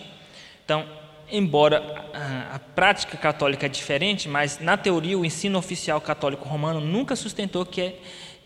então, 0.66 0.84
embora 1.32 2.04
a, 2.52 2.58
prática 2.58 3.16
católica 3.16 3.64
é 3.64 3.70
diferente, 3.70 4.28
mas 4.28 4.58
na 4.58 4.76
teoria 4.76 5.18
o 5.18 5.24
ensino 5.24 5.58
oficial 5.58 5.98
católico 5.98 6.46
romano 6.46 6.78
nunca 6.78 7.16
sustentou 7.16 7.64
que 7.64 7.80
é, 7.80 7.98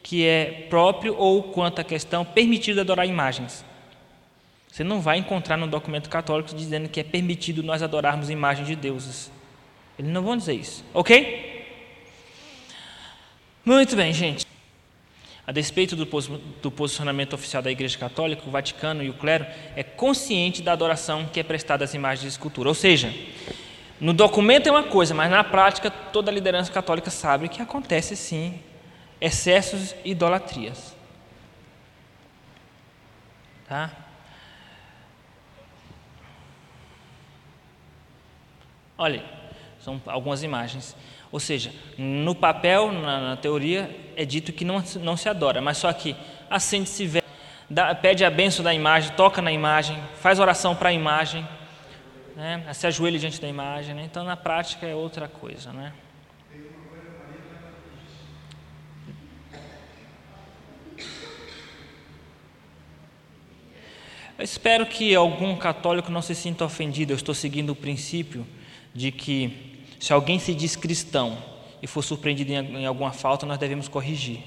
que 0.04 0.24
é 0.24 0.66
próprio 0.70 1.16
ou 1.18 1.42
quanto 1.42 1.80
à 1.80 1.84
questão 1.84 2.24
permitido 2.24 2.80
adorar 2.80 3.08
imagens. 3.08 3.64
Você 4.70 4.84
não 4.84 5.00
vai 5.00 5.18
encontrar 5.18 5.56
no 5.56 5.66
documento 5.66 6.08
católico 6.08 6.54
dizendo 6.54 6.88
que 6.88 7.00
é 7.00 7.04
permitido 7.04 7.60
nós 7.60 7.82
adorarmos 7.82 8.30
imagens 8.30 8.68
de 8.68 8.76
deuses. 8.76 9.32
Eles 9.98 10.12
não 10.12 10.22
vão 10.22 10.36
dizer 10.36 10.54
isso, 10.54 10.84
ok? 10.94 11.51
Muito 13.64 13.94
bem, 13.94 14.12
gente. 14.12 14.44
A 15.46 15.52
despeito 15.52 15.94
do, 15.94 16.04
do 16.04 16.70
posicionamento 16.70 17.32
oficial 17.32 17.62
da 17.62 17.70
Igreja 17.70 17.96
Católica, 17.96 18.42
o 18.46 18.50
Vaticano 18.50 19.02
e 19.02 19.10
o 19.10 19.14
clero 19.14 19.46
é 19.76 19.82
consciente 19.82 20.62
da 20.62 20.72
adoração 20.72 21.26
que 21.26 21.38
é 21.38 21.42
prestada 21.42 21.84
às 21.84 21.94
imagens 21.94 22.22
de 22.22 22.28
escultura. 22.28 22.68
Ou 22.68 22.74
seja, 22.74 23.14
no 24.00 24.12
documento 24.12 24.68
é 24.68 24.70
uma 24.70 24.82
coisa, 24.82 25.14
mas 25.14 25.30
na 25.30 25.44
prática 25.44 25.90
toda 25.90 26.30
a 26.30 26.34
liderança 26.34 26.72
católica 26.72 27.10
sabe 27.10 27.48
que 27.48 27.62
acontece 27.62 28.16
sim 28.16 28.60
excessos 29.20 29.94
e 30.04 30.10
idolatrias. 30.10 30.96
Tá? 33.68 33.90
Olha, 38.98 39.24
são 39.80 40.00
algumas 40.06 40.42
imagens. 40.42 40.96
Ou 41.32 41.40
seja, 41.40 41.72
no 41.96 42.34
papel, 42.34 42.92
na, 42.92 43.30
na 43.30 43.36
teoria, 43.36 43.90
é 44.14 44.22
dito 44.22 44.52
que 44.52 44.66
não, 44.66 44.84
não 45.00 45.16
se 45.16 45.30
adora, 45.30 45.62
mas 45.62 45.78
só 45.78 45.90
que 45.90 46.14
acende-se 46.50 47.06
vela, 47.06 47.94
pede 48.02 48.22
a 48.22 48.30
benção 48.30 48.62
da 48.62 48.74
imagem, 48.74 49.12
toca 49.16 49.40
na 49.40 49.50
imagem, 49.50 49.98
faz 50.16 50.38
oração 50.38 50.76
para 50.76 50.90
a 50.90 50.92
imagem, 50.92 51.48
né? 52.36 52.62
se 52.74 52.86
ajoelha 52.86 53.18
diante 53.18 53.40
da 53.40 53.48
imagem. 53.48 53.94
Né? 53.94 54.02
Então, 54.04 54.24
na 54.24 54.36
prática, 54.36 54.86
é 54.86 54.94
outra 54.94 55.26
coisa. 55.26 55.72
Né? 55.72 55.94
Eu 64.36 64.44
espero 64.44 64.84
que 64.84 65.14
algum 65.14 65.56
católico 65.56 66.12
não 66.12 66.20
se 66.20 66.34
sinta 66.34 66.62
ofendido. 66.62 67.12
Eu 67.14 67.16
estou 67.16 67.34
seguindo 67.34 67.70
o 67.70 67.76
princípio 67.76 68.46
de 68.92 69.10
que 69.10 69.71
se 70.02 70.12
alguém 70.12 70.36
se 70.40 70.52
diz 70.52 70.74
cristão 70.74 71.38
e 71.80 71.86
for 71.86 72.02
surpreendido 72.02 72.50
em 72.52 72.84
alguma 72.84 73.12
falta, 73.12 73.46
nós 73.46 73.56
devemos 73.56 73.86
corrigir. 73.86 74.40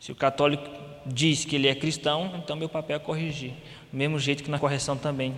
Se 0.00 0.10
o 0.10 0.14
católico 0.14 0.66
diz 1.04 1.44
que 1.44 1.54
ele 1.54 1.68
é 1.68 1.74
cristão, 1.74 2.32
então 2.42 2.56
meu 2.56 2.70
papel 2.70 2.96
é 2.96 2.98
corrigir. 2.98 3.52
Do 3.92 3.98
mesmo 3.98 4.18
jeito 4.18 4.42
que 4.42 4.50
na 4.50 4.58
correção 4.58 4.96
também. 4.96 5.34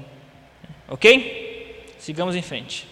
Ok? 0.87 1.97
Sigamos 1.99 2.37
em 2.37 2.41
frente. 2.41 2.87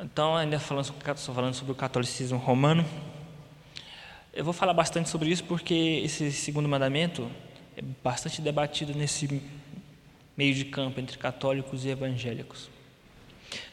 Então, 0.00 0.34
ainda 0.34 0.58
falando, 0.58 0.94
falando 1.14 1.52
sobre 1.52 1.72
o 1.72 1.74
catolicismo 1.74 2.38
romano, 2.38 2.82
eu 4.32 4.42
vou 4.42 4.54
falar 4.54 4.72
bastante 4.72 5.10
sobre 5.10 5.28
isso 5.28 5.44
porque 5.44 6.00
esse 6.02 6.32
segundo 6.32 6.66
mandamento 6.66 7.30
é 7.76 7.82
bastante 8.02 8.40
debatido 8.40 8.94
nesse 8.94 9.42
meio 10.34 10.54
de 10.54 10.64
campo 10.64 10.98
entre 10.98 11.18
católicos 11.18 11.84
e 11.84 11.90
evangélicos. 11.90 12.72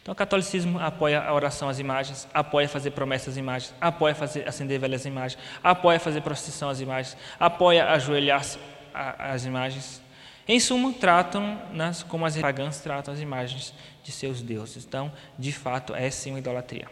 Então, 0.01 0.11
o 0.11 0.15
catolicismo 0.15 0.79
apoia 0.79 1.21
a 1.21 1.33
oração 1.33 1.69
às 1.69 1.79
imagens, 1.79 2.27
apoia 2.33 2.67
fazer 2.67 2.91
promessas 2.91 3.29
às 3.29 3.37
imagens, 3.37 3.73
apoia 3.79 4.15
fazer 4.15 4.47
acender 4.47 4.79
velhas 4.79 5.05
imagens, 5.05 5.41
apoia 5.63 5.99
fazer 5.99 6.21
procissão 6.21 6.69
às 6.69 6.79
imagens, 6.79 7.17
apoia 7.39 7.89
ajoelhar-se 7.91 8.57
às 8.93 9.45
imagens. 9.45 10.01
Em 10.47 10.59
suma, 10.59 10.91
tratam 10.91 11.61
nas, 11.71 12.03
como 12.03 12.25
as 12.25 12.35
pagãs 12.37 12.79
tratam 12.79 13.13
as 13.13 13.19
imagens 13.19 13.73
de 14.03 14.11
seus 14.11 14.41
deuses. 14.41 14.85
Então, 14.85 15.11
de 15.37 15.51
fato, 15.51 15.93
é 15.93 16.09
sim 16.09 16.31
uma 16.31 16.39
idolatria. 16.39 16.87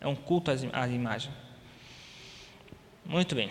É 0.00 0.06
um 0.06 0.14
culto 0.14 0.50
à 0.50 0.88
imagem. 0.88 1.30
Muito 3.04 3.34
bem. 3.34 3.50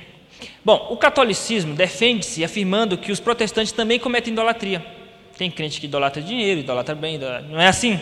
Bom, 0.64 0.88
o 0.92 0.98
catolicismo 0.98 1.76
defende-se 1.76 2.44
afirmando 2.44 2.98
que 2.98 3.12
os 3.12 3.20
protestantes 3.20 3.72
também 3.72 4.00
cometem 4.00 4.34
idolatria. 4.34 4.86
Tem 5.38 5.50
crente 5.50 5.80
que 5.80 5.88
idolatra 5.88 6.22
dinheiro, 6.22 6.60
idolatra 6.60 6.96
bem, 6.96 7.16
idolatra... 7.16 7.48
não 7.48 7.60
é 7.60 7.68
assim? 7.68 8.00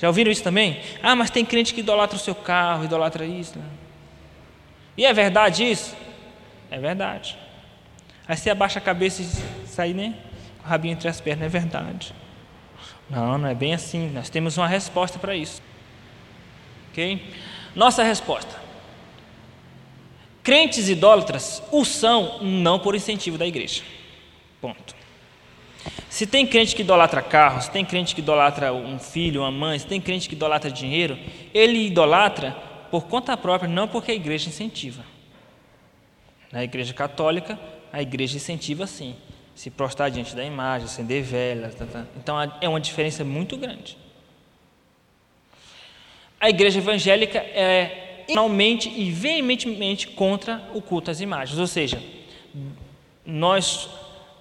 Já 0.00 0.08
ouviram 0.08 0.32
isso 0.32 0.42
também? 0.42 0.80
Ah, 1.02 1.14
mas 1.14 1.28
tem 1.28 1.44
crente 1.44 1.74
que 1.74 1.80
idolatra 1.80 2.16
o 2.16 2.20
seu 2.20 2.34
carro, 2.34 2.84
idolatra 2.84 3.26
isso. 3.26 3.58
Né? 3.58 3.64
E 4.96 5.04
é 5.04 5.12
verdade 5.12 5.62
isso? 5.70 5.94
É 6.70 6.78
verdade. 6.78 7.36
Aí 8.26 8.34
você 8.34 8.48
abaixa 8.48 8.78
a 8.78 8.82
cabeça 8.82 9.20
e 9.20 9.26
sai 9.66 9.92
né, 9.92 10.14
com 10.58 10.66
o 10.66 10.70
rabinho 10.70 10.92
entre 10.92 11.06
as 11.06 11.20
pernas, 11.20 11.44
é 11.44 11.48
verdade. 11.48 12.14
Não, 13.10 13.36
não 13.36 13.48
é 13.48 13.54
bem 13.54 13.74
assim. 13.74 14.08
Nós 14.08 14.30
temos 14.30 14.56
uma 14.56 14.68
resposta 14.68 15.18
para 15.18 15.36
isso. 15.36 15.60
Ok? 16.90 17.22
Nossa 17.74 18.02
resposta. 18.02 18.58
Crentes 20.42 20.88
idólatras 20.88 21.62
o 21.70 21.84
são 21.84 22.42
não 22.42 22.78
por 22.78 22.94
incentivo 22.94 23.36
da 23.36 23.46
igreja. 23.46 23.82
Ponto. 24.60 24.99
Se 26.08 26.26
tem 26.26 26.46
crente 26.46 26.74
que 26.74 26.82
idolatra 26.82 27.22
carro, 27.22 27.62
se 27.62 27.70
tem 27.70 27.84
crente 27.84 28.14
que 28.14 28.20
idolatra 28.20 28.72
um 28.72 28.98
filho, 28.98 29.42
uma 29.42 29.50
mãe, 29.50 29.78
se 29.78 29.86
tem 29.86 30.00
crente 30.00 30.28
que 30.28 30.34
idolatra 30.34 30.70
dinheiro, 30.70 31.18
ele 31.54 31.86
idolatra 31.86 32.52
por 32.90 33.06
conta 33.06 33.36
própria, 33.36 33.68
não 33.68 33.86
porque 33.86 34.10
a 34.10 34.14
igreja 34.14 34.48
incentiva. 34.48 35.04
Na 36.50 36.64
igreja 36.64 36.92
católica, 36.92 37.58
a 37.92 38.02
igreja 38.02 38.36
incentiva 38.36 38.86
sim, 38.86 39.14
se 39.54 39.70
prostrar 39.70 40.10
diante 40.10 40.34
da 40.34 40.44
imagem, 40.44 40.86
acender 40.86 41.22
velas. 41.22 41.74
Tá, 41.74 41.86
tá. 41.86 42.04
Então 42.16 42.36
é 42.60 42.68
uma 42.68 42.80
diferença 42.80 43.24
muito 43.24 43.56
grande. 43.56 43.96
A 46.40 46.50
igreja 46.50 46.78
evangélica 46.78 47.38
é 47.38 48.24
finalmente 48.26 48.88
e 48.88 49.10
veementemente 49.10 50.08
contra 50.08 50.62
o 50.72 50.80
culto 50.80 51.10
às 51.10 51.20
imagens, 51.20 51.58
ou 51.58 51.66
seja, 51.66 52.02
nós 53.24 53.88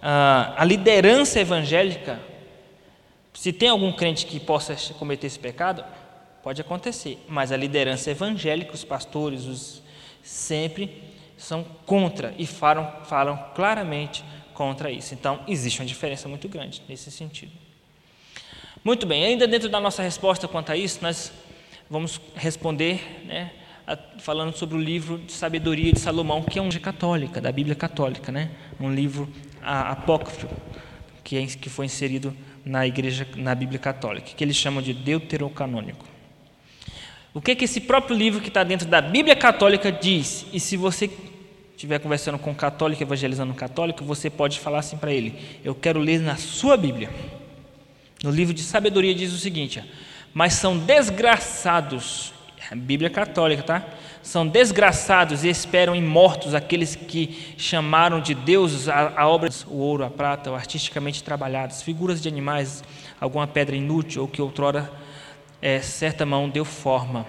a, 0.02 0.64
liderança 0.64 1.40
evangélica, 1.40 2.20
se 3.34 3.52
tem 3.54 3.70
algum 3.70 3.92
crente 3.92 4.26
que 4.26 4.40
possa 4.40 4.76
cometer 4.94 5.28
esse 5.28 5.40
pecado, 5.40 5.84
pode 6.44 6.62
acontecer, 6.62 7.18
mas 7.28 7.52
a 7.52 7.58
liderança 7.58 8.12
evangélica, 8.12 8.74
os 8.74 8.84
pastores, 8.84 9.46
os, 9.46 9.84
sempre 10.24 11.04
são 11.38 11.64
contra 11.86 12.34
e 12.38 12.46
falam, 12.46 12.92
falam 13.06 13.38
claramente 13.56 14.24
contra 14.54 14.92
isso. 14.92 15.14
Então, 15.14 15.42
existe 15.48 15.80
uma 15.80 15.86
diferença 15.86 16.28
muito 16.28 16.50
grande 16.50 16.82
nesse 16.88 17.12
sentido. 17.12 17.52
Muito 18.84 19.06
bem, 19.06 19.24
ainda 19.26 19.48
dentro 19.48 19.70
da 19.70 19.80
nossa 19.80 20.02
resposta 20.02 20.48
quanto 20.48 20.72
a 20.72 20.78
isso, 20.78 21.00
nós 21.02 21.32
vamos 21.90 22.22
responder 22.36 23.24
né, 23.26 23.52
falando 24.20 24.56
sobre 24.56 24.76
o 24.76 24.80
livro 24.80 25.18
de 25.18 25.32
sabedoria 25.32 25.92
de 25.92 26.00
Salomão, 26.00 26.44
que 26.44 26.60
é 26.60 26.62
um 26.62 26.70
católica, 26.70 27.42
da 27.42 27.52
Bíblia 27.52 27.76
católica, 27.76 28.32
né? 28.32 28.52
um 28.80 28.94
livro 28.94 29.28
apócrifo 29.70 30.48
que, 31.24 31.38
é, 31.38 31.46
que 31.46 31.70
foi 31.70 31.86
inserido 31.86 32.36
na 32.66 32.88
igreja, 32.88 33.28
na 33.36 33.54
Bíblia 33.54 33.80
católica, 33.80 34.32
que 34.36 34.44
eles 34.44 34.56
chamam 34.56 34.82
de 34.82 34.94
deuterocanônico. 34.94 36.06
O 37.34 37.42
que, 37.42 37.56
que 37.56 37.66
esse 37.66 37.80
próprio 37.80 38.18
livro 38.18 38.42
que 38.42 38.48
está 38.48 38.64
dentro 38.64 38.88
da 38.88 39.02
Bíblia 39.02 39.36
católica 39.36 39.92
diz? 39.92 40.46
E 40.52 40.60
se 40.60 40.76
você 40.76 41.10
estiver 41.72 42.00
conversando 42.00 42.40
com 42.40 42.52
um 42.52 42.56
católico, 42.56 43.02
evangelizando 43.02 43.52
um 43.52 43.56
católico, 43.56 44.04
você 44.04 44.30
pode 44.30 44.60
falar 44.60 44.80
assim 44.80 44.98
para 44.98 45.14
ele: 45.14 45.40
Eu 45.64 45.76
quero 45.76 46.00
ler 46.00 46.20
na 46.20 46.36
sua 46.36 46.76
Bíblia. 46.76 47.10
No 48.24 48.32
livro 48.32 48.54
de 48.54 48.64
sabedoria 48.64 49.14
diz 49.14 49.32
o 49.32 49.38
seguinte: 49.38 49.84
Mas 50.34 50.54
são 50.54 50.78
desgraçados, 50.78 52.34
a 52.70 52.76
Bíblia 52.76 53.10
católica, 53.10 53.64
tá? 53.64 53.86
São 54.30 54.46
desgraçados 54.46 55.44
e 55.44 55.50
esperam 55.50 55.96
imortos 55.96 56.54
aqueles 56.54 56.96
que 56.96 57.56
chamaram 57.58 58.22
de 58.22 58.36
deuses 58.36 58.88
a, 58.88 59.22
a 59.22 59.28
obras, 59.28 59.66
o 59.66 59.78
ouro, 59.78 60.06
a 60.06 60.10
prata, 60.12 60.52
ou 60.52 60.56
artisticamente 60.56 61.24
trabalhadas, 61.24 61.82
figuras 61.82 62.22
de 62.22 62.28
animais, 62.28 62.84
alguma 63.20 63.48
pedra 63.48 63.76
inútil 63.76 64.22
ou 64.22 64.28
que 64.28 64.40
outrora 64.40 64.88
é, 65.60 65.82
certa 65.82 66.28
mão 66.28 66.48
deu 66.48 66.64
forma. 66.64 67.26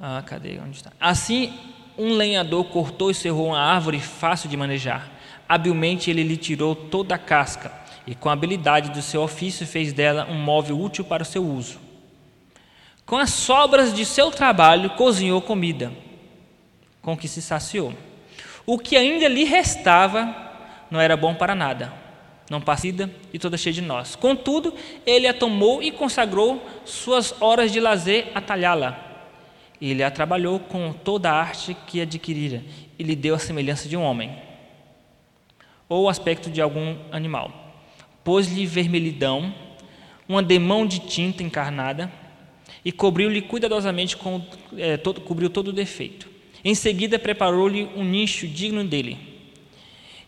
Ah, 0.00 0.22
cadê? 0.24 0.58
Onde 0.58 0.78
está? 0.78 0.90
Assim, 0.98 1.52
um 1.98 2.14
lenhador 2.14 2.64
cortou 2.64 3.10
e 3.10 3.14
cerrou 3.14 3.48
uma 3.48 3.60
árvore 3.60 4.00
fácil 4.00 4.48
de 4.48 4.56
manejar. 4.56 5.06
Habilmente 5.46 6.10
ele 6.10 6.22
lhe 6.22 6.38
tirou 6.38 6.74
toda 6.74 7.14
a 7.14 7.18
casca 7.18 7.70
e, 8.06 8.14
com 8.14 8.30
a 8.30 8.32
habilidade 8.32 8.88
do 8.92 9.02
seu 9.02 9.20
ofício, 9.20 9.66
fez 9.66 9.92
dela 9.92 10.26
um 10.30 10.42
móvel 10.42 10.80
útil 10.80 11.04
para 11.04 11.22
o 11.22 11.26
seu 11.26 11.44
uso. 11.44 11.87
Com 13.08 13.16
as 13.16 13.30
sobras 13.30 13.94
de 13.94 14.04
seu 14.04 14.30
trabalho, 14.30 14.90
cozinhou 14.90 15.40
comida, 15.40 15.90
com 17.00 17.16
que 17.16 17.26
se 17.26 17.40
saciou. 17.40 17.94
O 18.66 18.78
que 18.78 18.98
ainda 18.98 19.26
lhe 19.26 19.44
restava 19.44 20.36
não 20.90 21.00
era 21.00 21.16
bom 21.16 21.34
para 21.34 21.54
nada, 21.54 21.90
não 22.50 22.60
passida 22.60 23.10
e 23.32 23.38
toda 23.38 23.56
cheia 23.56 23.72
de 23.72 23.80
nós. 23.80 24.14
Contudo, 24.14 24.74
ele 25.06 25.26
a 25.26 25.32
tomou 25.32 25.82
e 25.82 25.90
consagrou 25.90 26.62
suas 26.84 27.34
horas 27.40 27.72
de 27.72 27.80
lazer 27.80 28.30
a 28.34 28.42
talhá-la. 28.42 29.02
Ele 29.80 30.02
a 30.02 30.10
trabalhou 30.10 30.60
com 30.60 30.92
toda 30.92 31.30
a 31.30 31.40
arte 31.40 31.74
que 31.86 32.02
adquirira 32.02 32.62
e 32.98 33.02
lhe 33.02 33.16
deu 33.16 33.34
a 33.34 33.38
semelhança 33.38 33.88
de 33.88 33.96
um 33.96 34.02
homem, 34.02 34.36
ou 35.88 36.04
o 36.04 36.08
aspecto 36.10 36.50
de 36.50 36.60
algum 36.60 36.94
animal. 37.10 37.72
Pôs-lhe 38.22 38.66
vermelhidão, 38.66 39.54
uma 40.28 40.42
demão 40.42 40.86
de 40.86 40.98
tinta 40.98 41.42
encarnada, 41.42 42.12
e 42.84 42.92
cobriu-lhe 42.92 43.42
cuidadosamente 43.42 44.16
com 44.16 44.44
é, 44.76 44.96
todo, 44.96 45.20
cobriu 45.20 45.50
todo 45.50 45.68
o 45.68 45.72
defeito. 45.72 46.28
Em 46.64 46.74
seguida 46.74 47.18
preparou-lhe 47.18 47.84
um 47.96 48.04
nicho 48.04 48.46
digno 48.46 48.84
dele 48.84 49.18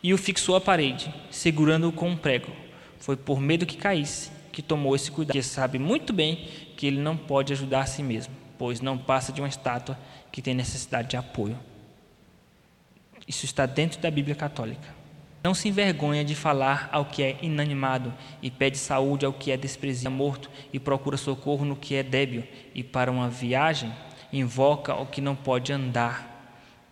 e 0.02 0.14
o 0.14 0.18
fixou 0.18 0.56
à 0.56 0.60
parede, 0.60 1.12
segurando-o 1.30 1.92
com 1.92 2.10
um 2.10 2.16
prego. 2.16 2.52
Foi 2.98 3.16
por 3.16 3.40
medo 3.40 3.66
que 3.66 3.76
caísse 3.76 4.30
que 4.52 4.62
tomou 4.62 4.96
esse 4.96 5.10
cuidado, 5.10 5.34
porque 5.34 5.42
sabe 5.42 5.78
muito 5.78 6.12
bem 6.12 6.48
que 6.76 6.86
ele 6.86 6.98
não 6.98 7.16
pode 7.16 7.52
ajudar 7.52 7.82
a 7.82 7.86
si 7.86 8.02
mesmo, 8.02 8.34
pois 8.58 8.80
não 8.80 8.98
passa 8.98 9.32
de 9.32 9.40
uma 9.40 9.48
estátua 9.48 9.98
que 10.32 10.42
tem 10.42 10.54
necessidade 10.54 11.08
de 11.08 11.16
apoio. 11.16 11.58
Isso 13.26 13.44
está 13.44 13.64
dentro 13.64 14.00
da 14.00 14.10
Bíblia 14.10 14.34
Católica. 14.34 14.99
Não 15.42 15.54
se 15.54 15.68
envergonha 15.68 16.22
de 16.22 16.34
falar 16.34 16.90
ao 16.92 17.06
que 17.06 17.22
é 17.22 17.38
inanimado 17.40 18.12
e 18.42 18.50
pede 18.50 18.76
saúde 18.76 19.24
ao 19.24 19.32
que 19.32 19.50
é 19.50 19.56
desprezível, 19.56 20.10
morto 20.10 20.50
e 20.70 20.78
procura 20.78 21.16
socorro 21.16 21.64
no 21.64 21.74
que 21.74 21.94
é 21.94 22.02
débil 22.02 22.44
e 22.74 22.82
para 22.82 23.10
uma 23.10 23.28
viagem 23.28 23.90
invoca 24.30 24.94
o 24.94 25.06
que 25.06 25.20
não 25.20 25.34
pode 25.34 25.72
andar. 25.72 26.28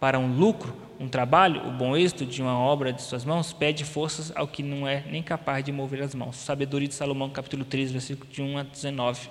Para 0.01 0.19
um 0.19 0.35
lucro, 0.35 0.75
um 0.99 1.09
trabalho, 1.09 1.69
o 1.69 1.73
bom 1.73 1.97
êxito 1.97 2.25
de 2.25 2.41
uma 2.41 2.59
obra 2.59 2.93
de 2.93 3.03
suas 3.03 3.25
mãos, 3.25 3.53
pede 3.53 3.85
forças 3.85 4.33
ao 4.35 4.49
que 4.49 4.63
não 4.63 4.89
é 4.89 5.05
nem 5.11 5.23
capaz 5.23 5.63
de 5.63 5.71
mover 5.71 6.03
as 6.03 6.15
mãos. 6.15 6.37
Sabedoria 6.37 6.89
de 6.89 6.95
Salomão, 6.95 7.29
capítulo 7.29 7.65
3, 7.65 7.93
versículo 7.93 8.31
de 8.31 8.41
1 8.41 8.59
a 8.59 8.63
19. 8.63 9.29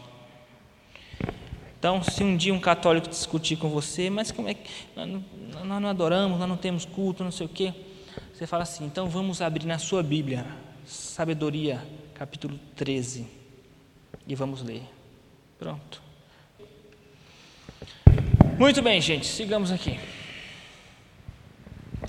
Então, 1.80 2.04
se 2.04 2.24
um 2.24 2.36
dia 2.36 2.54
um 2.54 2.60
católico 2.60 3.08
discutir 3.08 3.56
com 3.56 3.70
você, 3.70 4.10
mas 4.10 4.32
como 4.32 4.50
é 4.50 4.54
que 4.54 4.70
nós 4.96 5.08
não, 5.08 5.24
nós 5.66 5.82
não 5.82 5.90
adoramos, 5.90 6.38
nós 6.38 6.50
não 6.50 6.58
temos 6.58 6.86
culto, 6.86 7.24
não 7.24 7.32
sei 7.32 7.46
o 7.46 7.50
quê, 7.50 7.74
você 8.34 8.46
fala 8.46 8.64
assim: 8.64 8.86
então 8.86 9.10
vamos 9.10 9.42
abrir 9.42 9.66
na 9.66 9.78
sua 9.78 10.04
Bíblia, 10.04 10.46
Sabedoria, 10.86 11.84
capítulo 12.14 12.60
13, 12.76 13.28
e 14.28 14.36
vamos 14.36 14.62
ler. 14.62 14.84
Pronto. 15.58 16.02
Muito 18.58 18.82
bem, 18.82 19.00
gente, 19.02 19.26
sigamos 19.26 19.72
aqui. 19.72 20.00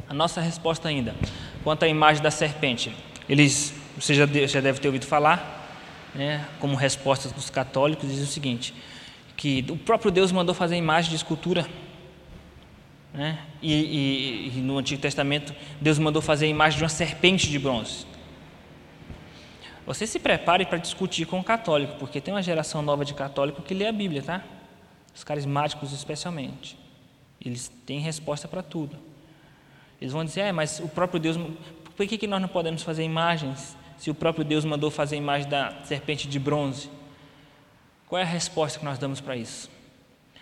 A 0.09 0.15
nossa 0.15 0.41
resposta 0.41 0.89
ainda, 0.89 1.15
quanto 1.63 1.85
à 1.85 1.89
imagem 1.89 2.23
da 2.23 2.31
serpente. 2.31 2.95
Eles, 3.29 3.75
você 3.99 4.15
já, 4.15 4.27
já 4.27 4.61
deve 4.61 4.81
ter 4.81 4.89
ouvido 4.89 5.07
falar, 5.07 5.69
né, 6.15 6.47
como 6.59 6.75
resposta 6.75 7.29
dos 7.29 7.51
católicos, 7.51 8.09
diz 8.09 8.21
o 8.21 8.27
seguinte: 8.27 8.75
que 9.37 9.65
o 9.71 9.77
próprio 9.77 10.11
Deus 10.11 10.33
mandou 10.33 10.55
fazer 10.55 10.77
imagem 10.77 11.11
de 11.11 11.17
escultura 11.17 11.67
né? 13.19 13.37
E, 13.61 13.75
e, 13.75 14.59
e, 14.59 14.61
no 14.61 14.79
Antigo 14.79 15.03
Testamento, 15.03 15.53
Deus 15.81 15.99
mandou 15.99 16.23
fazer 16.23 16.47
a 16.47 16.49
imagem 16.49 16.79
de 16.79 16.85
uma 16.85 16.89
serpente 16.89 17.51
de 17.51 17.59
bronze. 17.59 18.07
Você 19.85 20.07
se 20.07 20.21
prepare 20.21 20.64
para 20.64 20.79
discutir 20.79 21.27
com 21.27 21.41
o 21.41 21.43
católico, 21.43 21.97
porque 21.99 22.21
tem 22.21 22.33
uma 22.33 22.43
geração 22.43 22.81
nova 22.81 23.05
de 23.05 23.14
católico 23.14 23.61
que 23.61 23.75
lê 23.75 23.89
a 23.89 23.93
Bíblia, 23.93 24.23
tá? 24.23 24.45
Os 25.12 25.25
carismáticos, 25.25 25.93
especialmente. 25.93 26.79
Eles 27.45 27.73
têm 27.85 27.99
resposta 27.99 28.47
para 28.47 28.62
tudo. 28.62 28.97
Eles 30.01 30.12
vão 30.12 30.25
dizer: 30.25 30.43
é, 30.43 30.53
mas 30.53 30.79
o 30.79 30.89
próprio 30.89 31.19
Deus. 31.19 31.37
Por 31.97 32.07
que, 32.07 32.16
que 32.16 32.29
nós 32.29 32.41
não 32.41 32.49
podemos 32.49 32.85
fazer 32.85 33.03
imagens 33.03 33.77
se 33.97 34.12
o 34.12 34.14
próprio 34.14 34.45
Deus 34.45 34.64
mandou 34.64 34.93
fazer 34.93 35.16
a 35.16 35.19
imagem 35.19 35.49
da 35.49 35.83
serpente 35.83 36.29
de 36.29 36.39
bronze? 36.39 36.89
Qual 38.07 38.21
é 38.21 38.23
a 38.23 38.27
resposta 38.27 38.79
que 38.79 38.85
nós 38.85 38.97
damos 38.97 39.21
para 39.21 39.37
isso? 39.37 39.69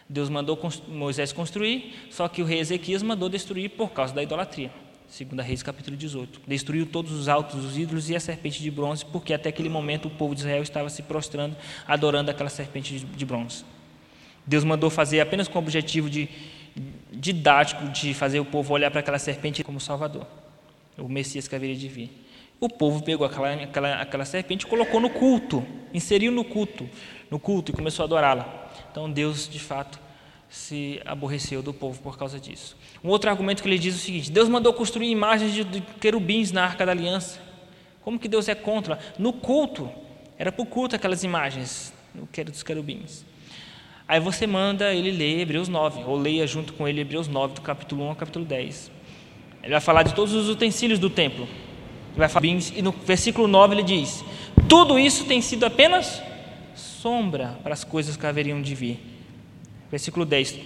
Deus 0.09 0.28
mandou 0.28 0.59
Moisés 0.88 1.32
construir, 1.32 1.94
só 2.11 2.28
que 2.28 2.40
o 2.40 2.44
rei 2.44 2.61
Ezequias 2.61 3.02
mandou 3.02 3.28
destruir 3.28 3.70
por 3.70 3.90
causa 3.90 4.14
da 4.14 4.22
idolatria. 4.22 4.70
Segundo 5.09 5.40
Reis 5.40 5.62
capítulo 5.62 5.96
18. 5.96 6.42
Destruiu 6.46 6.86
todos 6.86 7.12
os 7.12 7.28
altos, 7.28 7.64
os 7.64 7.78
ídolos 7.78 8.11
e 8.11 8.16
a 8.16 8.20
serpente 8.20 8.61
de 8.62 8.70
bronze, 8.70 9.04
porque 9.04 9.32
até 9.32 9.48
aquele 9.48 9.68
momento 9.68 10.09
o 10.09 10.11
povo 10.11 10.34
de 10.34 10.40
Israel 10.40 10.62
estava 10.62 10.90
se 10.90 11.02
prostrando, 11.02 11.57
adorando 11.86 12.30
aquela 12.30 12.50
serpente 12.50 12.98
de 12.98 13.24
bronze. 13.24 13.64
Deus 14.44 14.64
mandou 14.64 14.90
fazer 14.90 15.20
apenas 15.20 15.48
com 15.48 15.59
o 15.59 15.62
objetivo 15.62 16.09
de, 16.11 16.28
didático 17.12 17.88
de 17.88 18.14
fazer 18.14 18.40
o 18.40 18.44
povo 18.44 18.74
olhar 18.74 18.90
para 18.90 19.00
aquela 19.00 19.18
serpente 19.18 19.64
como 19.64 19.80
Salvador, 19.80 20.26
o 20.96 21.09
Messias 21.09 21.48
que 21.48 21.54
haveria 21.54 21.76
de 21.76 21.88
vir. 21.88 22.26
O 22.59 22.68
povo 22.68 23.02
pegou 23.02 23.26
aquela, 23.26 23.52
aquela, 23.52 23.94
aquela 24.00 24.24
serpente 24.24 24.64
e 24.64 24.68
colocou 24.68 24.98
no 24.98 25.11
culto, 25.11 25.64
inseriu 25.92 26.32
no 26.32 26.42
culto, 26.42 26.88
no 27.30 27.38
culto 27.38 27.70
e 27.70 27.74
começou 27.74 28.02
a 28.02 28.07
adorá-la. 28.07 28.70
Então 28.90 29.11
Deus, 29.11 29.46
de 29.46 29.61
fato, 29.61 30.00
se 30.48 31.00
aborreceu 31.04 31.62
do 31.62 31.74
povo 31.74 32.00
por 32.00 32.16
causa 32.16 32.40
disso. 32.40 32.76
Um 33.04 33.09
outro 33.09 33.28
argumento 33.28 33.62
que 33.62 33.68
ele 33.68 33.78
diz 33.78 33.94
é 33.94 33.98
o 33.98 34.00
seguinte: 34.00 34.32
Deus 34.32 34.48
mandou 34.48 34.72
construir 34.72 35.11
imagens 35.11 35.52
de, 35.52 35.64
de 35.64 35.80
querubins 36.00 36.50
na 36.50 36.64
arca 36.64 36.86
da 36.86 36.92
aliança. 36.92 37.40
Como 38.02 38.18
que 38.18 38.28
Deus 38.28 38.48
é 38.48 38.54
contra? 38.54 38.98
No 39.18 39.34
culto, 39.34 39.90
era 40.38 40.50
para 40.50 40.62
o 40.62 40.66
culto 40.66 40.96
aquelas 40.96 41.24
imagens 41.24 41.92
dos 42.46 42.62
querubins. 42.62 43.26
Aí 44.09 44.20
você 44.20 44.46
manda 44.46 44.94
ele 44.94 45.11
ler 45.11 45.40
Hebreus 45.40 45.68
9, 45.68 46.04
ou 46.04 46.16
leia 46.16 46.46
junto 46.46 46.72
com 46.72 46.86
ele 46.86 47.00
Hebreus 47.00 47.26
9, 47.26 47.54
do 47.54 47.61
capítulo 47.61 48.04
1 48.04 48.09
ao 48.11 48.16
capítulo 48.16 48.44
10. 48.44 48.92
Ele 49.62 49.72
vai 49.72 49.80
falar 49.80 50.04
de 50.04 50.14
todos 50.14 50.32
os 50.32 50.48
utensílios 50.48 51.00
do 51.00 51.11
templo. 51.11 51.48
Ele 52.17 52.21
vai 52.21 52.29
falar, 52.31 52.47
e 52.47 52.81
no 52.81 52.93
versículo 52.93 53.47
9 53.47 53.75
ele 53.75 53.83
diz: 53.83 54.25
Tudo 54.67 54.99
isso 54.99 55.27
tem 55.27 55.43
sido 55.43 55.67
apenas 55.67 56.23
sombra 56.75 57.59
para 57.62 57.75
as 57.75 57.85
coisas 57.85 58.17
que 58.17 58.25
haveriam 58.25 58.62
de 58.62 58.75
vir. 58.75 58.99
Versículo 59.91 60.25
10. 60.25 60.59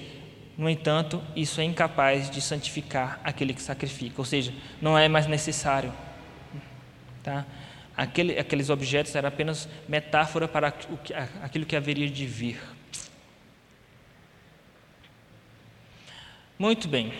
No 0.57 0.71
entanto, 0.71 1.21
isso 1.35 1.61
é 1.61 1.65
incapaz 1.65 2.31
de 2.31 2.41
santificar 2.41 3.21
aquele 3.25 3.53
que 3.53 3.63
sacrifica, 3.63 4.15
ou 4.19 4.25
seja, 4.25 4.53
não 4.81 4.97
é 4.97 5.09
mais 5.09 5.27
necessário. 5.27 5.93
Tá? 7.21 7.45
Aquele, 7.97 8.39
aqueles 8.39 8.71
objetos 8.71 9.13
eram 9.17 9.29
apenas 9.29 9.69
metáfora 9.89 10.47
para 10.47 10.73
o 10.89 10.97
que, 10.99 11.13
aquilo 11.43 11.67
que 11.67 11.75
haveria 11.75 12.09
de 12.09 12.27
vir. 12.27 12.61
Muito 16.57 16.87
bem. 16.87 17.13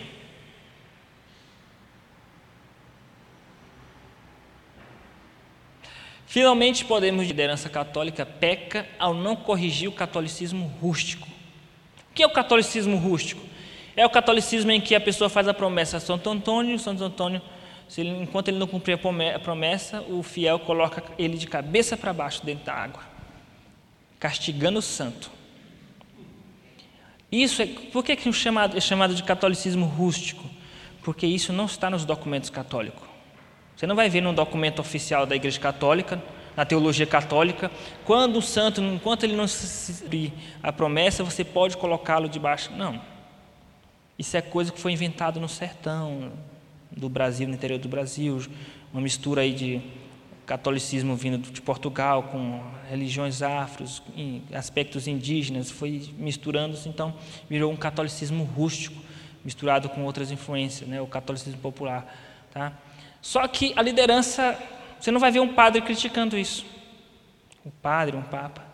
Finalmente, 6.31 6.85
podemos, 6.85 7.23
de 7.23 7.33
liderança 7.33 7.69
católica, 7.69 8.25
peca 8.25 8.87
ao 8.97 9.13
não 9.13 9.35
corrigir 9.35 9.89
o 9.89 9.91
catolicismo 9.91 10.65
rústico. 10.81 11.27
O 12.09 12.13
que 12.13 12.23
é 12.23 12.25
o 12.25 12.29
catolicismo 12.29 12.95
rústico? 12.95 13.45
É 13.97 14.05
o 14.05 14.09
catolicismo 14.09 14.71
em 14.71 14.79
que 14.79 14.95
a 14.95 15.01
pessoa 15.01 15.29
faz 15.29 15.49
a 15.49 15.53
promessa 15.53 15.97
a 15.97 15.99
Santo 15.99 16.29
Antônio, 16.29 16.79
Santo 16.79 17.03
Antônio, 17.03 17.41
ele, 17.97 18.11
enquanto 18.11 18.47
ele 18.47 18.57
não 18.57 18.65
cumprir 18.65 18.93
a 18.93 19.39
promessa, 19.39 20.03
o 20.03 20.23
fiel 20.23 20.57
coloca 20.57 21.03
ele 21.19 21.37
de 21.37 21.47
cabeça 21.47 21.97
para 21.97 22.13
baixo 22.13 22.45
dentro 22.45 22.63
da 22.63 22.75
água, 22.75 23.03
castigando 24.17 24.79
o 24.79 24.81
santo. 24.81 25.29
Isso 27.29 27.61
é, 27.61 27.65
por 27.65 28.05
que, 28.05 28.15
que 28.15 28.29
é 28.29 28.31
chamado, 28.31 28.77
é 28.77 28.79
chamado 28.79 29.13
de 29.13 29.23
catolicismo 29.23 29.85
rústico? 29.85 30.49
Porque 31.03 31.27
isso 31.27 31.51
não 31.51 31.65
está 31.65 31.89
nos 31.89 32.05
documentos 32.05 32.49
católicos. 32.49 33.10
Você 33.81 33.87
não 33.87 33.95
vai 33.95 34.11
ver 34.11 34.21
num 34.21 34.31
documento 34.31 34.77
oficial 34.77 35.25
da 35.25 35.35
Igreja 35.35 35.59
Católica, 35.59 36.21
na 36.55 36.63
teologia 36.63 37.07
católica, 37.07 37.71
quando 38.05 38.37
o 38.37 38.41
santo, 38.41 38.79
enquanto 38.79 39.23
ele 39.23 39.35
não 39.35 39.47
se 39.47 40.31
a 40.61 40.71
promessa, 40.71 41.23
você 41.23 41.43
pode 41.43 41.75
colocá-lo 41.77 42.29
debaixo. 42.29 42.71
Não. 42.73 43.01
Isso 44.19 44.37
é 44.37 44.41
coisa 44.41 44.71
que 44.71 44.79
foi 44.79 44.91
inventado 44.91 45.39
no 45.39 45.49
sertão 45.49 46.31
do 46.91 47.09
Brasil, 47.09 47.47
no 47.47 47.55
interior 47.55 47.79
do 47.79 47.89
Brasil, 47.89 48.39
uma 48.93 49.01
mistura 49.01 49.41
aí 49.41 49.51
de 49.51 49.81
catolicismo 50.45 51.15
vindo 51.15 51.39
de 51.39 51.59
Portugal 51.59 52.21
com 52.21 52.61
religiões 52.87 53.41
afros, 53.41 54.03
aspectos 54.53 55.07
indígenas, 55.07 55.71
foi 55.71 56.07
misturando-se, 56.19 56.87
então 56.87 57.15
virou 57.49 57.71
um 57.71 57.75
catolicismo 57.75 58.43
rústico, 58.43 59.01
misturado 59.43 59.89
com 59.89 60.03
outras 60.03 60.29
influências, 60.29 60.87
né, 60.87 61.01
o 61.01 61.07
catolicismo 61.07 61.59
popular. 61.59 62.05
Tá? 62.53 62.73
Só 63.21 63.47
que 63.47 63.73
a 63.75 63.81
liderança, 63.81 64.57
você 64.99 65.11
não 65.11 65.19
vai 65.19 65.31
ver 65.31 65.39
um 65.39 65.53
padre 65.53 65.81
criticando 65.81 66.37
isso. 66.37 66.65
Um 67.65 67.69
padre, 67.69 68.17
um 68.17 68.23
papa. 68.23 68.65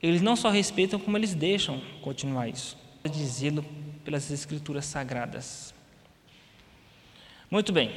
Eles 0.00 0.22
não 0.22 0.36
só 0.36 0.50
respeitam, 0.50 0.98
como 0.98 1.16
eles 1.16 1.34
deixam 1.34 1.80
continuar 2.00 2.48
isso. 2.48 2.76
Dizê-lo 3.04 3.64
pelas 4.04 4.30
escrituras 4.30 4.84
sagradas. 4.84 5.74
Muito 7.50 7.72
bem. 7.72 7.92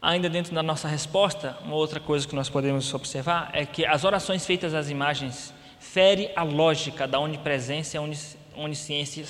Ainda 0.00 0.30
dentro 0.30 0.54
da 0.54 0.62
nossa 0.62 0.88
resposta, 0.88 1.58
uma 1.62 1.74
outra 1.74 2.00
coisa 2.00 2.26
que 2.26 2.34
nós 2.34 2.48
podemos 2.48 2.92
observar 2.94 3.50
é 3.52 3.66
que 3.66 3.84
as 3.84 4.04
orações 4.04 4.46
feitas 4.46 4.72
às 4.72 4.88
imagens 4.88 5.52
ferem 5.78 6.30
a 6.36 6.42
lógica 6.42 7.06
da 7.06 7.18
onipresença 7.18 7.96
e 7.96 8.00
onisciência 8.54 9.26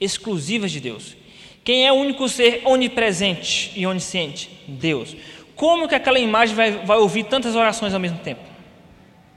exclusivas 0.00 0.70
de 0.70 0.80
Deus. 0.80 1.16
Quem 1.64 1.86
é 1.86 1.92
o 1.92 1.96
único 1.96 2.28
ser 2.28 2.60
onipresente 2.64 3.72
e 3.74 3.86
onisciente? 3.86 4.50
Deus. 4.68 5.16
Como 5.56 5.88
que 5.88 5.94
aquela 5.94 6.18
imagem 6.18 6.54
vai, 6.54 6.72
vai 6.72 6.98
ouvir 6.98 7.24
tantas 7.24 7.56
orações 7.56 7.94
ao 7.94 8.00
mesmo 8.00 8.18
tempo? 8.18 8.42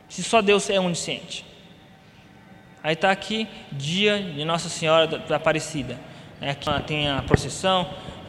Se 0.10 0.22
só 0.22 0.42
Deus 0.42 0.70
é 0.70 0.80
onisciente. 0.80 1.46
Aí 2.84 2.94
está 2.94 3.12
aqui, 3.12 3.48
dia 3.72 4.22
de 4.22 4.44
Nossa 4.44 4.68
Senhora 4.68 5.08
da 5.08 5.38
Aparecida. 5.38 5.98
Aqui 6.42 6.70
tem 6.86 7.10
a 7.10 7.22
procissão, 7.22 7.88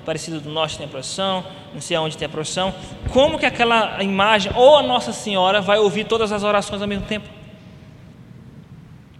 Aparecida 0.08 0.40
do 0.40 0.48
Norte 0.48 0.78
tem 0.78 0.86
a 0.86 0.88
procissão, 0.88 1.44
não 1.74 1.82
sei 1.82 1.94
aonde 1.94 2.16
tem 2.16 2.24
a 2.24 2.30
procissão. 2.30 2.74
Como 3.12 3.38
que 3.38 3.44
aquela 3.44 4.02
imagem, 4.02 4.50
ou 4.54 4.78
a 4.78 4.82
Nossa 4.82 5.12
Senhora, 5.12 5.60
vai 5.60 5.78
ouvir 5.78 6.04
todas 6.04 6.32
as 6.32 6.42
orações 6.42 6.80
ao 6.80 6.88
mesmo 6.88 7.04
tempo? 7.04 7.28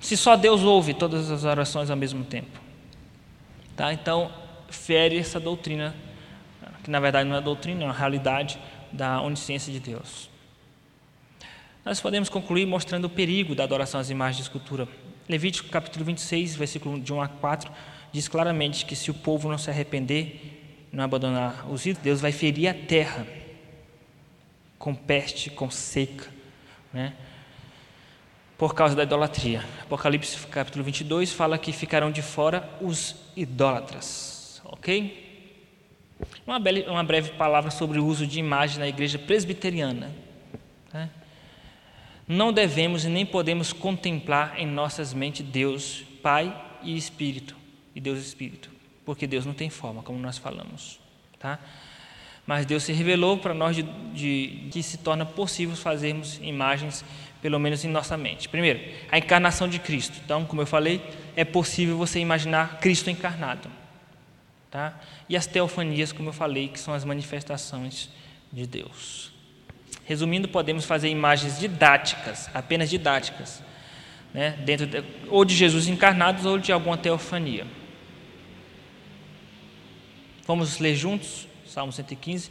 Se 0.01 0.17
só 0.17 0.35
Deus 0.35 0.63
ouve 0.63 0.95
todas 0.95 1.31
as 1.31 1.45
orações 1.45 1.91
ao 1.91 1.97
mesmo 1.97 2.25
tempo. 2.25 2.59
Tá? 3.77 3.93
Então, 3.93 4.31
fere 4.69 5.17
essa 5.17 5.41
doutrina, 5.41 5.95
que 6.83 6.91
na 6.91 7.01
verdade 7.01 7.29
não 7.29 7.37
é 7.37 7.41
doutrina, 7.41 7.83
é 7.83 7.87
uma 7.87 7.95
realidade 7.95 8.59
da 8.93 9.21
onisciência 9.21 9.73
de 9.73 9.81
Deus. 9.81 10.31
Nós 11.85 12.01
podemos 12.01 12.29
concluir 12.29 12.67
mostrando 12.67 13.07
o 13.07 13.11
perigo 13.11 13.55
da 13.55 13.65
adoração 13.65 14.01
às 14.01 14.11
imagens 14.11 14.37
de 14.37 14.43
escultura. 14.43 14.87
Levítico 15.29 15.69
capítulo 15.69 16.05
26, 16.05 16.57
versículo 16.57 17.01
de 17.01 17.13
1 17.13 17.23
a 17.23 17.29
4, 17.29 17.71
diz 18.13 18.29
claramente 18.29 18.85
que 18.85 18.97
se 18.97 19.11
o 19.11 19.15
povo 19.15 19.49
não 19.49 19.59
se 19.59 19.71
arrepender 19.71 20.59
não 20.93 21.05
abandonar 21.05 21.71
os 21.71 21.85
ídolos, 21.85 22.03
Deus 22.03 22.21
vai 22.21 22.33
ferir 22.33 22.69
a 22.69 22.75
terra 22.75 23.27
com 24.79 24.95
peste, 24.95 25.51
com 25.51 25.71
seca, 25.71 26.29
né? 26.93 27.15
por 28.57 28.75
causa 28.75 28.97
da 28.97 29.03
idolatria. 29.03 29.65
Apocalipse 29.83 30.47
capítulo 30.47 30.85
22 30.85 31.33
fala 31.33 31.59
que 31.59 31.73
ficarão 31.73 32.11
de 32.11 32.23
fora 32.23 32.69
os 32.81 33.15
idólatras, 33.37 34.38
ok? 34.69 35.27
Uma, 36.47 36.59
breve, 36.59 36.89
uma 36.89 37.05
breve 37.05 37.31
palavra 37.33 37.71
sobre 37.71 37.99
o 37.99 38.07
uso 38.07 38.27
de 38.27 38.39
imagem 38.39 38.79
na 38.79 38.89
igreja 38.89 39.19
presbiteriana. 39.19 40.11
Né? 40.93 41.11
Não 42.27 42.53
devemos 42.53 43.05
e 43.05 43.09
nem 43.09 43.27
podemos 43.27 43.73
contemplar 43.73 44.59
em 44.59 44.67
nossas 44.67 45.13
mentes 45.13 45.45
Deus, 45.45 46.05
Pai 46.23 46.55
e 46.83 46.97
Espírito, 46.97 47.57
e 47.95 48.01
Deus 48.01 48.19
Espírito 48.19 48.79
porque 49.09 49.27
Deus 49.27 49.47
não 49.47 49.55
tem 49.55 49.71
forma, 49.71 50.03
como 50.03 50.19
nós 50.19 50.37
falamos, 50.37 51.01
tá? 51.39 51.59
Mas 52.47 52.67
Deus 52.67 52.83
se 52.83 52.93
revelou 52.93 53.39
para 53.39 53.55
nós 53.55 53.75
de, 53.75 53.83
de, 54.13 54.69
que 54.71 54.83
se 54.83 54.99
torna 54.99 55.25
possível 55.25 55.75
fazermos 55.75 56.39
imagens, 56.43 57.03
pelo 57.41 57.59
menos 57.59 57.83
em 57.87 57.89
nossa 57.89 58.19
mente. 58.19 58.51
Primeiro, 58.51 58.79
a 59.11 59.17
encarnação 59.17 59.67
de 59.67 59.79
Cristo. 59.79 60.21
Então, 60.23 60.45
como 60.45 60.61
eu 60.61 60.67
falei, 60.67 61.03
é 61.35 61.43
possível 61.43 61.97
você 61.97 62.21
imaginar 62.21 62.81
Cristo 62.81 63.09
encarnado, 63.09 63.71
tá? 64.71 64.99
E 65.29 65.37
as 65.37 65.47
teofanias, 65.47 66.13
como 66.13 66.29
eu 66.29 66.33
falei, 66.33 66.69
que 66.69 66.79
são 66.79 66.95
as 66.95 67.05
manifestações 67.05 68.11
de 68.53 68.67
Deus. 68.67 69.33
Resumindo, 70.05 70.49
podemos 70.49 70.85
fazer 70.85 71.09
imagens 71.09 71.59
didáticas, 71.59 72.49
apenas 72.55 72.89
didáticas, 72.89 73.63
né? 74.33 74.51
dentro 74.65 74.87
de, 74.87 75.05
ou 75.29 75.45
de 75.45 75.55
Jesus 75.55 75.87
encarnado 75.87 76.49
ou 76.49 76.59
de 76.59 76.73
alguma 76.73 76.97
teofania. 76.97 77.67
Vamos 80.47 80.79
ler 80.79 80.95
juntos? 80.95 81.47
Salmo 81.67 81.93
115. 81.93 82.51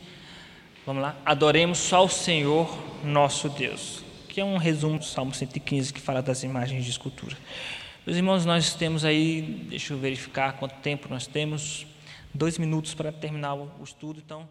Vamos 0.85 1.01
lá. 1.01 1.15
Adoremos 1.25 1.79
só 1.79 2.05
o 2.05 2.09
Senhor 2.09 2.77
nosso 3.03 3.49
Deus. 3.49 4.03
Que 4.29 4.39
é 4.39 4.45
um 4.45 4.57
resumo 4.57 4.99
do 4.99 5.05
Salmo 5.05 5.33
115 5.33 5.91
que 5.91 5.99
fala 5.99 6.21
das 6.21 6.43
imagens 6.43 6.85
de 6.85 6.91
escultura. 6.91 7.35
Meus 8.05 8.15
irmãos, 8.15 8.45
nós 8.45 8.75
temos 8.75 9.03
aí, 9.03 9.41
deixa 9.67 9.93
eu 9.93 9.97
verificar 9.97 10.53
quanto 10.53 10.75
tempo 10.75 11.07
nós 11.09 11.25
temos. 11.25 11.87
Dois 12.37 12.59
minutos 12.59 12.93
para 12.93 13.11
terminar 13.11 13.55
o 13.55 13.83
estudo, 13.83 14.21
então. 14.23 14.47